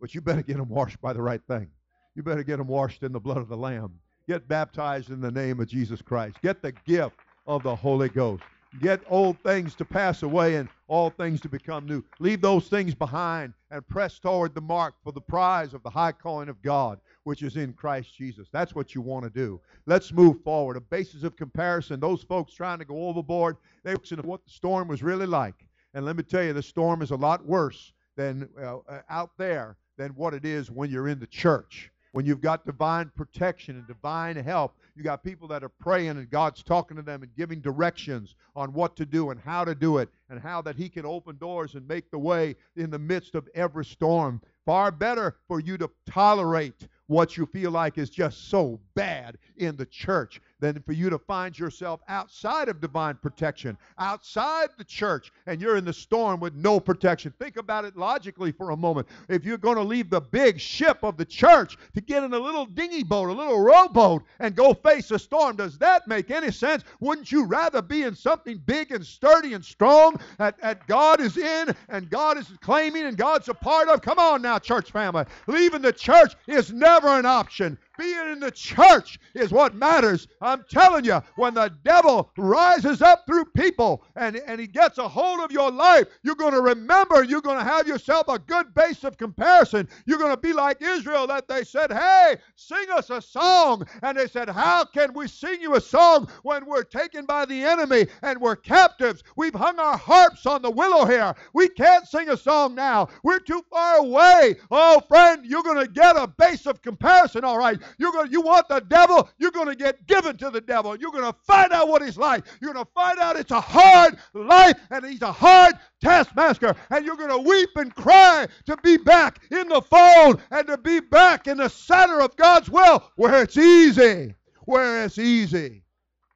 But 0.00 0.14
you 0.14 0.22
better 0.22 0.40
get 0.40 0.56
them 0.56 0.70
washed 0.70 0.98
by 1.02 1.12
the 1.12 1.20
right 1.20 1.42
thing. 1.46 1.68
You 2.14 2.22
better 2.22 2.42
get 2.42 2.56
them 2.56 2.68
washed 2.68 3.02
in 3.02 3.12
the 3.12 3.20
blood 3.20 3.36
of 3.36 3.48
the 3.48 3.58
Lamb. 3.58 3.92
Get 4.26 4.48
baptized 4.48 5.10
in 5.10 5.20
the 5.20 5.30
name 5.30 5.60
of 5.60 5.68
Jesus 5.68 6.00
Christ. 6.00 6.38
Get 6.42 6.62
the 6.62 6.72
gift 6.86 7.16
of 7.46 7.62
the 7.62 7.76
Holy 7.76 8.08
Ghost. 8.08 8.42
Get 8.80 9.02
old 9.08 9.38
things 9.40 9.74
to 9.76 9.84
pass 9.84 10.22
away 10.22 10.56
and 10.56 10.68
all 10.88 11.10
things 11.10 11.40
to 11.42 11.48
become 11.48 11.86
new. 11.86 12.02
Leave 12.18 12.40
those 12.40 12.68
things 12.68 12.94
behind 12.94 13.54
and 13.70 13.86
press 13.86 14.18
toward 14.18 14.54
the 14.54 14.60
mark 14.60 14.94
for 15.02 15.12
the 15.12 15.20
prize 15.20 15.74
of 15.74 15.82
the 15.82 15.90
high 15.90 16.12
calling 16.12 16.48
of 16.48 16.60
God, 16.62 16.98
which 17.22 17.42
is 17.42 17.56
in 17.56 17.72
Christ 17.72 18.16
Jesus. 18.16 18.48
That's 18.52 18.74
what 18.74 18.94
you 18.94 19.00
want 19.00 19.24
to 19.24 19.30
do. 19.30 19.60
Let's 19.86 20.12
move 20.12 20.42
forward. 20.42 20.76
A 20.76 20.80
basis 20.80 21.22
of 21.22 21.36
comparison. 21.36 22.00
Those 22.00 22.22
folks 22.22 22.52
trying 22.52 22.78
to 22.80 22.84
go 22.84 23.08
overboard, 23.08 23.56
they 23.84 23.94
were 23.94 24.22
what 24.22 24.44
the 24.44 24.50
storm 24.50 24.88
was 24.88 25.02
really 25.02 25.26
like. 25.26 25.66
And 25.94 26.04
let 26.04 26.16
me 26.16 26.22
tell 26.24 26.42
you, 26.42 26.52
the 26.52 26.62
storm 26.62 27.02
is 27.02 27.12
a 27.12 27.16
lot 27.16 27.46
worse 27.46 27.92
than 28.16 28.48
uh, 28.60 28.78
out 29.08 29.30
there 29.38 29.76
than 29.96 30.10
what 30.10 30.34
it 30.34 30.44
is 30.44 30.70
when 30.70 30.90
you're 30.90 31.08
in 31.08 31.20
the 31.20 31.26
church. 31.26 31.90
When 32.14 32.24
you've 32.24 32.40
got 32.40 32.64
divine 32.64 33.10
protection 33.16 33.76
and 33.76 33.88
divine 33.88 34.36
help, 34.36 34.76
you 34.94 35.02
got 35.02 35.24
people 35.24 35.48
that 35.48 35.64
are 35.64 35.68
praying 35.68 36.10
and 36.10 36.30
God's 36.30 36.62
talking 36.62 36.96
to 36.96 37.02
them 37.02 37.24
and 37.24 37.34
giving 37.34 37.58
directions 37.60 38.36
on 38.54 38.72
what 38.72 38.94
to 38.94 39.04
do 39.04 39.30
and 39.30 39.40
how 39.40 39.64
to 39.64 39.74
do 39.74 39.98
it 39.98 40.08
and 40.30 40.38
how 40.38 40.62
that 40.62 40.76
He 40.76 40.88
can 40.88 41.04
open 41.04 41.38
doors 41.38 41.74
and 41.74 41.88
make 41.88 42.12
the 42.12 42.18
way 42.20 42.54
in 42.76 42.88
the 42.88 43.00
midst 43.00 43.34
of 43.34 43.48
every 43.56 43.84
storm. 43.84 44.40
Far 44.64 44.92
better 44.92 45.34
for 45.48 45.58
you 45.58 45.76
to 45.76 45.90
tolerate 46.06 46.86
what 47.08 47.36
you 47.36 47.46
feel 47.46 47.72
like 47.72 47.98
is 47.98 48.10
just 48.10 48.48
so 48.48 48.78
bad 48.94 49.36
in 49.56 49.74
the 49.74 49.86
church 49.86 50.40
than 50.72 50.82
for 50.82 50.92
you 50.92 51.10
to 51.10 51.18
find 51.18 51.58
yourself 51.58 52.00
outside 52.08 52.68
of 52.70 52.80
divine 52.80 53.16
protection, 53.16 53.76
outside 53.98 54.70
the 54.78 54.84
church, 54.84 55.30
and 55.46 55.60
you're 55.60 55.76
in 55.76 55.84
the 55.84 55.92
storm 55.92 56.40
with 56.40 56.54
no 56.54 56.80
protection. 56.80 57.32
Think 57.38 57.58
about 57.58 57.84
it 57.84 57.96
logically 57.96 58.50
for 58.50 58.70
a 58.70 58.76
moment. 58.76 59.06
If 59.28 59.44
you're 59.44 59.58
going 59.58 59.76
to 59.76 59.82
leave 59.82 60.08
the 60.08 60.22
big 60.22 60.58
ship 60.58 60.98
of 61.02 61.18
the 61.18 61.24
church 61.24 61.76
to 61.94 62.00
get 62.00 62.24
in 62.24 62.32
a 62.32 62.38
little 62.38 62.64
dinghy 62.64 63.02
boat, 63.02 63.28
a 63.28 63.32
little 63.32 63.60
rowboat, 63.60 64.22
and 64.40 64.56
go 64.56 64.72
face 64.72 65.10
a 65.10 65.18
storm, 65.18 65.56
does 65.56 65.76
that 65.78 66.08
make 66.08 66.30
any 66.30 66.50
sense? 66.50 66.82
Wouldn't 67.00 67.30
you 67.30 67.44
rather 67.44 67.82
be 67.82 68.02
in 68.02 68.14
something 68.14 68.56
big 68.64 68.90
and 68.90 69.04
sturdy 69.04 69.52
and 69.52 69.64
strong 69.64 70.18
that, 70.38 70.58
that 70.62 70.86
God 70.86 71.20
is 71.20 71.36
in 71.36 71.74
and 71.90 72.08
God 72.08 72.38
is 72.38 72.50
claiming 72.62 73.04
and 73.04 73.18
God's 73.18 73.50
a 73.50 73.54
part 73.54 73.88
of? 73.88 74.00
Come 74.00 74.18
on 74.18 74.40
now, 74.40 74.58
church 74.58 74.90
family. 74.90 75.26
Leaving 75.46 75.82
the 75.82 75.92
church 75.92 76.34
is 76.46 76.72
never 76.72 77.08
an 77.08 77.26
option. 77.26 77.78
Being 77.96 78.32
in 78.32 78.40
the 78.40 78.50
church 78.50 79.20
is 79.34 79.52
what 79.52 79.74
matters. 79.74 80.26
I'm 80.40 80.64
telling 80.68 81.04
you, 81.04 81.22
when 81.36 81.54
the 81.54 81.72
devil 81.84 82.30
rises 82.36 83.02
up 83.02 83.24
through 83.26 83.46
people 83.56 84.04
and, 84.16 84.36
and 84.36 84.60
he 84.60 84.66
gets 84.66 84.98
a 84.98 85.06
hold 85.08 85.40
of 85.40 85.52
your 85.52 85.70
life, 85.70 86.08
you're 86.22 86.34
going 86.34 86.54
to 86.54 86.60
remember, 86.60 87.22
you're 87.22 87.40
going 87.40 87.58
to 87.58 87.64
have 87.64 87.86
yourself 87.86 88.26
a 88.28 88.38
good 88.38 88.74
base 88.74 89.04
of 89.04 89.16
comparison. 89.16 89.88
You're 90.06 90.18
going 90.18 90.32
to 90.34 90.40
be 90.40 90.52
like 90.52 90.82
Israel 90.82 91.26
that 91.28 91.46
they 91.46 91.62
said, 91.62 91.92
Hey, 91.92 92.36
sing 92.56 92.86
us 92.92 93.10
a 93.10 93.22
song. 93.22 93.86
And 94.02 94.18
they 94.18 94.26
said, 94.26 94.48
How 94.48 94.84
can 94.84 95.12
we 95.14 95.28
sing 95.28 95.60
you 95.60 95.76
a 95.76 95.80
song 95.80 96.28
when 96.42 96.66
we're 96.66 96.82
taken 96.82 97.26
by 97.26 97.44
the 97.44 97.62
enemy 97.62 98.06
and 98.22 98.40
we're 98.40 98.56
captives? 98.56 99.22
We've 99.36 99.54
hung 99.54 99.78
our 99.78 99.96
harps 99.96 100.46
on 100.46 100.62
the 100.62 100.70
willow 100.70 101.04
here. 101.04 101.34
We 101.52 101.68
can't 101.68 102.06
sing 102.08 102.28
a 102.28 102.36
song 102.36 102.74
now. 102.74 103.08
We're 103.22 103.40
too 103.40 103.62
far 103.70 103.98
away. 103.98 104.56
Oh, 104.70 105.00
friend, 105.06 105.44
you're 105.46 105.62
going 105.62 105.84
to 105.84 105.90
get 105.90 106.16
a 106.16 106.26
base 106.26 106.66
of 106.66 106.82
comparison, 106.82 107.44
all 107.44 107.58
right. 107.58 107.78
You're 107.98 108.12
going 108.12 108.30
you 108.30 108.40
want 108.40 108.68
the 108.68 108.80
devil, 108.80 109.28
you're 109.38 109.50
going 109.50 109.68
to 109.68 109.74
get 109.74 110.06
given 110.06 110.36
to 110.38 110.50
the 110.50 110.60
devil. 110.60 110.96
You're 110.96 111.12
going 111.12 111.24
to 111.24 111.38
find 111.44 111.72
out 111.72 111.88
what 111.88 112.02
he's 112.02 112.16
like. 112.16 112.44
You're 112.60 112.72
going 112.72 112.84
to 112.84 112.92
find 112.92 113.18
out 113.18 113.36
it's 113.36 113.50
a 113.50 113.60
hard 113.60 114.18
life 114.34 114.78
and 114.90 115.04
he's 115.04 115.22
a 115.22 115.32
hard 115.32 115.74
taskmaster. 116.00 116.74
And 116.90 117.04
you're 117.04 117.16
going 117.16 117.30
to 117.30 117.38
weep 117.38 117.70
and 117.76 117.94
cry 117.94 118.46
to 118.66 118.76
be 118.78 118.96
back 118.96 119.40
in 119.50 119.68
the 119.68 119.82
fold 119.82 120.40
and 120.50 120.66
to 120.66 120.78
be 120.78 121.00
back 121.00 121.46
in 121.46 121.58
the 121.58 121.68
center 121.68 122.20
of 122.20 122.36
God's 122.36 122.70
will 122.70 123.04
where 123.16 123.42
it's 123.42 123.56
easy. 123.56 124.34
Where 124.66 125.04
it's 125.04 125.18
easy. 125.18 125.82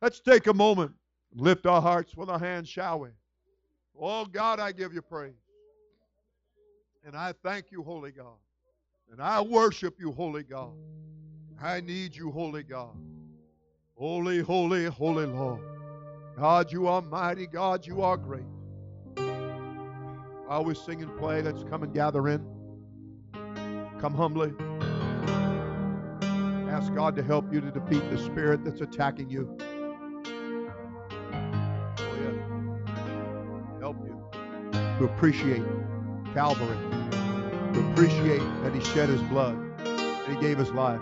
Let's 0.03 0.21
take 0.21 0.47
a 0.47 0.55
moment. 0.55 0.93
Lift 1.35 1.67
our 1.67 1.83
hearts 1.83 2.17
with 2.17 2.29
our 2.31 2.39
hands, 2.39 2.69
shall 2.69 3.01
we? 3.01 3.09
Oh 4.01 4.25
God, 4.25 4.61
I 4.61 4.73
give 4.73 4.95
you 4.95 5.03
praise. 5.03 5.33
And 7.05 7.17
I 7.17 7.33
thank 7.43 7.71
you, 7.71 7.83
Holy 7.83 8.11
God. 8.11 8.37
And 9.11 9.23
I 9.23 9.41
worship 9.41 9.99
you, 9.99 10.13
Holy 10.13 10.43
God. 10.43 10.73
I 11.61 11.81
need 11.81 12.15
you, 12.15 12.31
Holy 12.31 12.63
God. 12.63 12.97
Holy, 13.97 14.41
holy, 14.41 14.85
holy 14.85 15.27
Lord. 15.27 15.61
God, 16.37 16.71
you 16.71 16.87
are 16.87 17.03
mighty. 17.03 17.49
God, 17.49 17.85
you 17.85 18.01
are 18.03 18.17
great. 18.17 18.47
I 19.17 20.55
always 20.55 20.79
sing 20.79 21.03
and 21.03 21.19
play. 21.19 21.43
Let's 21.43 21.65
come 21.65 21.83
and 21.83 21.93
gather 21.93 22.29
in. 22.29 22.47
Come 24.01 24.15
humbly. 24.15 24.53
Ask 26.71 26.95
God 26.95 27.17
to 27.17 27.25
help 27.25 27.53
you 27.53 27.61
to 27.61 27.73
defeat 27.73 28.09
the 28.09 28.19
spirit 28.19 28.65
that's 28.65 28.81
attacking 28.81 29.29
you. 29.29 29.59
Oh, 31.99 32.15
yeah. 32.23 33.81
Help 33.81 33.97
you 34.05 34.15
to 34.73 35.05
appreciate 35.07 35.65
Calvary, 36.33 36.79
to 37.73 37.91
appreciate 37.91 38.43
that 38.63 38.73
He 38.73 38.81
shed 38.95 39.09
His 39.09 39.23
blood, 39.23 39.57
and 39.57 40.37
He 40.37 40.41
gave 40.41 40.59
His 40.59 40.71
life. 40.71 41.01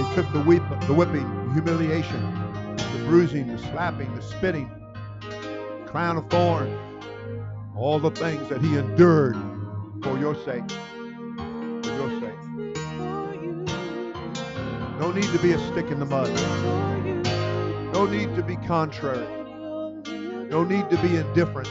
They 0.00 0.14
took 0.14 0.32
the, 0.32 0.40
whip, 0.40 0.62
the 0.86 0.94
whipping, 0.94 1.28
the 1.48 1.52
humiliation, 1.52 2.22
the 2.76 3.04
bruising, 3.06 3.48
the 3.48 3.58
slapping, 3.58 4.14
the 4.14 4.22
spitting, 4.22 4.70
crown 5.84 6.16
of 6.16 6.30
thorns, 6.30 6.74
all 7.76 7.98
the 7.98 8.10
things 8.10 8.48
that 8.48 8.62
he 8.62 8.78
endured 8.78 9.36
for 10.02 10.18
your 10.18 10.34
sake. 10.36 10.64
For 11.84 11.92
your 11.92 12.18
sake. 12.18 12.40
No 14.98 15.12
need 15.12 15.30
to 15.32 15.38
be 15.40 15.52
a 15.52 15.58
stick 15.70 15.90
in 15.90 15.98
the 15.98 16.06
mud. 16.06 16.32
No 17.92 18.06
need 18.06 18.34
to 18.36 18.42
be 18.42 18.56
contrary. 18.66 19.26
No 20.48 20.64
need 20.64 20.88
to 20.88 20.96
be 21.02 21.16
indifferent. 21.16 21.68